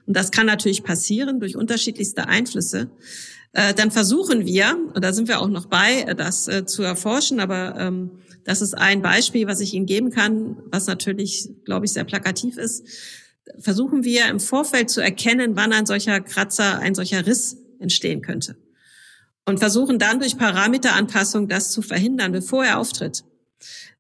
und 0.06 0.16
das 0.16 0.32
kann 0.32 0.46
natürlich 0.46 0.84
passieren 0.84 1.40
durch 1.40 1.56
unterschiedlichste 1.56 2.28
Einflüsse, 2.28 2.90
äh, 3.54 3.74
dann 3.76 3.92
versuchen 3.92 4.46
wir, 4.46 4.78
und 4.94 5.04
da 5.04 5.14
sind 5.14 5.28
wir 5.28 5.40
auch 5.40 5.48
noch 5.48 5.68
bei, 5.68 6.02
äh, 6.02 6.16
das 6.16 6.48
äh, 6.48 6.66
zu 6.66 6.82
erforschen, 6.82 7.40
aber 7.40 7.76
ähm, 7.80 8.12
das 8.44 8.62
ist 8.62 8.74
ein 8.74 9.02
Beispiel, 9.02 9.48
was 9.48 9.60
ich 9.60 9.74
Ihnen 9.74 9.86
geben 9.86 10.10
kann, 10.10 10.58
was 10.72 10.88
natürlich, 10.88 11.50
glaube 11.64 11.86
ich, 11.86 11.94
sehr 11.94 12.04
plakativ 12.04 12.58
ist. 12.58 12.84
Versuchen 13.60 14.04
wir 14.04 14.28
im 14.28 14.40
Vorfeld 14.40 14.90
zu 14.90 15.02
erkennen, 15.02 15.56
wann 15.56 15.72
ein 15.72 15.86
solcher 15.86 16.20
Kratzer, 16.20 16.80
ein 16.80 16.96
solcher 16.96 17.26
Riss 17.26 17.58
entstehen 17.80 18.22
könnte. 18.22 18.56
Und 19.46 19.60
versuchen 19.60 20.00
dann 20.00 20.20
durch 20.20 20.38
Parameteranpassung 20.38 21.48
das 21.48 21.72
zu 21.72 21.82
verhindern, 21.82 22.32
bevor 22.32 22.66
er 22.66 22.80
auftritt. 22.80 23.24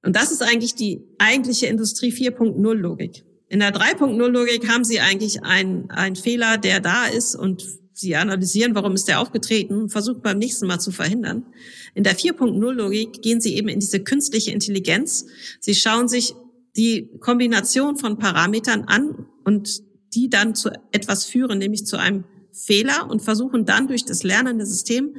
Und 0.01 0.15
das 0.15 0.31
ist 0.31 0.41
eigentlich 0.41 0.75
die 0.75 1.01
eigentliche 1.19 1.67
Industrie 1.67 2.11
4.0 2.11 2.73
Logik. 2.73 3.23
In 3.53 3.59
der 3.59 3.71
3.0 3.71 4.27
Logik 4.29 4.67
haben 4.67 4.83
Sie 4.83 4.99
eigentlich 4.99 5.43
einen, 5.43 6.15
Fehler, 6.15 6.57
der 6.57 6.79
da 6.79 7.05
ist 7.05 7.35
und 7.35 7.63
Sie 7.93 8.15
analysieren, 8.15 8.73
warum 8.73 8.95
ist 8.95 9.07
der 9.07 9.19
aufgetreten 9.19 9.75
und 9.75 9.89
versuchen 9.91 10.23
beim 10.23 10.39
nächsten 10.39 10.65
Mal 10.65 10.79
zu 10.79 10.89
verhindern. 10.89 11.45
In 11.93 12.03
der 12.03 12.17
4.0 12.17 12.71
Logik 12.71 13.21
gehen 13.21 13.41
Sie 13.41 13.55
eben 13.55 13.67
in 13.67 13.79
diese 13.79 13.99
künstliche 13.99 14.49
Intelligenz. 14.49 15.27
Sie 15.59 15.75
schauen 15.75 16.07
sich 16.07 16.33
die 16.75 17.11
Kombination 17.19 17.95
von 17.95 18.17
Parametern 18.17 18.85
an 18.85 19.27
und 19.43 19.83
die 20.15 20.31
dann 20.31 20.55
zu 20.55 20.71
etwas 20.91 21.25
führen, 21.25 21.59
nämlich 21.59 21.85
zu 21.85 21.97
einem 21.97 22.23
Fehler 22.51 23.07
und 23.07 23.21
versuchen 23.21 23.67
dann 23.67 23.87
durch 23.87 24.03
das 24.03 24.23
lernende 24.23 24.65
System 24.65 25.15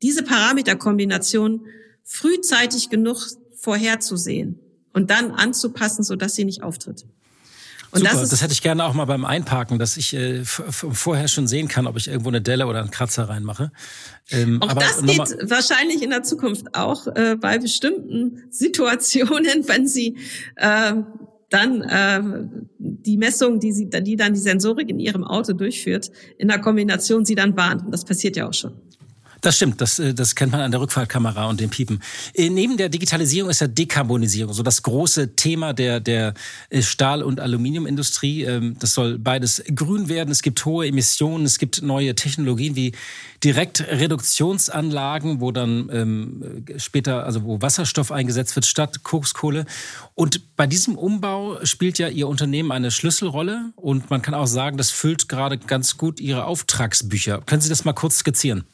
diese 0.00 0.22
Parameterkombination 0.22 1.66
frühzeitig 2.02 2.88
genug 2.88 3.26
vorherzusehen 3.56 4.58
und 4.94 5.10
dann 5.10 5.32
anzupassen, 5.32 6.02
sodass 6.02 6.34
sie 6.34 6.46
nicht 6.46 6.62
auftritt. 6.62 7.04
Und 7.94 8.00
Super, 8.00 8.20
das, 8.20 8.28
das, 8.28 8.42
hätte 8.42 8.52
ich 8.52 8.60
gerne 8.60 8.84
auch 8.84 8.94
mal 8.94 9.04
beim 9.04 9.24
Einparken, 9.24 9.78
dass 9.78 9.96
ich 9.96 10.14
äh, 10.14 10.44
vorher 10.44 11.28
schon 11.28 11.46
sehen 11.46 11.68
kann, 11.68 11.86
ob 11.86 11.96
ich 11.96 12.08
irgendwo 12.08 12.28
eine 12.28 12.42
Delle 12.42 12.66
oder 12.66 12.80
einen 12.80 12.90
Kratzer 12.90 13.28
reinmache. 13.28 13.70
Ähm, 14.30 14.60
auch 14.60 14.72
das 14.72 15.00
geht 15.00 15.48
wahrscheinlich 15.48 16.02
in 16.02 16.10
der 16.10 16.24
Zukunft 16.24 16.74
auch 16.74 17.06
äh, 17.06 17.36
bei 17.36 17.58
bestimmten 17.58 18.42
Situationen, 18.50 19.68
wenn 19.68 19.86
Sie 19.86 20.16
äh, 20.56 20.94
dann 21.50 21.82
äh, 21.82 22.20
die 22.78 23.16
Messung, 23.16 23.60
die, 23.60 23.70
sie, 23.70 23.88
die 23.88 24.16
dann 24.16 24.34
die 24.34 24.40
Sensorik 24.40 24.90
in 24.90 24.98
Ihrem 24.98 25.22
Auto 25.22 25.52
durchführt, 25.52 26.10
in 26.36 26.48
der 26.48 26.58
Kombination 26.60 27.24
Sie 27.24 27.36
dann 27.36 27.56
warnt. 27.56 27.84
Und 27.84 27.92
das 27.92 28.04
passiert 28.04 28.36
ja 28.36 28.48
auch 28.48 28.54
schon. 28.54 28.72
Das 29.44 29.56
stimmt, 29.56 29.82
das, 29.82 29.98
äh, 29.98 30.14
das 30.14 30.34
kennt 30.34 30.52
man 30.52 30.62
an 30.62 30.70
der 30.70 30.80
Rückfahrkamera 30.80 31.44
und 31.50 31.60
dem 31.60 31.68
Piepen. 31.68 32.00
Äh, 32.32 32.48
neben 32.48 32.78
der 32.78 32.88
Digitalisierung 32.88 33.50
ist 33.50 33.60
ja 33.60 33.66
Dekarbonisierung 33.66 34.54
so 34.54 34.62
das 34.62 34.82
große 34.82 35.36
Thema 35.36 35.74
der, 35.74 36.00
der 36.00 36.32
äh, 36.70 36.80
Stahl- 36.80 37.22
und 37.22 37.40
Aluminiumindustrie. 37.40 38.44
Ähm, 38.44 38.76
das 38.78 38.94
soll 38.94 39.18
beides 39.18 39.62
grün 39.74 40.08
werden. 40.08 40.30
Es 40.30 40.40
gibt 40.40 40.64
hohe 40.64 40.86
Emissionen, 40.86 41.44
es 41.44 41.58
gibt 41.58 41.82
neue 41.82 42.14
Technologien 42.14 42.74
wie 42.74 42.92
Direktreduktionsanlagen, 43.44 45.42
wo 45.42 45.52
dann 45.52 45.90
ähm, 45.92 46.64
später, 46.78 47.26
also 47.26 47.44
wo 47.44 47.60
Wasserstoff 47.60 48.12
eingesetzt 48.12 48.56
wird 48.56 48.64
statt 48.64 49.02
Kokskohle. 49.02 49.66
Und 50.14 50.56
bei 50.56 50.66
diesem 50.66 50.96
Umbau 50.96 51.58
spielt 51.64 51.98
ja 51.98 52.08
Ihr 52.08 52.28
Unternehmen 52.28 52.72
eine 52.72 52.90
Schlüsselrolle 52.90 53.74
und 53.76 54.08
man 54.08 54.22
kann 54.22 54.32
auch 54.32 54.46
sagen, 54.46 54.78
das 54.78 54.90
füllt 54.90 55.28
gerade 55.28 55.58
ganz 55.58 55.98
gut 55.98 56.18
Ihre 56.18 56.46
Auftragsbücher. 56.46 57.42
Können 57.44 57.60
Sie 57.60 57.68
das 57.68 57.84
mal 57.84 57.92
kurz 57.92 58.16
skizzieren? 58.20 58.64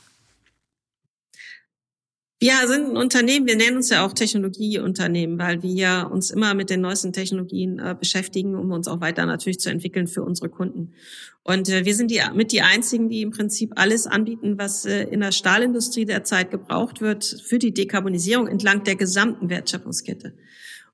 Wir 2.43 2.66
sind 2.66 2.93
ein 2.93 2.97
Unternehmen, 2.97 3.47
wir 3.47 3.57
nennen 3.57 3.76
uns 3.76 3.91
ja 3.91 4.03
auch 4.03 4.14
Technologieunternehmen, 4.14 5.38
weil 5.38 5.62
wir 5.62 6.09
uns 6.11 6.30
immer 6.30 6.55
mit 6.55 6.70
den 6.70 6.80
neuesten 6.80 7.12
Technologien 7.12 7.78
äh, 7.78 7.95
beschäftigen, 7.95 8.55
um 8.55 8.70
uns 8.72 8.88
auch 8.88 9.03
weiter 9.03 9.26
natürlich 9.26 9.61
zu 9.61 9.68
entwickeln 9.68 10.07
für 10.07 10.22
unsere 10.22 10.49
Kunden. 10.49 10.95
Und 11.43 11.68
äh, 11.68 11.84
wir 11.84 11.95
sind 11.95 12.11
die, 12.11 12.22
mit 12.34 12.53
die 12.53 12.62
einzigen, 12.62 13.11
die 13.11 13.20
im 13.20 13.30
Prinzip 13.30 13.72
alles 13.76 14.07
anbieten, 14.07 14.57
was 14.57 14.86
äh, 14.86 15.03
in 15.03 15.20
der 15.20 15.32
Stahlindustrie 15.32 16.07
derzeit 16.07 16.51
gebraucht 16.51 17.03
wird 17.03 17.43
für 17.45 17.59
die 17.59 17.74
Dekarbonisierung 17.74 18.47
entlang 18.47 18.84
der 18.84 18.97
gesamten 18.97 19.51
Wertschöpfungskette. 19.51 20.32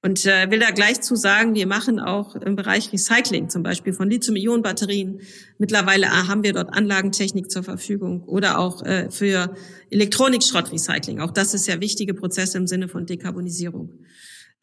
Und 0.06 0.24
äh, 0.24 0.48
will 0.52 0.60
da 0.60 0.70
gleich 0.70 1.00
zu 1.00 1.16
sagen, 1.16 1.56
wir 1.56 1.66
machen 1.66 1.98
auch 1.98 2.36
im 2.36 2.54
Bereich 2.54 2.92
Recycling, 2.92 3.48
zum 3.48 3.64
Beispiel 3.64 3.92
von 3.92 4.08
Lithium-Ionen-Batterien. 4.08 5.20
Mittlerweile 5.58 6.06
äh, 6.06 6.10
haben 6.28 6.44
wir 6.44 6.52
dort 6.52 6.72
Anlagentechnik 6.72 7.50
zur 7.50 7.64
Verfügung 7.64 8.22
oder 8.22 8.60
auch 8.60 8.84
äh, 8.84 9.10
für 9.10 9.56
Elektronikschrottrecycling. 9.90 11.18
Auch 11.18 11.32
das 11.32 11.54
ist 11.54 11.66
ja 11.66 11.80
wichtige 11.80 12.14
Prozesse 12.14 12.56
im 12.56 12.68
Sinne 12.68 12.86
von 12.86 13.04
Dekarbonisierung. 13.04 13.98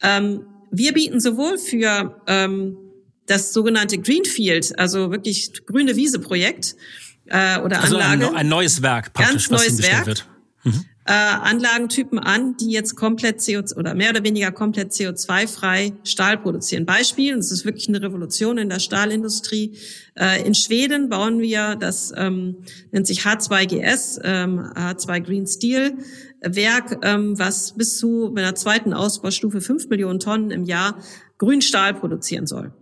Ähm, 0.02 0.46
wir 0.72 0.94
bieten 0.94 1.20
sowohl 1.20 1.58
für 1.58 2.22
ähm, 2.26 2.78
das 3.26 3.52
sogenannte 3.52 3.98
Greenfield, 3.98 4.80
also 4.80 5.12
wirklich 5.12 5.66
grüne 5.66 5.98
Wiese-Projekt 5.98 6.78
äh, 7.26 7.60
oder 7.60 7.82
also 7.82 7.98
Anlage. 7.98 8.30
Ein, 8.30 8.36
ein 8.38 8.48
neues 8.48 8.82
Werk 8.82 9.12
praktisch, 9.12 9.50
ganz 9.50 9.62
neues 9.62 9.84
Werk. 9.84 10.06
Wird. 10.06 10.26
Mhm 10.64 10.86
äh, 11.06 11.12
Anlagentypen 11.12 12.20
an, 12.20 12.56
die 12.58 12.72
jetzt 12.72 12.96
komplett 12.96 13.46
CO 13.46 13.62
oder 13.78 13.94
mehr 13.94 14.12
oder 14.12 14.24
weniger 14.24 14.52
komplett 14.52 14.92
CO2-frei 14.92 15.94
Stahl 16.04 16.38
produzieren. 16.38 16.86
Beispiel, 16.86 17.38
es 17.38 17.52
ist 17.52 17.66
wirklich 17.66 17.90
eine 17.90 18.02
Revolution 18.02 18.58
in 18.58 18.70
der 18.70 18.80
Stahlindustrie. 18.80 19.78
Äh, 20.16 20.46
in 20.46 20.56
Schweden 20.56 21.10
bauen 21.10 21.42
wir, 21.42 21.76
das 21.76 22.14
ähm, 22.16 22.58
nennt 22.92 23.08
sich 23.08 23.22
H2GS, 23.22 24.22
ähm, 24.24 24.60
H2 24.60 25.20
Green 25.22 25.48
Steel 25.48 25.98
Werk, 26.42 27.00
ähm, 27.04 27.38
was 27.40 27.74
bis 27.74 27.98
zu 27.98 28.34
einer 28.36 28.56
zweiten 28.56 28.94
Ausbaustufe 28.94 29.62
fünf 29.62 29.88
Millionen 29.90 30.20
Tonnen 30.20 30.52
im 30.52 30.64
Jahr 30.64 30.98
Grünstahl 31.38 31.94
produzieren 31.94 32.48
soll. 32.48 32.74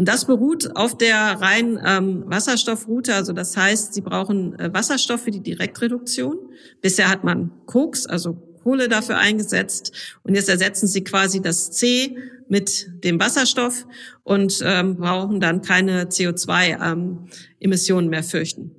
Und 0.00 0.08
das 0.08 0.24
beruht 0.24 0.76
auf 0.76 0.96
der 0.96 1.42
rein 1.42 1.78
ähm, 1.84 2.22
Wasserstoffroute. 2.24 3.14
Also 3.14 3.34
das 3.34 3.54
heißt, 3.54 3.92
sie 3.92 4.00
brauchen 4.00 4.58
äh, 4.58 4.72
Wasserstoff 4.72 5.24
für 5.24 5.30
die 5.30 5.42
Direktreduktion. 5.42 6.38
Bisher 6.80 7.10
hat 7.10 7.22
man 7.22 7.50
Koks, 7.66 8.06
also 8.06 8.32
Kohle 8.62 8.88
dafür 8.88 9.18
eingesetzt. 9.18 9.92
Und 10.22 10.36
jetzt 10.36 10.48
ersetzen 10.48 10.86
sie 10.86 11.04
quasi 11.04 11.42
das 11.42 11.70
C 11.72 12.16
mit 12.48 12.88
dem 13.04 13.20
Wasserstoff 13.20 13.86
und 14.22 14.62
ähm, 14.64 14.96
brauchen 14.96 15.38
dann 15.38 15.60
keine 15.60 16.04
CO2-Emissionen 16.04 18.06
ähm, 18.06 18.10
mehr 18.10 18.24
fürchten. 18.24 18.70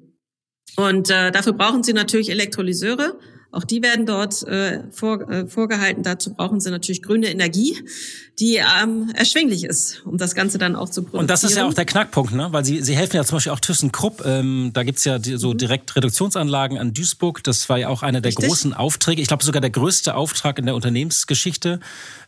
Und 0.76 1.11
äh, 1.11 1.30
dafür 1.30 1.53
brauchen 1.53 1.84
sie 1.84 1.93
natürlich 1.93 2.32
Elektrolyseure. 2.32 3.19
Auch 3.52 3.64
die 3.64 3.84
werden 3.84 4.06
dort 4.06 4.43
äh, 4.43 4.84
vor, 4.91 5.30
äh, 5.30 5.45
vorgehalten. 5.45 6.04
Dazu 6.04 6.34
brauchen 6.34 6.60
sie 6.60 6.72
natürlich 6.72 7.02
grüne 7.02 7.30
Energie 7.30 7.78
die 8.41 8.56
ähm, 8.56 9.12
erschwinglich 9.14 9.64
ist, 9.64 10.02
um 10.04 10.18
das 10.18 10.34
Ganze 10.34 10.58
dann 10.58 10.76
auch 10.76 10.89
zu 10.89 11.04
produzieren. 11.04 11.22
Und 11.22 11.30
das 11.30 11.43
ist 11.43 11.56
ja 11.56 11.68
auch 11.68 11.76
der 11.76 11.86
Knackpunkt, 11.86 12.34
ne? 12.34 12.47
weil 12.52 12.66
Sie, 12.66 12.82
Sie 12.82 12.95
helfen 12.95 13.16
ja 13.16 13.24
zum 13.24 13.36
Beispiel 13.36 13.52
auch 13.52 13.60
ThyssenKrupp. 13.60 14.26
Ähm, 14.26 14.72
da 14.74 14.82
gibt's 14.82 15.04
ja 15.04 15.20
die, 15.20 15.38
so 15.38 15.52
mhm. 15.52 15.60
Direktreduktionsanlagen 15.60 16.80
an 16.80 16.91
Duisburg. 16.91 17.43
Das 17.43 17.70
war 17.70 17.78
ja 17.78 17.89
auch 17.89 18.02
einer 18.02 18.20
der 18.20 18.30
Richtig. 18.30 18.47
großen 18.47 18.74
Aufträge. 18.74 19.22
Ich 19.22 19.28
glaube 19.28 19.43
sogar 19.43 19.62
der 19.62 19.70
größte 19.70 20.16
Auftrag 20.16 20.58
in 20.58 20.66
der 20.66 20.74
Unternehmensgeschichte. 20.74 21.82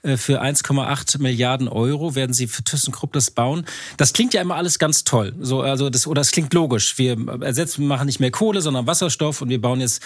Äh, 0.03 0.17
für 0.17 0.43
1,8 0.43 1.19
Milliarden 1.19 1.67
Euro 1.67 2.13
werden 2.13 2.33
Sie 2.33 2.45
für 2.45 2.63
ThyssenKrupp 2.63 3.13
das 3.13 3.31
bauen. 3.31 3.65
Das 3.97 4.13
klingt 4.13 4.35
ja 4.35 4.41
immer 4.41 4.55
alles 4.55 4.77
ganz 4.77 5.03
toll. 5.05 5.33
So, 5.39 5.61
also 5.61 5.89
das, 5.89 6.05
oder 6.05 6.21
es 6.21 6.31
klingt 6.31 6.53
logisch. 6.53 6.99
Wir 6.99 7.17
ersetzen, 7.41 7.81
wir 7.81 7.87
machen 7.87 8.05
nicht 8.05 8.19
mehr 8.19 8.31
Kohle, 8.31 8.61
sondern 8.61 8.85
Wasserstoff 8.85 9.41
und 9.41 9.49
wir 9.49 9.59
bauen 9.59 9.81
jetzt 9.81 10.03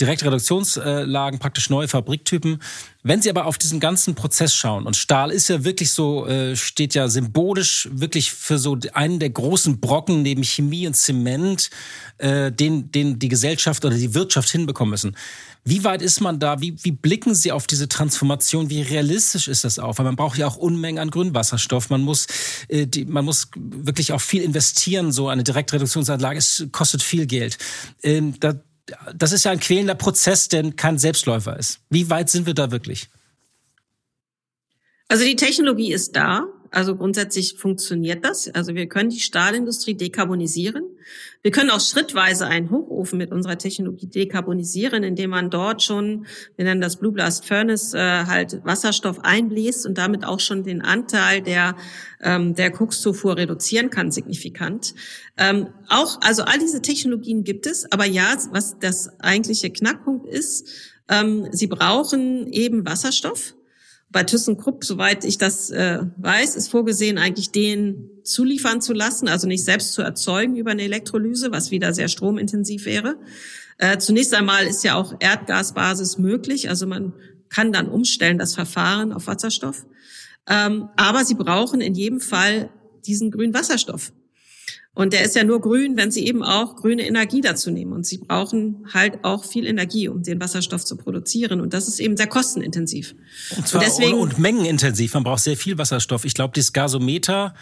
Direktreduktionslagen, 0.00 1.38
praktisch 1.38 1.70
neue 1.70 1.88
Fabriktypen. 1.88 2.60
Wenn 3.02 3.22
Sie 3.22 3.30
aber 3.30 3.46
auf 3.46 3.58
diesen 3.58 3.80
ganzen 3.80 4.14
Prozess 4.14 4.54
schauen, 4.54 4.86
und 4.86 4.96
Stahl 4.96 5.30
ist 5.30 5.48
ja 5.48 5.64
wirklich 5.64 5.92
so, 5.92 6.26
äh, 6.26 6.56
steht 6.56 6.94
ja 6.94 7.08
symbolisch 7.08 7.88
wirklich 7.92 8.32
für 8.32 8.58
so 8.58 8.76
einen 8.92 9.18
der 9.18 9.30
großen 9.30 9.80
Brocken 9.80 10.22
neben 10.22 10.42
Chemie 10.42 10.86
und 10.86 10.94
Zement, 10.94 11.70
äh, 12.18 12.50
den, 12.52 12.90
den 12.90 13.18
die 13.18 13.28
Gesellschaft 13.28 13.84
oder 13.84 13.96
die 13.96 14.14
Wirtschaft 14.14 14.50
hinbekommen 14.50 14.90
müssen. 14.90 15.16
Wie 15.64 15.84
weit 15.84 16.02
ist 16.02 16.20
man 16.20 16.38
da? 16.38 16.60
Wie, 16.60 16.76
wie 16.82 16.92
blicken 16.92 17.34
Sie 17.34 17.52
auf 17.52 17.66
diese 17.66 17.88
Transformation? 17.88 18.70
Wie 18.70 18.82
realistisch 18.82 19.48
ist 19.48 19.64
das 19.64 19.78
auch? 19.78 19.98
Weil 19.98 20.04
man 20.04 20.16
braucht 20.16 20.38
ja 20.38 20.46
auch 20.46 20.56
Unmengen 20.56 20.98
an 20.98 21.10
Grünwasserstoff. 21.10 21.90
Man 21.90 22.00
muss, 22.00 22.26
äh, 22.68 22.86
die, 22.86 23.04
man 23.04 23.24
muss 23.24 23.48
wirklich 23.54 24.12
auch 24.12 24.20
viel 24.20 24.42
investieren. 24.42 25.12
So 25.12 25.28
eine 25.28 25.44
Direktreduktionsanlage, 25.44 26.38
es 26.38 26.66
kostet 26.72 27.02
viel 27.02 27.26
Geld. 27.26 27.58
Ähm, 28.02 28.34
das 29.14 29.32
ist 29.32 29.44
ja 29.44 29.50
ein 29.50 29.60
quälender 29.60 29.94
Prozess, 29.94 30.48
der 30.48 30.70
kein 30.72 30.98
Selbstläufer 30.98 31.58
ist. 31.58 31.80
Wie 31.90 32.10
weit 32.10 32.30
sind 32.30 32.46
wir 32.46 32.54
da 32.54 32.70
wirklich? 32.70 33.08
Also 35.08 35.24
die 35.24 35.36
Technologie 35.36 35.92
ist 35.92 36.14
da. 36.14 36.46
Also 36.70 36.96
grundsätzlich 36.96 37.54
funktioniert 37.54 38.24
das. 38.24 38.48
Also 38.54 38.74
wir 38.74 38.86
können 38.88 39.10
die 39.10 39.20
Stahlindustrie 39.20 39.94
dekarbonisieren. 39.94 40.84
Wir 41.42 41.50
können 41.50 41.70
auch 41.70 41.80
schrittweise 41.80 42.46
einen 42.46 42.70
Hochofen 42.70 43.16
mit 43.16 43.32
unserer 43.32 43.56
Technologie 43.56 44.06
dekarbonisieren, 44.06 45.02
indem 45.02 45.30
man 45.30 45.50
dort 45.50 45.82
schon, 45.82 46.26
wir 46.56 46.64
nennen 46.64 46.80
das 46.80 46.96
Blue 46.96 47.12
Blast 47.12 47.46
Furnace, 47.46 47.94
äh, 47.94 47.98
halt 47.98 48.60
Wasserstoff 48.64 49.20
einbläst 49.24 49.86
und 49.86 49.96
damit 49.96 50.24
auch 50.24 50.40
schon 50.40 50.62
den 50.62 50.82
Anteil 50.82 51.40
der 51.40 51.76
ähm, 52.20 52.54
der 52.54 52.70
Kokszufuhr 52.70 53.36
reduzieren 53.36 53.90
kann 53.90 54.10
signifikant. 54.10 54.94
Ähm, 55.36 55.68
auch 55.88 56.20
also 56.20 56.42
all 56.42 56.58
diese 56.58 56.82
Technologien 56.82 57.44
gibt 57.44 57.66
es, 57.66 57.90
aber 57.92 58.04
ja, 58.04 58.36
was 58.50 58.78
das 58.78 59.20
eigentliche 59.20 59.70
Knackpunkt 59.70 60.26
ist, 60.26 60.68
ähm, 61.08 61.48
sie 61.52 61.66
brauchen 61.66 62.46
eben 62.52 62.86
Wasserstoff 62.86 63.54
bei 64.10 64.24
ThyssenKrupp, 64.24 64.84
soweit 64.84 65.24
ich 65.24 65.38
das 65.38 65.70
äh, 65.70 66.00
weiß, 66.16 66.56
ist 66.56 66.68
vorgesehen, 66.68 67.18
eigentlich 67.18 67.50
den 67.50 68.10
zuliefern 68.24 68.80
zu 68.80 68.92
lassen, 68.92 69.28
also 69.28 69.46
nicht 69.46 69.64
selbst 69.64 69.92
zu 69.92 70.02
erzeugen 70.02 70.56
über 70.56 70.70
eine 70.70 70.82
Elektrolyse, 70.82 71.52
was 71.52 71.70
wieder 71.70 71.92
sehr 71.92 72.08
stromintensiv 72.08 72.86
wäre. 72.86 73.16
Äh, 73.76 73.98
zunächst 73.98 74.34
einmal 74.34 74.66
ist 74.66 74.82
ja 74.84 74.94
auch 74.94 75.14
Erdgasbasis 75.20 76.18
möglich, 76.18 76.68
also 76.68 76.86
man 76.86 77.12
kann 77.48 77.72
dann 77.72 77.88
umstellen 77.88 78.38
das 78.38 78.54
Verfahren 78.54 79.12
auf 79.12 79.26
Wasserstoff. 79.26 79.86
Ähm, 80.46 80.88
aber 80.96 81.24
sie 81.24 81.34
brauchen 81.34 81.80
in 81.80 81.94
jedem 81.94 82.20
Fall 82.20 82.70
diesen 83.06 83.30
grünen 83.30 83.54
Wasserstoff. 83.54 84.12
Und 84.98 85.12
der 85.12 85.22
ist 85.22 85.36
ja 85.36 85.44
nur 85.44 85.60
grün, 85.60 85.96
wenn 85.96 86.10
Sie 86.10 86.26
eben 86.26 86.42
auch 86.42 86.74
grüne 86.74 87.06
Energie 87.06 87.40
dazu 87.40 87.70
nehmen. 87.70 87.92
Und 87.92 88.04
Sie 88.04 88.18
brauchen 88.18 88.84
halt 88.92 89.22
auch 89.22 89.44
viel 89.44 89.64
Energie, 89.64 90.08
um 90.08 90.24
den 90.24 90.40
Wasserstoff 90.40 90.84
zu 90.84 90.96
produzieren. 90.96 91.60
Und 91.60 91.72
das 91.72 91.86
ist 91.86 92.00
eben 92.00 92.16
sehr 92.16 92.26
kostenintensiv. 92.26 93.14
Und, 93.56 93.68
zwar 93.68 93.80
und, 93.80 93.86
deswegen, 93.86 94.18
und 94.18 94.40
mengenintensiv. 94.40 95.14
Man 95.14 95.22
braucht 95.22 95.44
sehr 95.44 95.56
viel 95.56 95.78
Wasserstoff. 95.78 96.24
Ich 96.24 96.34
glaube, 96.34 96.52
dieses 96.52 96.72
Gasometer 96.72 97.54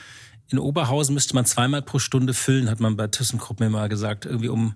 in 0.50 0.58
Oberhausen 0.58 1.12
müsste 1.12 1.34
man 1.34 1.44
zweimal 1.44 1.82
pro 1.82 1.98
Stunde 1.98 2.32
füllen, 2.32 2.70
hat 2.70 2.80
man 2.80 2.96
bei 2.96 3.06
ThyssenKrupp 3.06 3.60
mir 3.60 3.68
mal 3.68 3.90
gesagt, 3.90 4.24
irgendwie 4.24 4.48
um 4.48 4.74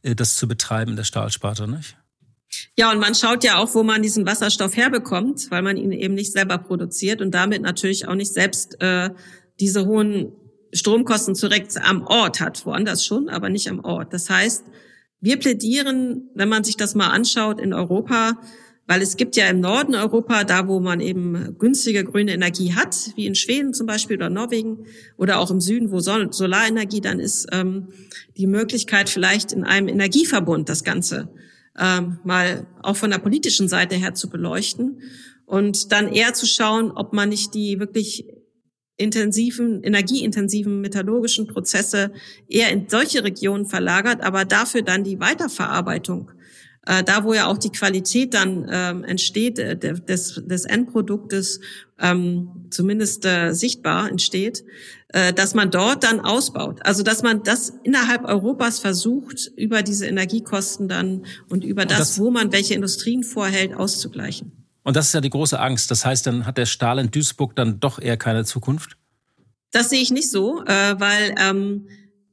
äh, 0.00 0.14
das 0.14 0.36
zu 0.36 0.48
betreiben 0.48 0.92
in 0.92 0.96
der 0.96 1.04
Stahlsparte, 1.04 1.68
nicht? 1.68 1.98
Ja, 2.74 2.90
und 2.90 3.00
man 3.00 3.14
schaut 3.14 3.44
ja 3.44 3.58
auch, 3.58 3.74
wo 3.74 3.82
man 3.82 4.00
diesen 4.00 4.24
Wasserstoff 4.24 4.74
herbekommt, 4.74 5.50
weil 5.50 5.60
man 5.60 5.76
ihn 5.76 5.92
eben 5.92 6.14
nicht 6.14 6.32
selber 6.32 6.56
produziert 6.56 7.20
und 7.20 7.32
damit 7.32 7.60
natürlich 7.60 8.08
auch 8.08 8.14
nicht 8.14 8.32
selbst 8.32 8.80
äh, 8.80 9.10
diese 9.60 9.84
hohen 9.84 10.32
Stromkosten 10.72 11.34
direkt 11.34 11.76
am 11.76 12.06
Ort 12.06 12.40
hat, 12.40 12.64
woanders 12.66 13.04
schon, 13.04 13.28
aber 13.28 13.48
nicht 13.48 13.68
am 13.68 13.80
Ort. 13.80 14.12
Das 14.12 14.28
heißt, 14.30 14.64
wir 15.20 15.38
plädieren, 15.38 16.30
wenn 16.34 16.48
man 16.48 16.64
sich 16.64 16.76
das 16.76 16.94
mal 16.94 17.08
anschaut 17.08 17.60
in 17.60 17.72
Europa, 17.72 18.38
weil 18.86 19.02
es 19.02 19.16
gibt 19.16 19.36
ja 19.36 19.46
im 19.48 19.60
Norden 19.60 19.94
Europa, 19.94 20.44
da 20.44 20.66
wo 20.66 20.80
man 20.80 21.00
eben 21.00 21.56
günstige 21.58 22.04
grüne 22.04 22.32
Energie 22.32 22.72
hat, 22.72 23.10
wie 23.16 23.26
in 23.26 23.34
Schweden 23.34 23.74
zum 23.74 23.86
Beispiel 23.86 24.16
oder 24.16 24.30
Norwegen 24.30 24.86
oder 25.18 25.38
auch 25.38 25.50
im 25.50 25.60
Süden, 25.60 25.90
wo 25.90 26.00
Solarenergie 26.00 27.02
dann 27.02 27.20
ist, 27.20 27.48
ähm, 27.52 27.88
die 28.38 28.46
Möglichkeit 28.46 29.10
vielleicht 29.10 29.52
in 29.52 29.64
einem 29.64 29.88
Energieverbund 29.88 30.68
das 30.70 30.84
Ganze 30.84 31.28
ähm, 31.78 32.18
mal 32.24 32.66
auch 32.82 32.96
von 32.96 33.10
der 33.10 33.18
politischen 33.18 33.68
Seite 33.68 33.94
her 33.94 34.14
zu 34.14 34.30
beleuchten 34.30 35.02
und 35.44 35.92
dann 35.92 36.12
eher 36.12 36.32
zu 36.32 36.46
schauen, 36.46 36.90
ob 36.90 37.12
man 37.12 37.28
nicht 37.28 37.54
die 37.54 37.78
wirklich 37.78 38.26
intensiven, 38.98 39.82
energieintensiven 39.82 40.80
metallurgischen 40.80 41.46
Prozesse 41.46 42.12
eher 42.48 42.70
in 42.70 42.88
solche 42.88 43.24
Regionen 43.24 43.64
verlagert, 43.64 44.20
aber 44.22 44.44
dafür 44.44 44.82
dann 44.82 45.04
die 45.04 45.20
Weiterverarbeitung, 45.20 46.32
äh, 46.84 47.04
da 47.04 47.22
wo 47.24 47.32
ja 47.32 47.46
auch 47.46 47.58
die 47.58 47.70
Qualität 47.70 48.34
dann 48.34 48.68
ähm, 48.70 49.04
entsteht, 49.04 49.58
äh, 49.60 49.76
des, 49.76 50.42
des 50.44 50.64
Endproduktes 50.64 51.60
ähm, 52.00 52.66
zumindest 52.70 53.24
äh, 53.24 53.52
sichtbar 53.52 54.10
entsteht, 54.10 54.64
äh, 55.10 55.32
dass 55.32 55.54
man 55.54 55.70
dort 55.70 56.02
dann 56.02 56.20
ausbaut. 56.20 56.80
Also 56.82 57.04
dass 57.04 57.22
man 57.22 57.44
das 57.44 57.72
innerhalb 57.84 58.24
Europas 58.24 58.80
versucht, 58.80 59.52
über 59.56 59.82
diese 59.82 60.06
Energiekosten 60.06 60.88
dann 60.88 61.24
und 61.48 61.62
über 61.62 61.86
das, 61.86 61.98
das 61.98 62.18
wo 62.18 62.30
man 62.30 62.50
welche 62.52 62.74
Industrien 62.74 63.22
vorhält, 63.22 63.74
auszugleichen. 63.74 64.57
Und 64.88 64.96
das 64.96 65.08
ist 65.08 65.12
ja 65.12 65.20
die 65.20 65.28
große 65.28 65.60
Angst. 65.60 65.90
Das 65.90 66.06
heißt, 66.06 66.26
dann 66.26 66.46
hat 66.46 66.56
der 66.56 66.64
Stahl 66.64 66.98
in 66.98 67.10
Duisburg 67.10 67.54
dann 67.54 67.78
doch 67.78 67.98
eher 67.98 68.16
keine 68.16 68.46
Zukunft? 68.46 68.96
Das 69.70 69.90
sehe 69.90 70.00
ich 70.00 70.10
nicht 70.10 70.30
so, 70.30 70.64
äh, 70.64 70.98
weil, 70.98 71.34
ähm, 71.38 71.88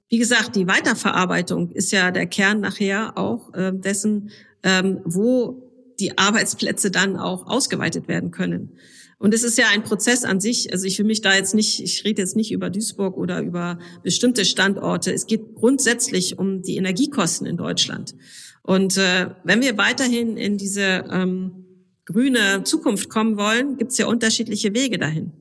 wie 0.07 0.19
gesagt, 0.19 0.55
die 0.55 0.65
Weiterverarbeitung 0.65 1.71
ist 1.71 1.91
ja 1.91 2.11
der 2.11 2.27
Kern 2.27 2.61
nachher 2.61 3.17
auch 3.17 3.53
äh, 3.53 3.73
dessen, 3.73 4.29
ähm, 4.63 5.01
wo 5.03 5.69
die 5.99 6.17
Arbeitsplätze 6.17 6.91
dann 6.91 7.17
auch 7.17 7.45
ausgeweitet 7.45 8.07
werden 8.07 8.31
können. 8.31 8.77
Und 9.17 9.33
es 9.33 9.43
ist 9.43 9.57
ja 9.57 9.65
ein 9.73 9.83
Prozess 9.83 10.23
an 10.23 10.39
sich. 10.39 10.71
Also 10.71 10.85
ich 10.85 10.97
will 10.97 11.05
mich 11.05 11.19
da 11.19 11.35
jetzt 11.35 11.55
nicht, 11.55 11.83
ich 11.83 12.05
rede 12.05 12.21
jetzt 12.21 12.37
nicht 12.37 12.53
über 12.53 12.69
Duisburg 12.69 13.17
oder 13.17 13.41
über 13.41 13.79
bestimmte 14.01 14.45
Standorte. 14.45 15.11
Es 15.11 15.27
geht 15.27 15.55
grundsätzlich 15.55 16.39
um 16.39 16.61
die 16.61 16.77
Energiekosten 16.77 17.47
in 17.47 17.57
Deutschland. 17.57 18.15
Und 18.63 18.95
äh, 18.95 19.31
wenn 19.43 19.61
wir 19.61 19.77
weiterhin 19.77 20.37
in 20.37 20.57
diese 20.57 21.03
ähm, 21.11 21.64
grüne 22.05 22.63
Zukunft 22.63 23.09
kommen 23.09 23.37
wollen, 23.37 23.77
gibt 23.77 23.91
es 23.91 23.97
ja 23.97 24.07
unterschiedliche 24.07 24.73
Wege 24.73 24.97
dahin. 24.97 25.31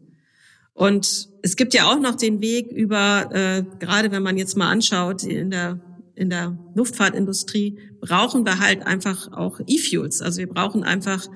Und 0.72 1.28
es 1.42 1.56
gibt 1.56 1.72
ja 1.72 1.90
auch 1.90 2.00
noch 2.00 2.16
den 2.16 2.40
Weg 2.40 2.72
über, 2.72 3.30
äh, 3.32 3.62
gerade 3.78 4.10
wenn 4.10 4.22
man 4.22 4.36
jetzt 4.36 4.56
mal 4.56 4.70
anschaut, 4.70 5.22
in 5.22 5.50
der, 5.50 5.80
in 6.16 6.30
der 6.30 6.58
Luftfahrtindustrie 6.74 7.78
brauchen 8.00 8.44
wir 8.44 8.58
halt 8.58 8.84
einfach 8.84 9.32
auch 9.32 9.60
E-Fuels. 9.66 10.20
Also 10.20 10.38
wir 10.38 10.48
brauchen 10.48 10.82
einfach 10.82 11.28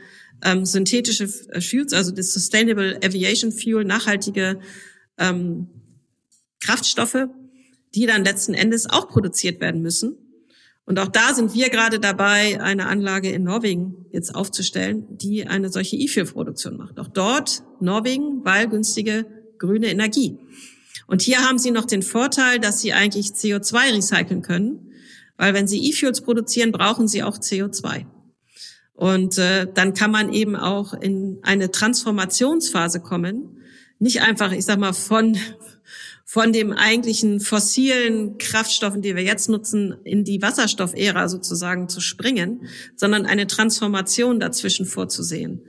ähm, 0.44 0.64
synthetische 0.64 1.24
äh, 1.50 1.60
Fuels, 1.60 1.92
also 1.92 2.10
das 2.10 2.32
Sustainable 2.32 2.98
Aviation 3.04 3.52
Fuel, 3.52 3.84
nachhaltige 3.84 4.58
ähm, 5.18 5.68
Kraftstoffe, 6.60 7.28
die 7.94 8.06
dann 8.06 8.24
letzten 8.24 8.54
Endes 8.54 8.90
auch 8.90 9.08
produziert 9.08 9.60
werden 9.60 9.82
müssen. 9.82 10.16
Und 10.88 10.98
auch 10.98 11.08
da 11.08 11.34
sind 11.34 11.52
wir 11.52 11.68
gerade 11.68 12.00
dabei, 12.00 12.62
eine 12.62 12.86
Anlage 12.86 13.28
in 13.28 13.42
Norwegen 13.42 14.06
jetzt 14.10 14.34
aufzustellen, 14.34 15.04
die 15.10 15.46
eine 15.46 15.68
solche 15.68 15.96
E-Fuel-Produktion 15.96 16.78
macht. 16.78 16.98
Auch 16.98 17.08
dort 17.08 17.62
Norwegen, 17.78 18.42
weil 18.42 18.68
günstige 18.68 19.26
grüne 19.58 19.88
Energie. 19.88 20.38
Und 21.06 21.20
hier 21.20 21.46
haben 21.46 21.58
sie 21.58 21.72
noch 21.72 21.84
den 21.84 22.00
Vorteil, 22.00 22.58
dass 22.58 22.80
sie 22.80 22.94
eigentlich 22.94 23.32
CO2 23.32 23.96
recyceln 23.96 24.40
können, 24.40 24.94
weil 25.36 25.52
wenn 25.52 25.68
sie 25.68 25.90
E-Fuels 25.90 26.22
produzieren, 26.22 26.72
brauchen 26.72 27.06
sie 27.06 27.22
auch 27.22 27.36
CO2. 27.36 28.06
Und 28.94 29.36
äh, 29.36 29.66
dann 29.70 29.92
kann 29.92 30.10
man 30.10 30.32
eben 30.32 30.56
auch 30.56 30.94
in 30.94 31.38
eine 31.42 31.70
Transformationsphase 31.70 33.00
kommen, 33.00 33.60
nicht 33.98 34.22
einfach, 34.22 34.52
ich 34.52 34.64
sag 34.64 34.78
mal, 34.78 34.94
von 34.94 35.36
von 36.30 36.52
dem 36.52 36.72
eigentlichen 36.72 37.40
fossilen 37.40 38.36
Kraftstoffen, 38.36 39.00
die 39.00 39.16
wir 39.16 39.22
jetzt 39.22 39.48
nutzen, 39.48 39.96
in 40.04 40.24
die 40.24 40.42
Wasserstoffära 40.42 41.26
sozusagen 41.26 41.88
zu 41.88 42.02
springen, 42.02 42.68
sondern 42.96 43.24
eine 43.24 43.46
Transformation 43.46 44.38
dazwischen 44.38 44.84
vorzusehen. 44.84 45.62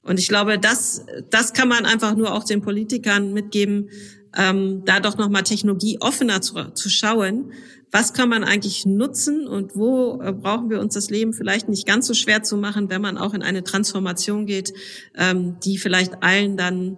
Und 0.00 0.18
ich 0.18 0.28
glaube, 0.28 0.58
das, 0.58 1.04
das 1.28 1.52
kann 1.52 1.68
man 1.68 1.84
einfach 1.84 2.16
nur 2.16 2.32
auch 2.32 2.44
den 2.44 2.62
Politikern 2.62 3.34
mitgeben, 3.34 3.90
ähm, 4.34 4.82
da 4.86 5.00
doch 5.00 5.18
nochmal 5.18 5.42
Technologie 5.42 5.98
offener 6.00 6.40
zu, 6.40 6.54
zu 6.72 6.88
schauen. 6.88 7.52
Was 7.90 8.14
kann 8.14 8.30
man 8.30 8.44
eigentlich 8.44 8.86
nutzen 8.86 9.46
und 9.46 9.76
wo 9.76 10.22
äh, 10.22 10.32
brauchen 10.32 10.70
wir 10.70 10.80
uns 10.80 10.94
das 10.94 11.10
Leben 11.10 11.34
vielleicht 11.34 11.68
nicht 11.68 11.86
ganz 11.86 12.06
so 12.06 12.14
schwer 12.14 12.42
zu 12.42 12.56
machen, 12.56 12.88
wenn 12.88 13.02
man 13.02 13.18
auch 13.18 13.34
in 13.34 13.42
eine 13.42 13.62
Transformation 13.62 14.46
geht, 14.46 14.72
ähm, 15.14 15.58
die 15.62 15.76
vielleicht 15.76 16.22
allen 16.22 16.56
dann 16.56 16.96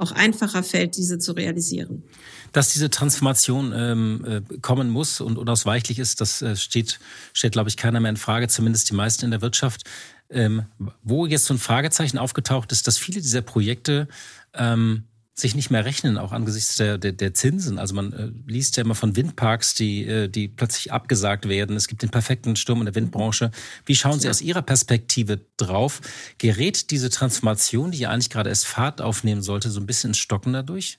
auch 0.00 0.12
einfacher 0.12 0.62
fällt, 0.62 0.96
diese 0.96 1.18
zu 1.18 1.32
realisieren. 1.32 2.04
Dass 2.52 2.72
diese 2.72 2.90
Transformation 2.90 3.72
ähm, 3.74 4.24
äh, 4.24 4.58
kommen 4.58 4.90
muss 4.90 5.20
und 5.20 5.38
unausweichlich 5.38 5.98
ist, 5.98 6.20
das 6.20 6.42
äh, 6.42 6.56
steht, 6.56 6.98
stellt, 7.32 7.52
glaube 7.52 7.68
ich, 7.68 7.76
keiner 7.76 8.00
mehr 8.00 8.10
in 8.10 8.16
Frage, 8.16 8.48
zumindest 8.48 8.90
die 8.90 8.94
meisten 8.94 9.24
in 9.24 9.30
der 9.30 9.42
Wirtschaft. 9.42 9.84
Ähm, 10.30 10.66
wo 11.02 11.26
jetzt 11.26 11.46
so 11.46 11.54
ein 11.54 11.58
Fragezeichen 11.58 12.18
aufgetaucht 12.18 12.70
ist, 12.70 12.86
dass 12.86 12.98
viele 12.98 13.20
dieser 13.20 13.42
Projekte 13.42 14.06
ähm, 14.54 15.04
sich 15.40 15.54
nicht 15.54 15.70
mehr 15.70 15.84
rechnen, 15.84 16.18
auch 16.18 16.32
angesichts 16.32 16.76
der, 16.76 16.98
der, 16.98 17.12
der 17.12 17.34
Zinsen. 17.34 17.78
Also 17.78 17.94
man 17.94 18.12
äh, 18.12 18.30
liest 18.46 18.76
ja 18.76 18.84
immer 18.84 18.94
von 18.94 19.16
Windparks, 19.16 19.74
die, 19.74 20.04
äh, 20.04 20.28
die 20.28 20.48
plötzlich 20.48 20.92
abgesagt 20.92 21.48
werden. 21.48 21.76
Es 21.76 21.88
gibt 21.88 22.02
den 22.02 22.10
perfekten 22.10 22.56
Sturm 22.56 22.80
in 22.80 22.86
der 22.86 22.94
Windbranche. 22.94 23.50
Wie 23.86 23.96
schauen 23.96 24.20
Sie 24.20 24.28
aus 24.28 24.40
Ihrer 24.40 24.62
Perspektive 24.62 25.40
drauf? 25.56 26.00
Gerät 26.38 26.90
diese 26.90 27.10
Transformation, 27.10 27.90
die 27.90 27.98
ja 27.98 28.10
eigentlich 28.10 28.30
gerade 28.30 28.50
erst 28.50 28.66
Fahrt 28.66 29.00
aufnehmen 29.00 29.42
sollte, 29.42 29.70
so 29.70 29.80
ein 29.80 29.86
bisschen 29.86 30.10
ins 30.10 30.18
Stocken 30.18 30.52
dadurch? 30.52 30.98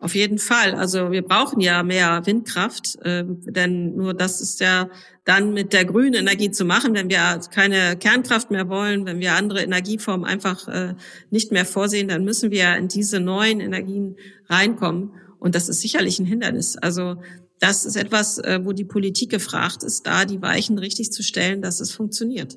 Auf 0.00 0.14
jeden 0.14 0.38
Fall. 0.38 0.74
Also 0.74 1.10
wir 1.10 1.22
brauchen 1.22 1.60
ja 1.60 1.82
mehr 1.82 2.24
Windkraft, 2.24 2.96
äh, 3.02 3.24
denn 3.26 3.96
nur 3.96 4.14
das 4.14 4.40
ist 4.40 4.60
ja 4.60 4.90
dann 5.24 5.52
mit 5.52 5.72
der 5.72 5.84
grünen 5.84 6.14
Energie 6.14 6.52
zu 6.52 6.64
machen, 6.64 6.94
wenn 6.94 7.10
wir 7.10 7.40
keine 7.52 7.96
Kernkraft 7.96 8.52
mehr 8.52 8.68
wollen, 8.68 9.06
wenn 9.06 9.18
wir 9.18 9.34
andere 9.34 9.60
Energieformen 9.60 10.24
einfach 10.24 10.68
äh, 10.68 10.94
nicht 11.30 11.50
mehr 11.50 11.66
vorsehen, 11.66 12.06
dann 12.06 12.22
müssen 12.22 12.52
wir 12.52 12.76
in 12.76 12.86
diese 12.86 13.18
neuen 13.18 13.58
Energien 13.58 14.16
reinkommen. 14.48 15.10
Und 15.40 15.56
das 15.56 15.68
ist 15.68 15.80
sicherlich 15.80 16.20
ein 16.20 16.26
Hindernis. 16.26 16.76
Also 16.76 17.16
das 17.58 17.84
ist 17.84 17.96
etwas, 17.96 18.38
äh, 18.38 18.60
wo 18.62 18.72
die 18.72 18.84
Politik 18.84 19.30
gefragt 19.30 19.82
ist, 19.82 20.06
da 20.06 20.24
die 20.24 20.40
Weichen 20.40 20.78
richtig 20.78 21.10
zu 21.10 21.24
stellen, 21.24 21.60
dass 21.60 21.80
es 21.80 21.90
funktioniert. 21.90 22.56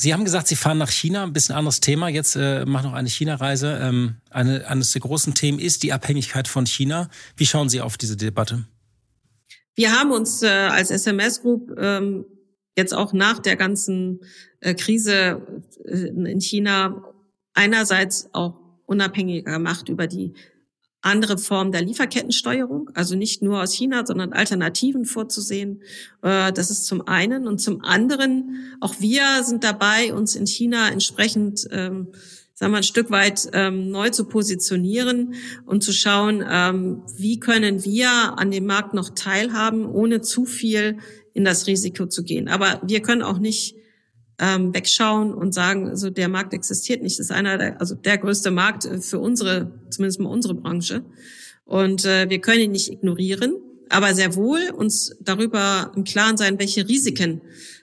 Sie 0.00 0.14
haben 0.14 0.24
gesagt, 0.24 0.48
Sie 0.48 0.56
fahren 0.56 0.78
nach 0.78 0.90
China, 0.90 1.24
ein 1.24 1.34
bisschen 1.34 1.54
anderes 1.54 1.80
Thema. 1.80 2.08
Jetzt 2.08 2.34
äh, 2.34 2.64
machen 2.64 2.86
noch 2.86 2.94
eine 2.94 3.10
China-Reise. 3.10 3.78
Ähm, 3.82 4.14
eine, 4.30 4.66
eines 4.66 4.92
der 4.92 5.02
großen 5.02 5.34
Themen 5.34 5.58
ist 5.58 5.82
die 5.82 5.92
Abhängigkeit 5.92 6.48
von 6.48 6.64
China. 6.64 7.10
Wie 7.36 7.44
schauen 7.44 7.68
Sie 7.68 7.82
auf 7.82 7.98
diese 7.98 8.16
Debatte? 8.16 8.64
Wir 9.74 9.92
haben 9.92 10.10
uns 10.10 10.42
äh, 10.42 10.48
als 10.48 10.90
SMS 10.90 11.42
Group 11.42 11.70
ähm, 11.78 12.24
jetzt 12.78 12.94
auch 12.94 13.12
nach 13.12 13.40
der 13.40 13.56
ganzen 13.56 14.20
äh, 14.60 14.72
Krise 14.72 15.42
äh, 15.84 16.06
in 16.08 16.40
China 16.40 17.04
einerseits 17.52 18.30
auch 18.32 18.58
unabhängiger 18.86 19.52
gemacht 19.52 19.90
über 19.90 20.06
die 20.06 20.32
andere 21.02 21.38
Form 21.38 21.72
der 21.72 21.82
Lieferkettensteuerung, 21.82 22.90
also 22.94 23.16
nicht 23.16 23.42
nur 23.42 23.62
aus 23.62 23.72
China, 23.72 24.04
sondern 24.04 24.32
Alternativen 24.32 25.04
vorzusehen. 25.04 25.82
Äh, 26.22 26.52
das 26.52 26.70
ist 26.70 26.84
zum 26.86 27.06
einen. 27.06 27.46
Und 27.46 27.60
zum 27.60 27.82
anderen, 27.82 28.74
auch 28.80 28.94
wir 29.00 29.42
sind 29.44 29.64
dabei, 29.64 30.12
uns 30.12 30.34
in 30.34 30.46
China 30.46 30.90
entsprechend, 30.90 31.66
ähm, 31.70 32.08
sagen 32.54 32.72
wir, 32.72 32.78
ein 32.78 32.82
Stück 32.82 33.10
weit 33.10 33.48
ähm, 33.54 33.90
neu 33.90 34.10
zu 34.10 34.24
positionieren 34.24 35.34
und 35.64 35.82
zu 35.82 35.92
schauen, 35.92 36.44
ähm, 36.46 37.02
wie 37.16 37.40
können 37.40 37.84
wir 37.84 38.38
an 38.38 38.50
dem 38.50 38.66
Markt 38.66 38.92
noch 38.92 39.10
teilhaben, 39.10 39.86
ohne 39.86 40.20
zu 40.20 40.44
viel 40.44 40.98
in 41.32 41.44
das 41.44 41.66
Risiko 41.66 42.06
zu 42.06 42.22
gehen. 42.24 42.48
Aber 42.48 42.82
wir 42.84 43.00
können 43.00 43.22
auch 43.22 43.38
nicht 43.38 43.76
ähm, 44.40 44.74
wegschauen 44.74 45.34
und 45.34 45.52
sagen, 45.52 45.88
also 45.88 46.08
der 46.08 46.28
Markt 46.28 46.54
existiert 46.54 47.02
nicht. 47.02 47.18
Das 47.18 47.26
ist 47.26 47.32
einer 47.32 47.58
der, 47.58 47.80
also 47.80 47.94
der 47.94 48.18
größte 48.18 48.50
Markt 48.50 48.86
äh, 48.86 49.00
für 49.00 49.18
unsere, 49.18 49.70
zumindest 49.90 50.18
mal 50.18 50.30
unsere 50.30 50.54
Branche. 50.54 51.04
Und 51.64 52.04
äh, 52.06 52.28
wir 52.28 52.40
können 52.40 52.62
ihn 52.62 52.72
nicht 52.72 52.90
ignorieren, 52.90 53.54
aber 53.90 54.14
sehr 54.14 54.34
wohl 54.34 54.70
uns 54.74 55.14
darüber 55.20 55.92
im 55.94 56.04
Klaren 56.04 56.36
sein, 56.36 56.58
welche 56.58 56.88
Risiken 56.88 57.42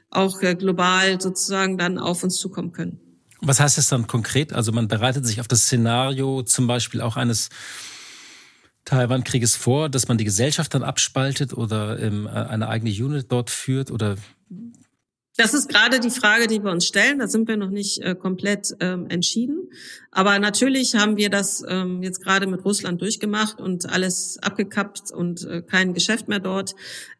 auch 0.09 0.41
äh, 0.41 0.55
global 0.55 1.21
sozusagen 1.21 1.77
dann 1.77 1.99
auf 1.99 2.23
uns 2.23 2.37
zukommen 2.37 2.71
können. 2.71 2.99
Was 3.41 3.59
heißt 3.59 3.77
das 3.77 3.87
dann 3.87 4.07
konkret? 4.07 4.51
Also 4.51 4.71
man 4.71 4.87
bereitet 4.87 5.27
sich 5.27 5.39
auf 5.39 5.47
das 5.47 5.63
Szenario 5.63 6.41
zum 6.41 6.65
Beispiel 6.65 7.01
auch 7.01 7.17
eines 7.17 7.49
Taiwan-Krieges 8.85 9.55
vor, 9.55 9.89
dass 9.89 10.07
man 10.07 10.17
die 10.17 10.23
Gesellschaft 10.23 10.73
dann 10.73 10.81
abspaltet 10.81 11.53
oder 11.53 11.99
ähm, 11.99 12.25
eine 12.25 12.67
eigene 12.67 12.89
Unit 12.89 13.31
dort 13.31 13.51
führt 13.51 13.91
oder 13.91 14.15
das 15.37 15.53
ist 15.53 15.69
gerade 15.69 15.99
die 15.99 16.09
Frage, 16.09 16.47
die 16.47 16.63
wir 16.63 16.71
uns 16.71 16.87
stellen. 16.87 17.19
Da 17.19 17.27
sind 17.27 17.47
wir 17.47 17.57
noch 17.57 17.69
nicht 17.69 17.99
äh, 17.99 18.15
komplett 18.15 18.75
ähm, 18.79 19.05
entschieden. 19.07 19.69
Aber 20.09 20.39
natürlich 20.39 20.95
haben 20.95 21.15
wir 21.15 21.29
das 21.29 21.63
ähm, 21.67 22.01
jetzt 22.01 22.23
gerade 22.23 22.47
mit 22.47 22.65
Russland 22.65 22.99
durchgemacht 23.01 23.61
und 23.61 23.87
alles 23.87 24.39
abgekappt 24.41 25.11
und 25.11 25.45
äh, 25.45 25.61
kein 25.61 25.93
Geschäft 25.93 26.27
mehr 26.27 26.39
dort. 26.39 26.73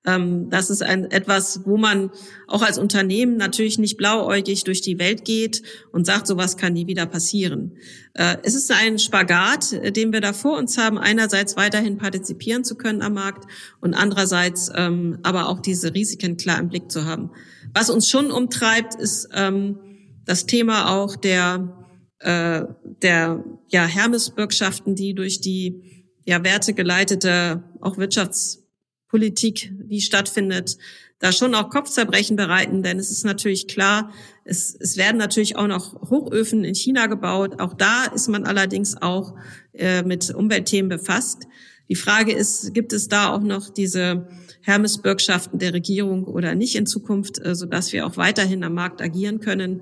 Ähm, 0.04 0.50
das 0.50 0.72
ist 0.72 0.82
ein, 0.82 1.12
etwas, 1.12 1.62
wo 1.66 1.78
man 1.78 2.10
auch 2.48 2.64
als 2.64 2.80
Unternehmen 2.80 3.38
natürlich 3.38 3.78
nicht 3.78 3.98
blauäugig 3.98 4.64
durch 4.64 4.82
die 4.82 4.98
Welt 4.98 5.24
geht 5.24 5.62
und 5.92 6.08
sagt, 6.08 6.26
sowas 6.26 6.58
kann 6.58 6.74
nie 6.74 6.88
wieder 6.88 7.06
passieren. 7.06 7.74
Äh, 8.16 8.38
es 8.42 8.56
ist 8.56 8.72
ein 8.72 8.98
Spagat, 8.98 9.74
äh, 9.74 9.92
den 9.92 10.12
wir 10.12 10.22
da 10.22 10.34
vor 10.34 10.58
uns 10.58 10.80
haben, 10.80 10.98
einerseits 10.98 11.56
weiterhin 11.56 12.00
partizipieren 12.00 12.64
zu 12.64 12.78
können 12.78 13.04
am 13.04 13.14
Markt 13.14 13.46
und 13.80 13.94
andererseits 13.94 14.72
ähm, 14.74 15.20
aber 15.22 15.50
auch 15.50 15.60
diese 15.60 15.94
Risiken 15.94 16.36
klar 16.36 16.58
im 16.58 16.70
Blick 16.70 16.90
zu 16.90 17.06
haben. 17.06 17.30
Was 17.74 17.90
uns 17.90 18.10
schon 18.10 18.32
umtreibt, 18.32 18.96
ist 18.96 19.30
ähm, 19.34 19.80
das 20.26 20.46
Thema 20.46 20.92
auch 20.92 21.16
der, 21.16 21.88
äh, 22.20 22.64
der 23.02 23.44
ja, 23.70 23.86
Hermes-Bürgschaften, 23.86 24.96
die 24.96 25.14
durch 25.14 25.42
die 25.42 26.06
ja, 26.26 26.44
wertegeleitete 26.44 27.64
auch 27.82 27.98
Wirtschaftspolitik, 27.98 29.72
die 29.90 30.02
stattfindet, 30.02 30.78
da 31.20 31.32
schon 31.32 31.56
auch 31.56 31.70
Kopfzerbrechen 31.70 32.36
bereiten, 32.36 32.84
denn 32.84 33.00
es 33.00 33.10
ist 33.10 33.26
natürlich 33.26 33.68
klar, 33.68 34.12
es, 34.44 34.76
es 34.80 34.98
werden 34.98 35.18
natürlich 35.18 35.56
auch 35.56 35.68
noch 35.68 36.10
Hochöfen 36.10 36.64
in 36.64 36.76
China 36.76 37.08
gebaut. 37.08 37.60
Auch 37.60 37.74
da 37.74 38.06
ist 38.06 38.28
man 38.28 38.46
allerdings 38.46 39.02
auch 39.02 39.34
äh, 39.74 40.04
mit 40.04 40.30
Umweltthemen 40.30 40.90
befasst. 40.90 41.48
Die 41.90 41.96
Frage 41.96 42.34
ist, 42.34 42.74
gibt 42.74 42.94
es 42.94 43.08
da 43.08 43.34
auch 43.34 43.42
noch 43.42 43.70
diese 43.70 44.28
Hermes-Bürgschaften 44.68 45.60
der 45.60 45.74
Regierung 45.74 46.26
oder 46.26 46.54
nicht 46.54 46.76
in 46.76 46.86
Zukunft, 46.86 47.44
äh, 47.44 47.56
sodass 47.56 47.94
wir 47.94 48.06
auch 48.06 48.18
weiterhin 48.18 48.64
am 48.66 48.74
Markt 48.74 49.02
agieren 49.02 49.40
können. 49.40 49.82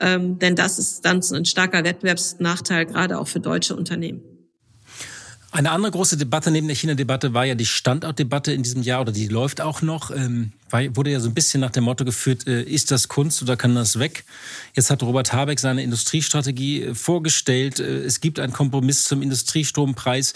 Ähm, 0.00 0.40
denn 0.40 0.56
das 0.56 0.78
ist 0.80 1.02
dann 1.04 1.20
ein 1.32 1.44
starker 1.44 1.84
Wettbewerbsnachteil, 1.84 2.86
gerade 2.86 3.18
auch 3.18 3.28
für 3.28 3.40
deutsche 3.40 3.76
Unternehmen. 3.76 4.22
Eine 5.52 5.70
andere 5.70 5.92
große 5.92 6.16
Debatte 6.16 6.50
neben 6.50 6.66
der 6.66 6.74
China-Debatte 6.74 7.32
war 7.32 7.44
ja 7.44 7.54
die 7.54 7.64
Standortdebatte 7.64 8.52
in 8.52 8.64
diesem 8.64 8.82
Jahr 8.82 9.02
oder 9.02 9.12
die 9.12 9.28
läuft 9.28 9.60
auch 9.60 9.82
noch. 9.82 10.10
Ähm, 10.10 10.50
wurde 10.68 11.12
ja 11.12 11.20
so 11.20 11.28
ein 11.28 11.34
bisschen 11.34 11.60
nach 11.60 11.70
dem 11.70 11.84
Motto 11.84 12.04
geführt, 12.04 12.48
äh, 12.48 12.64
ist 12.64 12.90
das 12.90 13.06
Kunst 13.06 13.40
oder 13.40 13.56
kann 13.56 13.76
das 13.76 14.00
weg? 14.00 14.24
Jetzt 14.74 14.90
hat 14.90 15.04
Robert 15.04 15.32
Habeck 15.32 15.60
seine 15.60 15.84
Industriestrategie 15.84 16.82
äh, 16.82 16.94
vorgestellt. 16.96 17.78
Äh, 17.78 17.98
es 17.98 18.20
gibt 18.20 18.40
einen 18.40 18.52
Kompromiss 18.52 19.04
zum 19.04 19.22
Industriestrompreis. 19.22 20.32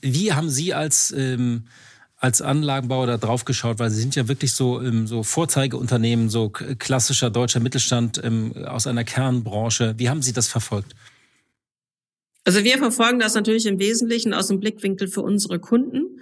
Wie 0.00 0.32
haben 0.32 0.50
Sie 0.50 0.74
als 0.74 1.14
ähm, 1.16 1.66
als 2.20 2.42
Anlagenbauer 2.42 3.06
da 3.06 3.16
drauf 3.16 3.46
geschaut, 3.46 3.78
weil 3.78 3.90
Sie 3.90 4.00
sind 4.00 4.14
ja 4.14 4.28
wirklich 4.28 4.52
so, 4.52 4.80
ähm, 4.80 5.06
so 5.06 5.22
Vorzeigeunternehmen, 5.22 6.28
so 6.28 6.50
klassischer 6.50 7.30
deutscher 7.30 7.60
Mittelstand 7.60 8.20
ähm, 8.22 8.52
aus 8.66 8.86
einer 8.86 9.04
Kernbranche. 9.04 9.94
Wie 9.96 10.10
haben 10.10 10.20
Sie 10.20 10.34
das 10.34 10.46
verfolgt? 10.46 10.94
Also 12.44 12.62
wir 12.62 12.78
verfolgen 12.78 13.18
das 13.18 13.34
natürlich 13.34 13.66
im 13.66 13.78
Wesentlichen 13.78 14.34
aus 14.34 14.48
dem 14.48 14.60
Blickwinkel 14.60 15.08
für 15.08 15.22
unsere 15.22 15.58
Kunden, 15.58 16.20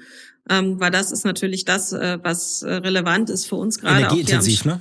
ähm, 0.49 0.79
weil 0.79 0.93
das 0.93 1.11
ist 1.11 1.25
natürlich 1.25 1.65
das, 1.65 1.93
äh, 1.93 2.19
was 2.23 2.63
äh, 2.63 2.75
relevant 2.75 3.29
ist 3.29 3.47
für 3.47 3.57
uns 3.57 3.81
gerade. 3.81 4.01
Energieintensiv, 4.01 4.65
ne? 4.65 4.81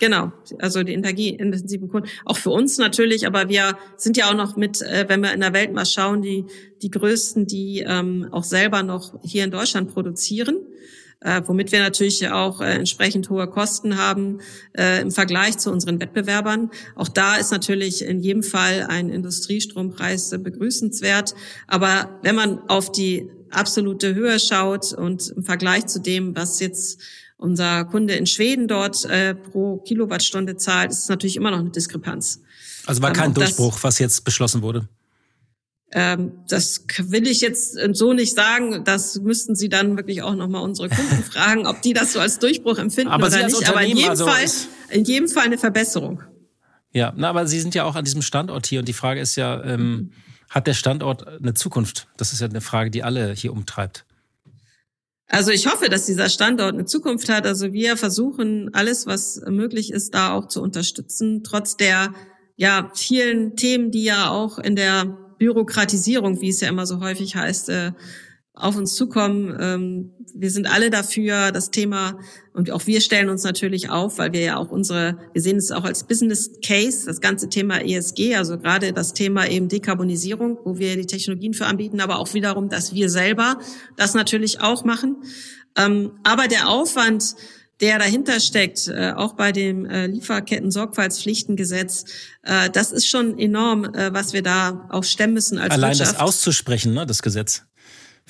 Genau, 0.00 0.32
also 0.58 0.82
die 0.82 0.94
energieintensiven 0.94 1.88
Kunden. 1.88 2.08
Auch 2.24 2.38
für 2.38 2.48
uns 2.48 2.78
natürlich, 2.78 3.26
aber 3.26 3.50
wir 3.50 3.76
sind 3.98 4.16
ja 4.16 4.30
auch 4.30 4.34
noch 4.34 4.56
mit, 4.56 4.80
äh, 4.80 5.04
wenn 5.08 5.20
wir 5.20 5.34
in 5.34 5.40
der 5.40 5.52
Welt 5.52 5.74
mal 5.74 5.84
schauen, 5.84 6.22
die, 6.22 6.46
die 6.80 6.90
größten, 6.90 7.46
die 7.46 7.84
ähm, 7.86 8.26
auch 8.32 8.44
selber 8.44 8.82
noch 8.82 9.20
hier 9.22 9.44
in 9.44 9.50
Deutschland 9.50 9.92
produzieren. 9.92 10.56
Äh, 11.22 11.42
womit 11.44 11.70
wir 11.70 11.80
natürlich 11.80 12.26
auch 12.30 12.62
äh, 12.62 12.76
entsprechend 12.76 13.28
hohe 13.28 13.46
Kosten 13.46 13.98
haben 13.98 14.38
äh, 14.72 15.02
im 15.02 15.10
Vergleich 15.10 15.58
zu 15.58 15.70
unseren 15.70 16.00
Wettbewerbern. 16.00 16.70
Auch 16.96 17.08
da 17.08 17.36
ist 17.36 17.50
natürlich 17.50 18.02
in 18.02 18.20
jedem 18.20 18.42
Fall 18.42 18.86
ein 18.88 19.10
Industriestrompreis 19.10 20.32
äh, 20.32 20.38
begrüßenswert. 20.38 21.34
Aber 21.66 22.18
wenn 22.22 22.36
man 22.36 22.60
auf 22.70 22.90
die 22.90 23.28
absolute 23.50 24.14
Höhe 24.14 24.40
schaut 24.40 24.94
und 24.94 25.28
im 25.36 25.42
Vergleich 25.42 25.88
zu 25.88 26.00
dem, 26.00 26.34
was 26.34 26.58
jetzt 26.58 27.02
unser 27.40 27.84
Kunde 27.86 28.14
in 28.14 28.26
Schweden 28.26 28.68
dort 28.68 29.04
äh, 29.06 29.34
pro 29.34 29.78
Kilowattstunde 29.78 30.56
zahlt, 30.56 30.90
ist 30.92 31.08
natürlich 31.08 31.36
immer 31.36 31.50
noch 31.50 31.58
eine 31.58 31.70
Diskrepanz. 31.70 32.42
Also 32.86 33.02
war 33.02 33.12
kein 33.12 33.28
ähm, 33.28 33.34
Durchbruch, 33.34 33.74
das, 33.74 33.84
was 33.84 33.98
jetzt 33.98 34.24
beschlossen 34.24 34.62
wurde? 34.62 34.88
Ähm, 35.92 36.32
das 36.48 36.84
will 36.98 37.26
ich 37.26 37.40
jetzt 37.40 37.76
so 37.92 38.12
nicht 38.12 38.34
sagen. 38.34 38.84
Das 38.84 39.18
müssten 39.20 39.56
Sie 39.56 39.68
dann 39.68 39.96
wirklich 39.96 40.22
auch 40.22 40.34
nochmal 40.34 40.62
unsere 40.62 40.88
Kunden 40.88 41.24
fragen, 41.30 41.66
ob 41.66 41.82
die 41.82 41.94
das 41.94 42.12
so 42.12 42.20
als 42.20 42.38
Durchbruch 42.38 42.78
empfinden 42.78 43.12
aber 43.12 43.26
oder 43.26 43.46
nicht. 43.46 43.68
Aber 43.68 43.82
in 43.82 43.96
jedem, 43.96 44.10
also 44.10 44.26
Fall, 44.26 44.44
in 44.90 45.04
jedem 45.04 45.28
Fall 45.28 45.44
eine 45.44 45.58
Verbesserung. 45.58 46.22
Ja, 46.92 47.12
na, 47.16 47.30
aber 47.30 47.46
Sie 47.46 47.60
sind 47.60 47.74
ja 47.74 47.84
auch 47.84 47.96
an 47.96 48.04
diesem 48.04 48.22
Standort 48.22 48.66
hier 48.66 48.80
und 48.80 48.88
die 48.88 48.92
Frage 48.92 49.20
ist 49.20 49.36
ja, 49.36 49.62
ähm, 49.64 50.12
hat 50.48 50.66
der 50.66 50.74
Standort 50.74 51.26
eine 51.26 51.54
Zukunft? 51.54 52.08
Das 52.16 52.32
ist 52.32 52.40
ja 52.40 52.48
eine 52.48 52.60
Frage, 52.60 52.90
die 52.90 53.02
alle 53.02 53.32
hier 53.32 53.52
umtreibt. 53.52 54.04
Also 55.32 55.52
ich 55.52 55.68
hoffe, 55.68 55.88
dass 55.88 56.06
dieser 56.06 56.28
Standort 56.28 56.74
eine 56.74 56.86
Zukunft 56.86 57.28
hat. 57.28 57.46
Also 57.46 57.72
wir 57.72 57.96
versuchen 57.96 58.74
alles, 58.74 59.06
was 59.06 59.40
möglich 59.46 59.92
ist, 59.92 60.12
da 60.12 60.32
auch 60.32 60.48
zu 60.48 60.60
unterstützen, 60.60 61.44
trotz 61.44 61.76
der 61.76 62.12
ja 62.56 62.90
vielen 62.94 63.54
Themen, 63.54 63.92
die 63.92 64.02
ja 64.02 64.28
auch 64.28 64.58
in 64.58 64.74
der 64.74 65.04
Bürokratisierung, 65.38 66.40
wie 66.40 66.48
es 66.48 66.60
ja 66.60 66.68
immer 66.68 66.84
so 66.84 67.00
häufig 67.00 67.36
heißt, 67.36 67.68
äh, 67.68 67.92
auf 68.60 68.76
uns 68.76 68.94
zukommen. 68.94 69.56
Ähm, 69.60 70.10
wir 70.34 70.50
sind 70.50 70.66
alle 70.66 70.90
dafür, 70.90 71.52
das 71.52 71.70
Thema, 71.70 72.18
und 72.52 72.70
auch 72.70 72.86
wir 72.86 73.00
stellen 73.00 73.28
uns 73.28 73.44
natürlich 73.44 73.90
auf, 73.90 74.18
weil 74.18 74.32
wir 74.32 74.40
ja 74.40 74.56
auch 74.56 74.70
unsere, 74.70 75.18
wir 75.32 75.42
sehen 75.42 75.56
es 75.56 75.70
auch 75.72 75.84
als 75.84 76.04
Business 76.04 76.50
Case, 76.64 77.06
das 77.06 77.20
ganze 77.20 77.48
Thema 77.48 77.80
ESG, 77.80 78.36
also 78.36 78.58
gerade 78.58 78.92
das 78.92 79.12
Thema 79.12 79.48
eben 79.48 79.68
Dekarbonisierung, 79.68 80.58
wo 80.64 80.78
wir 80.78 80.96
die 80.96 81.06
Technologien 81.06 81.54
für 81.54 81.66
anbieten, 81.66 82.00
aber 82.00 82.18
auch 82.18 82.34
wiederum, 82.34 82.68
dass 82.68 82.94
wir 82.94 83.08
selber 83.10 83.58
das 83.96 84.14
natürlich 84.14 84.60
auch 84.60 84.84
machen. 84.84 85.16
Ähm, 85.76 86.12
aber 86.24 86.48
der 86.48 86.68
Aufwand, 86.68 87.36
der 87.80 87.98
dahinter 87.98 88.40
steckt, 88.40 88.88
äh, 88.88 89.12
auch 89.16 89.34
bei 89.34 89.52
dem 89.52 89.86
äh, 89.86 90.06
Lieferketten-Sorgfaltspflichtengesetz, 90.06 92.04
äh, 92.42 92.68
das 92.70 92.92
ist 92.92 93.06
schon 93.06 93.38
enorm, 93.38 93.82
was 93.82 94.32
wir 94.32 94.42
da 94.42 94.88
auch 94.90 95.04
stemmen 95.04 95.34
müssen 95.34 95.58
als 95.58 95.72
Allein 95.72 95.90
Wirtschaft. 95.90 96.14
das 96.14 96.20
auszusprechen, 96.20 96.94
ne, 96.94 97.06
das 97.06 97.22
Gesetz 97.22 97.64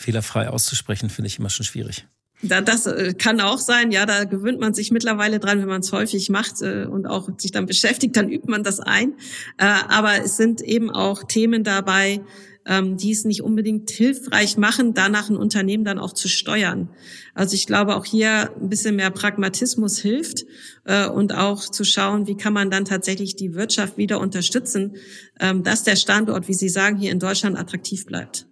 fehlerfrei 0.00 0.48
auszusprechen, 0.48 1.10
finde 1.10 1.28
ich 1.28 1.38
immer 1.38 1.50
schon 1.50 1.66
schwierig. 1.66 2.06
Das 2.42 2.86
äh, 2.86 3.12
kann 3.12 3.40
auch 3.40 3.58
sein, 3.58 3.90
ja, 3.90 4.06
da 4.06 4.24
gewöhnt 4.24 4.60
man 4.60 4.72
sich 4.72 4.90
mittlerweile 4.90 5.40
dran, 5.40 5.60
wenn 5.60 5.68
man 5.68 5.82
es 5.82 5.92
häufig 5.92 6.30
macht 6.30 6.62
äh, 6.62 6.86
und 6.86 7.06
auch 7.06 7.28
sich 7.36 7.52
dann 7.52 7.66
beschäftigt, 7.66 8.16
dann 8.16 8.30
übt 8.30 8.50
man 8.50 8.62
das 8.62 8.80
ein. 8.80 9.14
Äh, 9.58 9.66
aber 9.88 10.24
es 10.24 10.38
sind 10.38 10.62
eben 10.62 10.90
auch 10.90 11.24
Themen 11.24 11.64
dabei, 11.64 12.22
ähm, 12.64 12.96
die 12.96 13.12
es 13.12 13.24
nicht 13.24 13.42
unbedingt 13.42 13.90
hilfreich 13.90 14.56
machen, 14.56 14.94
danach 14.94 15.28
ein 15.28 15.36
Unternehmen 15.36 15.84
dann 15.84 15.98
auch 15.98 16.14
zu 16.14 16.28
steuern. 16.28 16.88
Also 17.34 17.54
ich 17.54 17.66
glaube, 17.66 17.94
auch 17.94 18.06
hier 18.06 18.54
ein 18.56 18.70
bisschen 18.70 18.96
mehr 18.96 19.10
Pragmatismus 19.10 19.98
hilft 19.98 20.44
und 21.14 21.34
auch 21.34 21.62
zu 21.62 21.84
schauen, 21.84 22.26
wie 22.26 22.36
kann 22.36 22.52
man 22.52 22.70
dann 22.70 22.84
tatsächlich 22.84 23.36
die 23.36 23.54
Wirtschaft 23.54 23.96
wieder 23.96 24.18
unterstützen, 24.18 24.96
ähm, 25.38 25.62
dass 25.62 25.84
der 25.84 25.96
Standort, 25.96 26.48
wie 26.48 26.54
Sie 26.54 26.68
sagen, 26.68 26.96
hier 26.96 27.12
in 27.12 27.18
Deutschland 27.18 27.58
attraktiv 27.58 28.06
bleibt. 28.06 28.49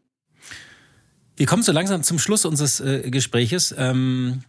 Wir 1.39 1.47
kommen 1.47 1.63
so 1.63 1.71
langsam 1.71 2.03
zum 2.03 2.19
Schluss 2.19 2.45
unseres 2.45 2.81
äh, 2.81 3.11
Gespräches. 3.11 3.73
Ähm, 3.79 4.43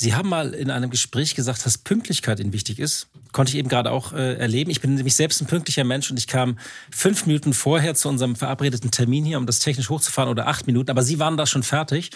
Sie 0.00 0.14
haben 0.14 0.28
mal 0.28 0.54
in 0.54 0.70
einem 0.70 0.90
Gespräch 0.90 1.34
gesagt, 1.34 1.66
dass 1.66 1.76
Pünktlichkeit 1.76 2.38
Ihnen 2.38 2.52
wichtig 2.52 2.78
ist. 2.78 3.08
Konnte 3.32 3.50
ich 3.50 3.58
eben 3.58 3.68
gerade 3.68 3.90
auch 3.90 4.12
äh, 4.12 4.34
erleben. 4.34 4.70
Ich 4.70 4.80
bin 4.80 4.94
nämlich 4.94 5.16
selbst 5.16 5.40
ein 5.40 5.48
pünktlicher 5.48 5.82
Mensch 5.82 6.08
und 6.08 6.16
ich 6.16 6.28
kam 6.28 6.56
fünf 6.88 7.26
Minuten 7.26 7.52
vorher 7.52 7.96
zu 7.96 8.08
unserem 8.08 8.36
verabredeten 8.36 8.92
Termin 8.92 9.24
hier, 9.24 9.38
um 9.38 9.46
das 9.46 9.58
technisch 9.58 9.90
hochzufahren 9.90 10.30
oder 10.30 10.46
acht 10.46 10.68
Minuten. 10.68 10.92
Aber 10.92 11.02
Sie 11.02 11.18
waren 11.18 11.36
da 11.36 11.46
schon 11.46 11.64
fertig. 11.64 12.10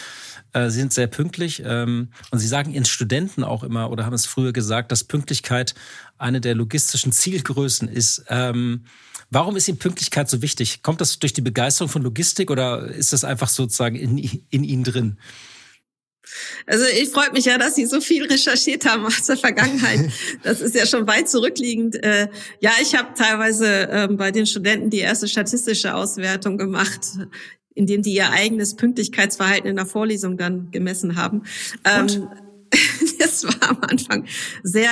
Äh, 0.52 0.70
Sie 0.70 0.78
sind 0.78 0.92
sehr 0.92 1.08
pünktlich 1.08 1.60
ähm, 1.66 2.10
und 2.30 2.38
Sie 2.38 2.46
sagen 2.46 2.72
Ihren 2.72 2.84
Studenten 2.84 3.42
auch 3.42 3.64
immer 3.64 3.90
oder 3.90 4.06
haben 4.06 4.14
es 4.14 4.26
früher 4.26 4.52
gesagt, 4.52 4.92
dass 4.92 5.02
Pünktlichkeit 5.02 5.74
eine 6.18 6.40
der 6.40 6.54
logistischen 6.54 7.10
Zielgrößen 7.10 7.88
ist. 7.88 8.24
Ähm, 8.28 8.84
Warum 9.34 9.56
ist 9.56 9.66
Ihnen 9.66 9.78
Pünktlichkeit 9.78 10.28
so 10.28 10.40
wichtig? 10.42 10.82
Kommt 10.82 11.00
das 11.00 11.18
durch 11.18 11.32
die 11.32 11.40
Begeisterung 11.40 11.88
von 11.88 12.02
Logistik 12.02 12.50
oder 12.50 12.84
ist 12.84 13.14
das 13.14 13.24
einfach 13.24 13.48
sozusagen 13.48 13.96
in, 13.96 14.18
in 14.18 14.62
Ihnen 14.62 14.84
drin? 14.84 15.16
Also 16.66 16.84
ich 16.86 17.10
freue 17.10 17.30
mich 17.32 17.44
ja, 17.44 17.58
dass 17.58 17.74
Sie 17.74 17.86
so 17.86 18.00
viel 18.00 18.24
recherchiert 18.24 18.86
haben 18.86 19.06
aus 19.06 19.26
der 19.26 19.36
Vergangenheit. 19.36 20.10
Das 20.42 20.60
ist 20.60 20.74
ja 20.74 20.86
schon 20.86 21.06
weit 21.06 21.28
zurückliegend. 21.28 22.02
Äh, 22.02 22.28
ja, 22.60 22.72
ich 22.80 22.94
habe 22.94 23.14
teilweise 23.14 23.88
ähm, 23.90 24.16
bei 24.16 24.30
den 24.30 24.46
Studenten 24.46 24.90
die 24.90 24.98
erste 24.98 25.28
statistische 25.28 25.94
Auswertung 25.94 26.58
gemacht 26.58 27.00
indem 27.74 28.02
die 28.02 28.12
ihr 28.12 28.30
eigenes 28.30 28.76
Pünktlichkeitsverhalten 28.76 29.68
in 29.68 29.76
der 29.76 29.86
Vorlesung 29.86 30.36
dann 30.36 30.70
gemessen 30.70 31.16
haben. 31.16 31.44
Ähm, 31.84 32.28
das 33.18 33.44
war 33.44 33.70
am 33.70 33.78
Anfang 33.82 34.26
sehr 34.62 34.90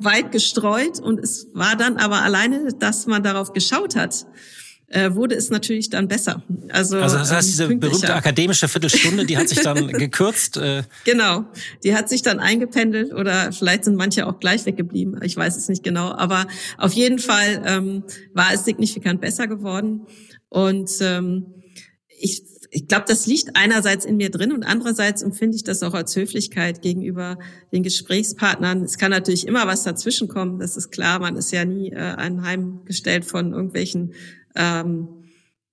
weit 0.00 0.32
gestreut 0.32 1.00
und 1.00 1.20
es 1.20 1.48
war 1.54 1.76
dann 1.76 1.96
aber 1.96 2.22
alleine, 2.22 2.72
dass 2.78 3.06
man 3.06 3.22
darauf 3.22 3.52
geschaut 3.52 3.96
hat, 3.96 4.26
äh, 4.92 5.14
wurde 5.14 5.34
es 5.34 5.50
natürlich 5.50 5.90
dann 5.90 6.06
besser. 6.06 6.42
Also, 6.68 6.98
also 6.98 7.18
das 7.18 7.32
heißt, 7.32 7.48
diese 7.48 7.68
berühmte 7.68 8.14
akademische 8.14 8.68
Viertelstunde, 8.68 9.24
die 9.24 9.36
hat 9.38 9.48
sich 9.48 9.60
dann 9.60 9.88
gekürzt. 9.92 10.58
Äh. 10.58 10.82
Genau, 11.04 11.44
die 11.82 11.94
hat 11.94 12.08
sich 12.08 12.22
dann 12.22 12.40
eingependelt 12.40 13.12
oder 13.12 13.52
vielleicht 13.52 13.84
sind 13.84 13.96
manche 13.96 14.26
auch 14.26 14.38
gleich 14.38 14.66
weggeblieben. 14.66 15.20
Ich 15.22 15.36
weiß 15.36 15.56
es 15.56 15.68
nicht 15.68 15.82
genau, 15.82 16.12
aber 16.12 16.46
auf 16.78 16.92
jeden 16.92 17.18
Fall 17.18 17.62
ähm, 17.66 18.04
war 18.34 18.52
es 18.52 18.64
signifikant 18.64 19.20
besser 19.20 19.46
geworden. 19.46 20.02
Und 20.48 20.90
ähm, 21.00 21.46
ich 22.08 22.42
ich 22.74 22.88
glaube, 22.88 23.04
das 23.06 23.26
liegt 23.26 23.54
einerseits 23.54 24.06
in 24.06 24.16
mir 24.16 24.30
drin 24.30 24.50
und 24.50 24.64
andererseits 24.64 25.20
empfinde 25.20 25.56
ich 25.56 25.62
das 25.62 25.82
auch 25.82 25.92
als 25.92 26.16
Höflichkeit 26.16 26.80
gegenüber 26.80 27.38
den 27.70 27.82
Gesprächspartnern. 27.82 28.82
Es 28.82 28.96
kann 28.96 29.10
natürlich 29.10 29.46
immer 29.46 29.66
was 29.66 29.82
dazwischenkommen, 29.82 30.58
das 30.58 30.78
ist 30.78 30.90
klar. 30.90 31.18
Man 31.18 31.36
ist 31.36 31.52
ja 31.52 31.66
nie 31.66 31.90
äh, 31.90 31.98
anheimgestellt 31.98 33.26
von 33.26 33.52
irgendwelchen 33.52 34.14
ähm, 34.54 35.08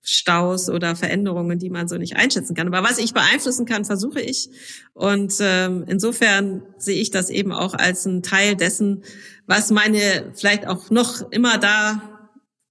Staus 0.01 0.69
oder 0.69 0.95
Veränderungen, 0.95 1.59
die 1.59 1.69
man 1.69 1.87
so 1.87 1.97
nicht 1.97 2.15
einschätzen 2.15 2.55
kann. 2.55 2.73
Aber 2.73 2.87
was 2.87 2.97
ich 2.97 3.13
beeinflussen 3.13 3.65
kann, 3.65 3.85
versuche 3.85 4.21
ich. 4.21 4.49
Und 4.93 5.33
ähm, 5.39 5.83
insofern 5.87 6.63
sehe 6.77 6.99
ich 6.99 7.11
das 7.11 7.29
eben 7.29 7.51
auch 7.51 7.73
als 7.73 8.05
ein 8.05 8.23
Teil 8.23 8.55
dessen, 8.55 9.03
was 9.45 9.71
meine 9.71 10.31
vielleicht 10.33 10.67
auch 10.67 10.89
noch 10.89 11.31
immer 11.31 11.57
da 11.57 12.19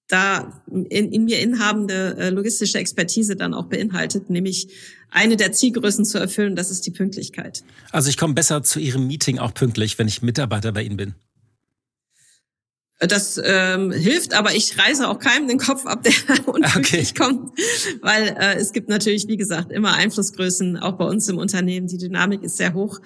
da 0.09 0.63
in, 0.71 1.13
in 1.13 1.25
mir 1.27 1.39
inhabende 1.41 2.17
äh, 2.17 2.31
logistische 2.31 2.79
Expertise 2.79 3.37
dann 3.37 3.53
auch 3.53 3.67
beinhaltet, 3.67 4.31
nämlich 4.31 4.69
eine 5.11 5.37
der 5.37 5.53
Zielgrößen 5.53 6.05
zu 6.05 6.19
erfüllen, 6.19 6.57
das 6.57 6.71
ist 6.71 6.87
die 6.87 6.91
Pünktlichkeit. 6.91 7.63
Also 7.93 8.09
ich 8.09 8.17
komme 8.17 8.35
besser 8.35 8.63
zu 8.63 8.81
Ihrem 8.81 9.07
Meeting 9.07 9.39
auch 9.39 9.53
pünktlich, 9.55 9.99
wenn 9.99 10.09
ich 10.09 10.23
Mitarbeiter 10.23 10.73
bei 10.73 10.83
Ihnen 10.83 10.97
bin. 10.97 11.15
Das 13.01 13.41
ähm, 13.45 13.93
hilft, 13.93 14.35
aber 14.35 14.55
ich 14.55 14.77
reiße 14.77 15.09
auch 15.09 15.21
keinem 15.21 15.47
den 15.47 15.59
Kopf 15.59 15.87
ab, 15.87 16.03
der 16.03 16.13
unpünktlich 16.47 17.13
okay. 17.13 17.25
kommt, 17.25 17.53
weil 18.03 18.37
äh, 18.41 18.57
es 18.57 18.73
gibt 18.73 18.89
natürlich, 18.89 19.29
wie 19.29 19.37
gesagt, 19.37 19.71
immer 19.71 19.95
Einflussgrößen, 19.95 20.77
auch 20.79 20.95
bei 20.95 21.05
uns 21.05 21.29
im 21.29 21.39
Unternehmen. 21.39 21.87
Die 21.87 21.99
Dynamik 21.99 22.43
ist 22.43 22.57
sehr 22.57 22.75
hoch. 22.75 22.99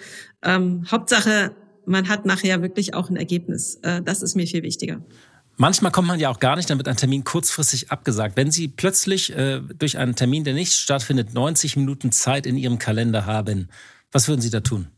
Ähm, 0.42 0.86
Hauptsache, 0.90 1.54
man 1.84 2.08
hat 2.08 2.24
nachher 2.24 2.62
wirklich 2.62 2.94
auch 2.94 3.10
ein 3.10 3.16
Ergebnis. 3.16 3.80
Äh, 3.82 4.00
das 4.00 4.22
ist 4.22 4.34
mir 4.34 4.46
viel 4.46 4.62
wichtiger. 4.62 5.02
Manchmal 5.58 5.92
kommt 5.92 6.08
man 6.08 6.18
ja 6.18 6.30
auch 6.30 6.40
gar 6.40 6.56
nicht, 6.56 6.70
dann 6.70 6.78
wird 6.78 6.88
ein 6.88 6.96
Termin 6.96 7.24
kurzfristig 7.24 7.90
abgesagt. 7.90 8.38
Wenn 8.38 8.50
Sie 8.50 8.68
plötzlich 8.68 9.36
äh, 9.36 9.60
durch 9.78 9.98
einen 9.98 10.16
Termin, 10.16 10.44
der 10.44 10.54
nicht 10.54 10.72
stattfindet, 10.72 11.34
90 11.34 11.76
Minuten 11.76 12.12
Zeit 12.12 12.46
in 12.46 12.56
Ihrem 12.56 12.78
Kalender 12.78 13.26
haben, 13.26 13.68
was 14.10 14.28
würden 14.28 14.40
Sie 14.40 14.50
da 14.50 14.60
tun? 14.60 14.88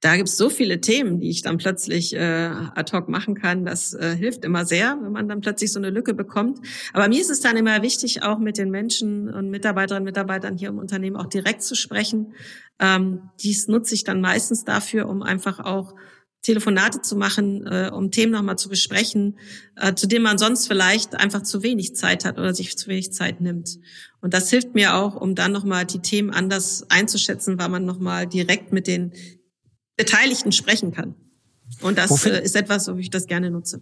Da 0.00 0.16
gibt's 0.16 0.36
so 0.36 0.48
viele 0.48 0.80
Themen, 0.80 1.20
die 1.20 1.28
ich 1.28 1.42
dann 1.42 1.58
plötzlich 1.58 2.14
äh, 2.14 2.50
ad 2.74 2.96
hoc 2.96 3.08
machen 3.08 3.34
kann. 3.34 3.66
Das 3.66 3.92
äh, 3.92 4.16
hilft 4.16 4.44
immer 4.46 4.64
sehr, 4.64 4.98
wenn 5.02 5.12
man 5.12 5.28
dann 5.28 5.42
plötzlich 5.42 5.72
so 5.72 5.78
eine 5.78 5.90
Lücke 5.90 6.14
bekommt. 6.14 6.58
Aber 6.94 7.06
mir 7.08 7.20
ist 7.20 7.30
es 7.30 7.40
dann 7.40 7.56
immer 7.58 7.82
wichtig, 7.82 8.22
auch 8.22 8.38
mit 8.38 8.56
den 8.56 8.70
Menschen 8.70 9.28
und 9.28 9.50
Mitarbeiterinnen 9.50 10.02
und 10.02 10.10
Mitarbeitern 10.10 10.56
hier 10.56 10.70
im 10.70 10.78
Unternehmen 10.78 11.16
auch 11.16 11.26
direkt 11.26 11.62
zu 11.62 11.74
sprechen. 11.74 12.32
Ähm, 12.78 13.30
dies 13.40 13.68
nutze 13.68 13.94
ich 13.94 14.04
dann 14.04 14.22
meistens 14.22 14.64
dafür, 14.64 15.06
um 15.06 15.22
einfach 15.22 15.60
auch 15.60 15.94
Telefonate 16.42 17.02
zu 17.02 17.16
machen, 17.16 17.66
äh, 17.66 17.90
um 17.92 18.10
Themen 18.10 18.32
nochmal 18.32 18.56
zu 18.56 18.70
besprechen, 18.70 19.38
äh, 19.76 19.92
zu 19.94 20.06
denen 20.06 20.24
man 20.24 20.38
sonst 20.38 20.66
vielleicht 20.66 21.14
einfach 21.14 21.42
zu 21.42 21.62
wenig 21.62 21.94
Zeit 21.94 22.24
hat 22.24 22.38
oder 22.38 22.54
sich 22.54 22.78
zu 22.78 22.88
wenig 22.88 23.12
Zeit 23.12 23.42
nimmt. 23.42 23.78
Und 24.22 24.32
das 24.32 24.48
hilft 24.48 24.74
mir 24.74 24.94
auch, 24.94 25.16
um 25.16 25.34
dann 25.34 25.52
nochmal 25.52 25.84
die 25.84 26.00
Themen 26.00 26.30
anders 26.30 26.86
einzuschätzen, 26.88 27.58
weil 27.58 27.68
man 27.68 27.84
nochmal 27.84 28.26
direkt 28.26 28.72
mit 28.72 28.86
den 28.86 29.12
Beteiligten 30.04 30.52
sprechen 30.52 30.92
kann. 30.92 31.14
Und 31.80 31.98
das 31.98 32.24
äh, 32.26 32.42
ist 32.42 32.56
etwas, 32.56 32.88
wo 32.88 32.96
ich 32.96 33.10
das 33.10 33.26
gerne 33.26 33.50
nutze. 33.50 33.80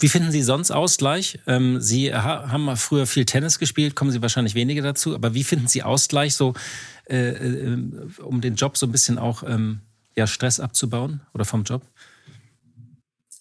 Wie 0.00 0.08
finden 0.08 0.30
Sie 0.30 0.42
sonst 0.42 0.70
Ausgleich? 0.70 1.40
Ähm, 1.46 1.80
Sie 1.80 2.14
haben 2.14 2.64
mal 2.64 2.76
früher 2.76 3.06
viel 3.06 3.24
Tennis 3.24 3.58
gespielt, 3.58 3.96
kommen 3.96 4.12
Sie 4.12 4.22
wahrscheinlich 4.22 4.54
weniger 4.54 4.82
dazu. 4.82 5.14
Aber 5.14 5.34
wie 5.34 5.42
finden 5.42 5.66
Sie 5.66 5.82
Ausgleich, 5.82 6.36
so 6.36 6.54
äh, 7.08 7.30
äh, 7.30 7.78
um 8.22 8.40
den 8.40 8.54
Job 8.54 8.76
so 8.76 8.86
ein 8.86 8.92
bisschen 8.92 9.18
auch 9.18 9.42
ähm, 9.42 9.80
ja, 10.16 10.28
Stress 10.28 10.60
abzubauen 10.60 11.20
oder 11.34 11.44
vom 11.44 11.64
Job? 11.64 11.82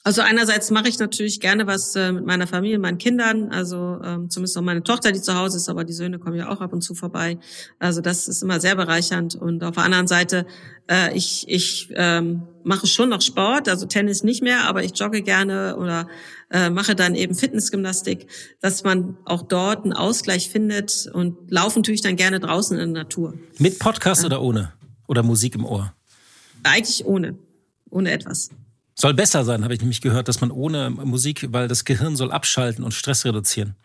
Also 0.08 0.22
einerseits 0.22 0.72
mache 0.72 0.88
ich 0.88 1.00
natürlich 1.00 1.42
gerne 1.42 1.68
was 1.68 1.94
äh, 1.98 2.14
mit 2.14 2.26
meiner 2.26 2.48
Familie, 2.48 2.80
meinen 2.80 2.98
Kindern, 2.98 3.50
also 3.50 4.00
ähm, 4.02 4.30
zumindest 4.30 4.58
auch 4.58 4.62
meine 4.62 4.82
Tochter, 4.82 5.12
die 5.12 5.22
zu 5.22 5.36
Hause 5.36 5.58
ist, 5.58 5.68
aber 5.68 5.84
die 5.84 5.92
Söhne 5.92 6.18
kommen 6.18 6.38
ja 6.38 6.48
auch 6.48 6.62
ab 6.62 6.72
und 6.72 6.80
zu 6.80 6.96
vorbei. 6.96 7.40
Also 7.78 8.00
das 8.00 8.30
ist 8.30 8.42
immer 8.42 8.62
sehr 8.62 8.78
bereichernd. 8.78 9.36
Und 9.36 9.66
auf 9.66 9.76
der 9.76 9.84
anderen 9.84 10.08
Seite, 10.08 10.46
äh, 10.90 11.14
ich, 11.14 11.44
ich 11.50 11.90
ähm, 11.94 12.44
mache 12.64 12.88
schon 12.88 13.10
noch 13.10 13.20
Sport, 13.20 13.68
also 13.68 13.86
Tennis 13.86 14.24
nicht 14.24 14.42
mehr, 14.42 14.64
aber 14.64 14.82
ich 14.82 14.98
jogge 14.98 15.22
gerne 15.24 15.76
oder 15.76 16.08
äh, 16.52 16.70
mache 16.70 16.96
dann 16.96 17.14
eben 17.14 17.36
Fitnessgymnastik, 17.36 18.28
dass 18.62 18.86
man 18.86 19.18
auch 19.26 19.42
dort 19.42 19.84
einen 19.84 19.92
Ausgleich 19.92 20.50
findet 20.50 21.10
und 21.12 21.52
laufen 21.52 21.84
tue 21.84 21.96
ich 21.96 22.02
dann 22.02 22.16
gerne 22.16 22.40
draußen 22.40 22.80
in 22.80 22.94
der 22.94 23.04
Natur. 23.04 23.34
Mit 23.58 23.78
Podcast 23.78 24.22
ja. 24.22 24.28
oder 24.28 24.42
ohne? 24.42 24.72
Oder 25.10 25.22
Musik 25.22 25.56
im 25.56 25.66
Ohr? 25.66 25.94
Eigentlich 26.64 27.06
ohne. 27.06 27.38
Ohne 27.90 28.12
etwas. 28.12 28.52
Soll 29.00 29.14
besser 29.14 29.46
sein, 29.46 29.64
habe 29.64 29.76
ich 29.76 29.80
nämlich 29.80 30.02
gehört, 30.02 30.28
dass 30.28 30.42
man 30.42 30.50
ohne 30.50 30.90
Musik, 30.90 31.46
weil 31.52 31.68
das 31.68 31.86
Gehirn 31.86 32.16
soll 32.16 32.32
abschalten 32.32 32.84
und 32.84 32.94
Stress 32.94 33.26
reduzieren. 33.26 33.76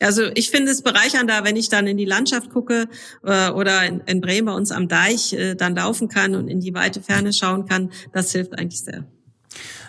Also 0.00 0.24
ich 0.34 0.50
finde 0.50 0.72
es 0.72 0.82
bereichernder, 0.82 1.44
wenn 1.44 1.54
ich 1.54 1.68
dann 1.68 1.86
in 1.86 1.96
die 1.96 2.04
Landschaft 2.04 2.50
gucke 2.50 2.88
äh, 3.22 3.50
oder 3.50 3.86
in, 3.86 4.00
in 4.00 4.20
Bremen 4.20 4.46
bei 4.46 4.52
uns 4.52 4.72
am 4.72 4.88
Deich 4.88 5.32
äh, 5.34 5.54
dann 5.54 5.76
laufen 5.76 6.08
kann 6.08 6.34
und 6.34 6.48
in 6.48 6.58
die 6.58 6.74
weite 6.74 7.00
Ferne 7.00 7.32
schauen 7.32 7.68
kann. 7.68 7.92
Das 8.12 8.32
hilft 8.32 8.58
eigentlich 8.58 8.80
sehr. 8.80 9.04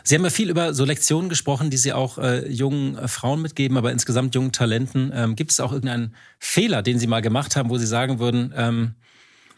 Sie 0.03 0.13
haben 0.13 0.23
ja 0.23 0.29
viel 0.29 0.51
über 0.51 0.75
so 0.75 0.85
Lektionen 0.85 1.29
gesprochen, 1.29 1.71
die 1.71 1.77
Sie 1.77 1.91
auch 1.91 2.19
äh, 2.19 2.47
jungen 2.47 2.95
äh, 2.95 3.07
Frauen 3.07 3.41
mitgeben, 3.41 3.77
aber 3.77 3.91
insgesamt 3.91 4.35
jungen 4.35 4.51
Talenten. 4.51 5.11
Ähm, 5.15 5.35
gibt 5.35 5.49
es 5.49 5.59
auch 5.59 5.71
irgendeinen 5.71 6.13
Fehler, 6.37 6.83
den 6.83 6.99
Sie 6.99 7.07
mal 7.07 7.21
gemacht 7.21 7.55
haben, 7.55 7.71
wo 7.71 7.79
Sie 7.79 7.87
sagen 7.87 8.19
würden, 8.19 8.53
ähm, 8.55 8.93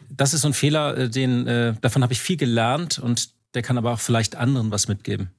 das 0.08 0.32
ist 0.32 0.42
so 0.42 0.48
ein 0.48 0.54
Fehler, 0.54 0.96
äh, 0.96 1.10
den 1.10 1.46
äh, 1.46 1.74
davon 1.82 2.02
habe 2.02 2.14
ich 2.14 2.20
viel 2.20 2.38
gelernt 2.38 2.98
und 2.98 3.35
der 3.56 3.62
kann 3.62 3.78
aber 3.78 3.92
auch 3.94 4.00
vielleicht 4.00 4.36
anderen 4.36 4.70
was 4.70 4.86
mitgeben. 4.86 5.30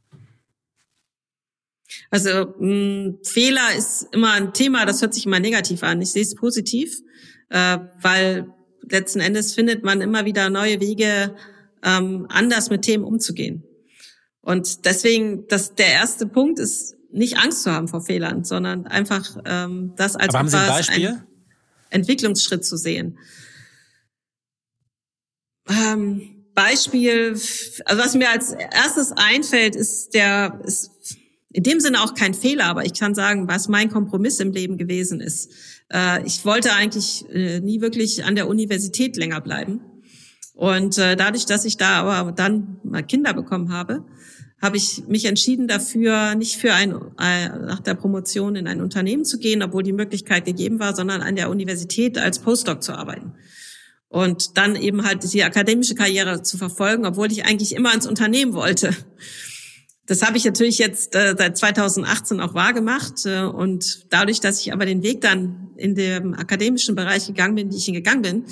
Also 2.10 2.56
mh, 2.58 3.20
Fehler 3.24 3.76
ist 3.78 4.08
immer 4.12 4.32
ein 4.34 4.54
Thema, 4.54 4.88
das 4.88 5.02
hört 5.02 5.14
sich 5.14 5.28
immer 5.28 5.40
negativ 5.40 5.84
an. 5.84 6.02
Ich 6.02 6.12
sehe 6.12 6.24
es 6.24 6.34
positiv, 6.34 7.00
äh, 7.50 7.78
weil 8.02 8.52
letzten 8.82 9.20
Endes 9.20 9.54
findet 9.54 9.84
man 9.84 10.02
immer 10.02 10.26
wieder 10.26 10.50
neue 10.50 10.82
Wege, 10.82 11.36
ähm, 11.84 12.26
anders 12.30 12.72
mit 12.72 12.82
Themen 12.82 13.04
umzugehen. 13.04 13.64
Und 14.42 14.86
deswegen, 14.86 15.46
das, 15.48 15.76
der 15.76 15.90
erste 15.90 16.26
Punkt 16.26 16.58
ist, 16.58 16.96
nicht 17.12 17.38
Angst 17.38 17.62
zu 17.62 17.72
haben 17.72 17.88
vor 17.88 18.02
Fehlern, 18.02 18.44
sondern 18.44 18.88
einfach 18.88 19.38
ähm, 19.46 19.94
das 19.96 20.16
als 20.16 20.30
Aber 20.30 20.40
haben 20.40 20.50
Sie 20.50 20.58
ein 20.58 20.68
Beispiel? 20.68 21.24
Entwicklungsschritt 21.92 22.66
zu 22.66 22.78
sehen. 22.78 23.20
Ähm, 25.70 26.37
Beispiel, 26.58 27.34
also 27.86 28.04
was 28.04 28.16
mir 28.16 28.32
als 28.32 28.52
erstes 28.52 29.12
einfällt, 29.16 29.76
ist 29.76 30.16
der, 30.16 30.60
ist 30.66 30.90
in 31.54 31.62
dem 31.62 31.80
Sinne 31.80 32.02
auch 32.02 32.16
kein 32.16 32.34
Fehler, 32.34 32.66
aber 32.66 32.84
ich 32.84 32.96
kann 32.96 33.14
sagen, 33.14 33.48
was 33.48 33.68
mein 33.68 33.92
Kompromiss 33.92 34.40
im 34.40 34.52
Leben 34.52 34.80
gewesen 34.80 35.22
ist. 35.22 35.52
Äh, 35.94 36.26
ich 36.26 36.46
wollte 36.46 36.74
eigentlich 36.74 37.26
äh, 37.32 37.60
nie 37.60 37.80
wirklich 37.80 38.26
an 38.26 38.34
der 38.34 38.48
Universität 38.48 39.18
länger 39.18 39.40
bleiben. 39.40 39.82
Und 40.56 40.98
äh, 40.98 41.16
dadurch, 41.16 41.46
dass 41.46 41.64
ich 41.64 41.78
da 41.78 42.02
aber 42.02 42.32
dann 42.32 42.80
mal 42.84 43.04
Kinder 43.04 43.36
bekommen 43.36 43.72
habe, 43.72 44.04
habe 44.60 44.78
ich 44.78 45.04
mich 45.08 45.26
entschieden 45.26 45.68
dafür, 45.68 46.34
nicht 46.34 46.56
für 46.56 46.74
ein, 46.74 47.00
nach 47.20 47.82
der 47.82 47.94
Promotion 47.94 48.56
in 48.56 48.68
ein 48.68 48.82
Unternehmen 48.82 49.26
zu 49.26 49.38
gehen, 49.38 49.62
obwohl 49.62 49.84
die 49.84 49.94
Möglichkeit 49.94 50.46
gegeben 50.46 50.80
war, 50.80 50.96
sondern 50.96 51.22
an 51.22 51.36
der 51.36 51.52
Universität 51.52 52.18
als 52.18 52.40
Postdoc 52.40 52.82
zu 52.82 52.94
arbeiten 52.94 53.34
und 54.10 54.58
dann 54.58 54.76
eben 54.76 55.06
halt 55.06 55.32
die 55.32 55.44
akademische 55.44 55.96
Karriere 55.96 56.42
zu 56.42 56.58
verfolgen, 56.58 57.06
obwohl 57.06 57.32
ich 57.32 57.46
eigentlich 57.46 57.76
immer 57.76 57.94
ins 57.94 58.08
Unternehmen 58.08 58.54
wollte. 58.54 58.96
Das 60.06 60.22
habe 60.22 60.38
ich 60.38 60.46
natürlich 60.46 60.78
jetzt 60.78 61.16
äh, 61.16 61.36
seit 61.38 61.58
2018 61.58 62.40
auch 62.40 62.54
wahrgemacht 62.54 63.26
äh, 63.26 63.42
und 63.42 64.06
dadurch, 64.10 64.40
dass 64.40 64.62
ich 64.62 64.72
aber 64.72 64.86
den 64.86 65.04
Weg 65.04 65.20
dann 65.20 65.72
in 65.76 65.96
dem 65.96 66.34
akademischen 66.34 66.96
Bereich 66.96 67.28
gegangen 67.28 67.56
bin, 67.56 67.72
wie 67.72 67.76
ich 67.76 67.88
ihn 67.90 67.94
gegangen 67.94 68.22
bin, 68.22 68.46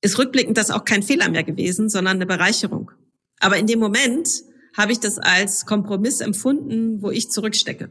ist 0.00 0.18
rückblickend 0.18 0.56
das 0.56 0.70
auch 0.70 0.84
kein 0.84 1.02
Fehler 1.02 1.28
mehr 1.28 1.44
gewesen, 1.44 1.90
sondern 1.90 2.16
eine 2.16 2.26
Bereicherung. 2.26 2.90
Aber 3.38 3.58
in 3.58 3.66
dem 3.66 3.78
Moment 3.78 4.28
habe 4.74 4.92
ich 4.92 5.00
das 5.00 5.18
als 5.18 5.66
Kompromiss 5.66 6.20
empfunden, 6.20 7.02
wo 7.02 7.10
ich 7.10 7.30
zurückstecke. 7.30 7.90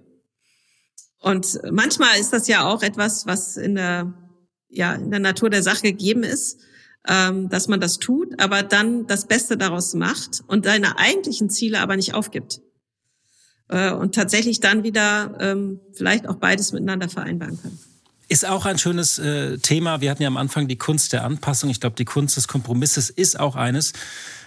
Und 1.20 1.59
manchmal 1.72 2.20
ist 2.20 2.34
das 2.34 2.47
ja 2.47 2.66
auch 2.66 2.82
etwas, 2.84 3.28
was 3.28 3.57
in 3.57 3.76
der 3.76 4.13
ja 4.70 4.93
in 4.93 5.11
der 5.11 5.20
Natur 5.20 5.49
der 5.49 5.63
Sache 5.63 5.82
gegeben 5.84 6.24
ist, 6.24 6.59
ähm, 7.07 7.49
dass 7.49 7.68
man 7.68 7.80
das 7.80 7.99
tut, 7.99 8.39
aber 8.39 8.63
dann 8.63 9.07
das 9.07 9.28
Beste 9.28 9.57
daraus 9.57 9.93
macht 9.93 10.43
und 10.47 10.66
seine 10.66 10.97
eigentlichen 10.97 11.49
Ziele 11.49 11.80
aber 11.80 11.95
nicht 11.95 12.13
aufgibt. 12.13 12.61
Äh, 13.68 13.91
und 13.91 14.16
tatsächlich 14.16 14.59
dann 14.59 14.84
wieder 14.84 15.38
ähm, 15.39 15.80
vielleicht 15.93 16.28
auch 16.28 16.36
beides 16.36 16.72
miteinander 16.72 17.09
vereinbaren 17.09 17.61
kann. 17.61 17.78
Ist 18.28 18.45
auch 18.45 18.66
ein 18.66 18.80
schönes 18.80 19.20
äh, 19.20 19.59
Thema. 19.59 20.01
Wir 20.01 20.09
hatten 20.09 20.24
ja 20.24 20.28
am 20.28 20.38
Anfang 20.38 20.68
die 20.68 20.78
Kunst 20.78 21.13
der 21.13 21.24
Anpassung. 21.24 21.70
Ich 21.70 21.80
glaube, 21.80 21.95
die 21.95 22.05
Kunst 22.05 22.38
des 22.38 22.47
Kompromisses 22.47 23.09
ist 23.11 23.39
auch 23.39 23.55
eines. 23.55 23.93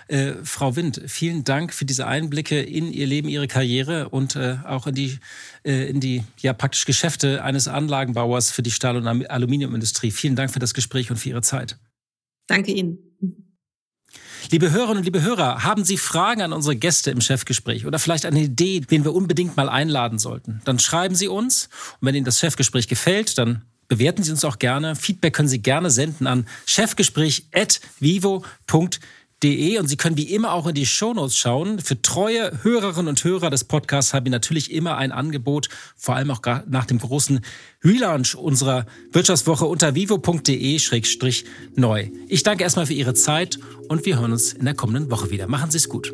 Äh, 0.09 0.37
Frau 0.43 0.75
Wind, 0.75 1.03
vielen 1.07 1.45
Dank 1.45 1.75
für 1.75 1.85
diese 1.85 2.07
Einblicke 2.07 2.61
in 2.61 2.91
Ihr 2.91 3.07
Leben, 3.07 3.29
Ihre 3.29 3.47
Karriere 3.47 4.09
und 4.09 4.37
äh, 4.37 4.57
auch 4.65 4.87
in 4.87 4.95
die, 4.95 5.19
äh, 5.65 5.89
in 5.91 6.01
die 6.01 6.25
ja 6.41 6.55
praktisch 6.55 6.87
Geschäfte 6.87 7.45
eines 7.45 7.69
Anlagenbauers 7.69 8.51
für 8.51 8.63
die 8.63 8.71
Stahl- 8.71 8.97
und 8.97 9.07
Aluminiumindustrie. 9.07 10.11
Vielen 10.11 10.35
Dank 10.35 10.51
für 10.51 10.61
das 10.61 10.73
Gespräch 10.73 11.11
und 11.11 11.19
für 11.19 11.29
Ihre 11.29 11.43
Zeit. 11.43 11.77
Danke 12.47 12.73
Ihnen. 12.73 12.99
Liebe 14.51 14.71
Hörerinnen 14.71 14.99
und 14.99 15.05
liebe 15.05 15.21
Hörer, 15.21 15.63
haben 15.65 15.85
Sie 15.85 15.99
Fragen 15.99 16.41
an 16.41 16.55
unsere 16.55 16.75
Gäste 16.75 17.11
im 17.11 17.21
Chefgespräch 17.21 17.85
oder 17.85 17.99
vielleicht 17.99 18.25
eine 18.25 18.41
Idee, 18.41 18.81
wen 18.89 19.05
wir 19.05 19.13
unbedingt 19.13 19.59
mal 19.59 19.69
einladen 19.69 20.19
sollten? 20.19 20.63
Dann 20.65 20.79
schreiben 20.79 21.17
Sie 21.17 21.29
uns 21.29 21.69
und 22.01 22.07
wenn 22.07 22.15
Ihnen 22.15 22.25
das 22.25 22.39
Chefgespräch 22.39 22.89
gefällt, 22.89 23.37
dann 23.37 23.67
bewerten 23.89 24.23
Sie 24.23 24.31
uns 24.31 24.43
auch 24.47 24.59
gerne. 24.59 24.97
Feedback 24.97 25.35
können 25.35 25.49
Sie 25.49 25.61
gerne 25.61 25.91
senden 25.91 26.27
an 26.27 26.47
chefgespräch.vivo.de 26.65 28.47
De 28.81 28.99
und 29.45 29.87
Sie 29.87 29.97
können 29.97 30.17
wie 30.17 30.35
immer 30.35 30.53
auch 30.53 30.67
in 30.67 30.75
die 30.75 30.85
Shownotes 30.85 31.39
schauen. 31.39 31.79
Für 31.79 32.03
treue 32.03 32.65
Hörerinnen 32.65 33.07
und 33.09 33.23
Hörer 33.23 33.51
des 33.51 33.63
Podcasts 33.63 34.13
habe 34.13 34.29
ich 34.29 34.33
natürlich 34.33 34.73
immer 34.73 34.97
ein 34.97 35.13
Angebot, 35.13 35.69
vor 35.97 36.17
allem 36.17 36.33
auch 36.33 36.41
nach 36.67 36.87
dem 36.87 36.99
großen 36.99 37.41
Relaunch 37.85 38.35
unserer 38.35 38.87
Wirtschaftswoche 39.13 39.67
unter 39.67 39.95
vivo.de-neu. 39.95 40.91
Ich 42.29 42.43
danke 42.43 42.65
erstmal 42.65 42.87
für 42.87 42.95
Ihre 42.95 43.15
Zeit 43.15 43.61
und 43.89 44.05
wir 44.07 44.19
hören 44.19 44.33
uns 44.33 44.55
in 44.55 44.65
der 44.65 44.75
kommenden 44.75 45.09
Woche 45.09 45.31
wieder. 45.31 45.47
Machen 45.47 45.71
Sie 45.71 45.79
es 45.79 45.89
gut. 45.89 46.13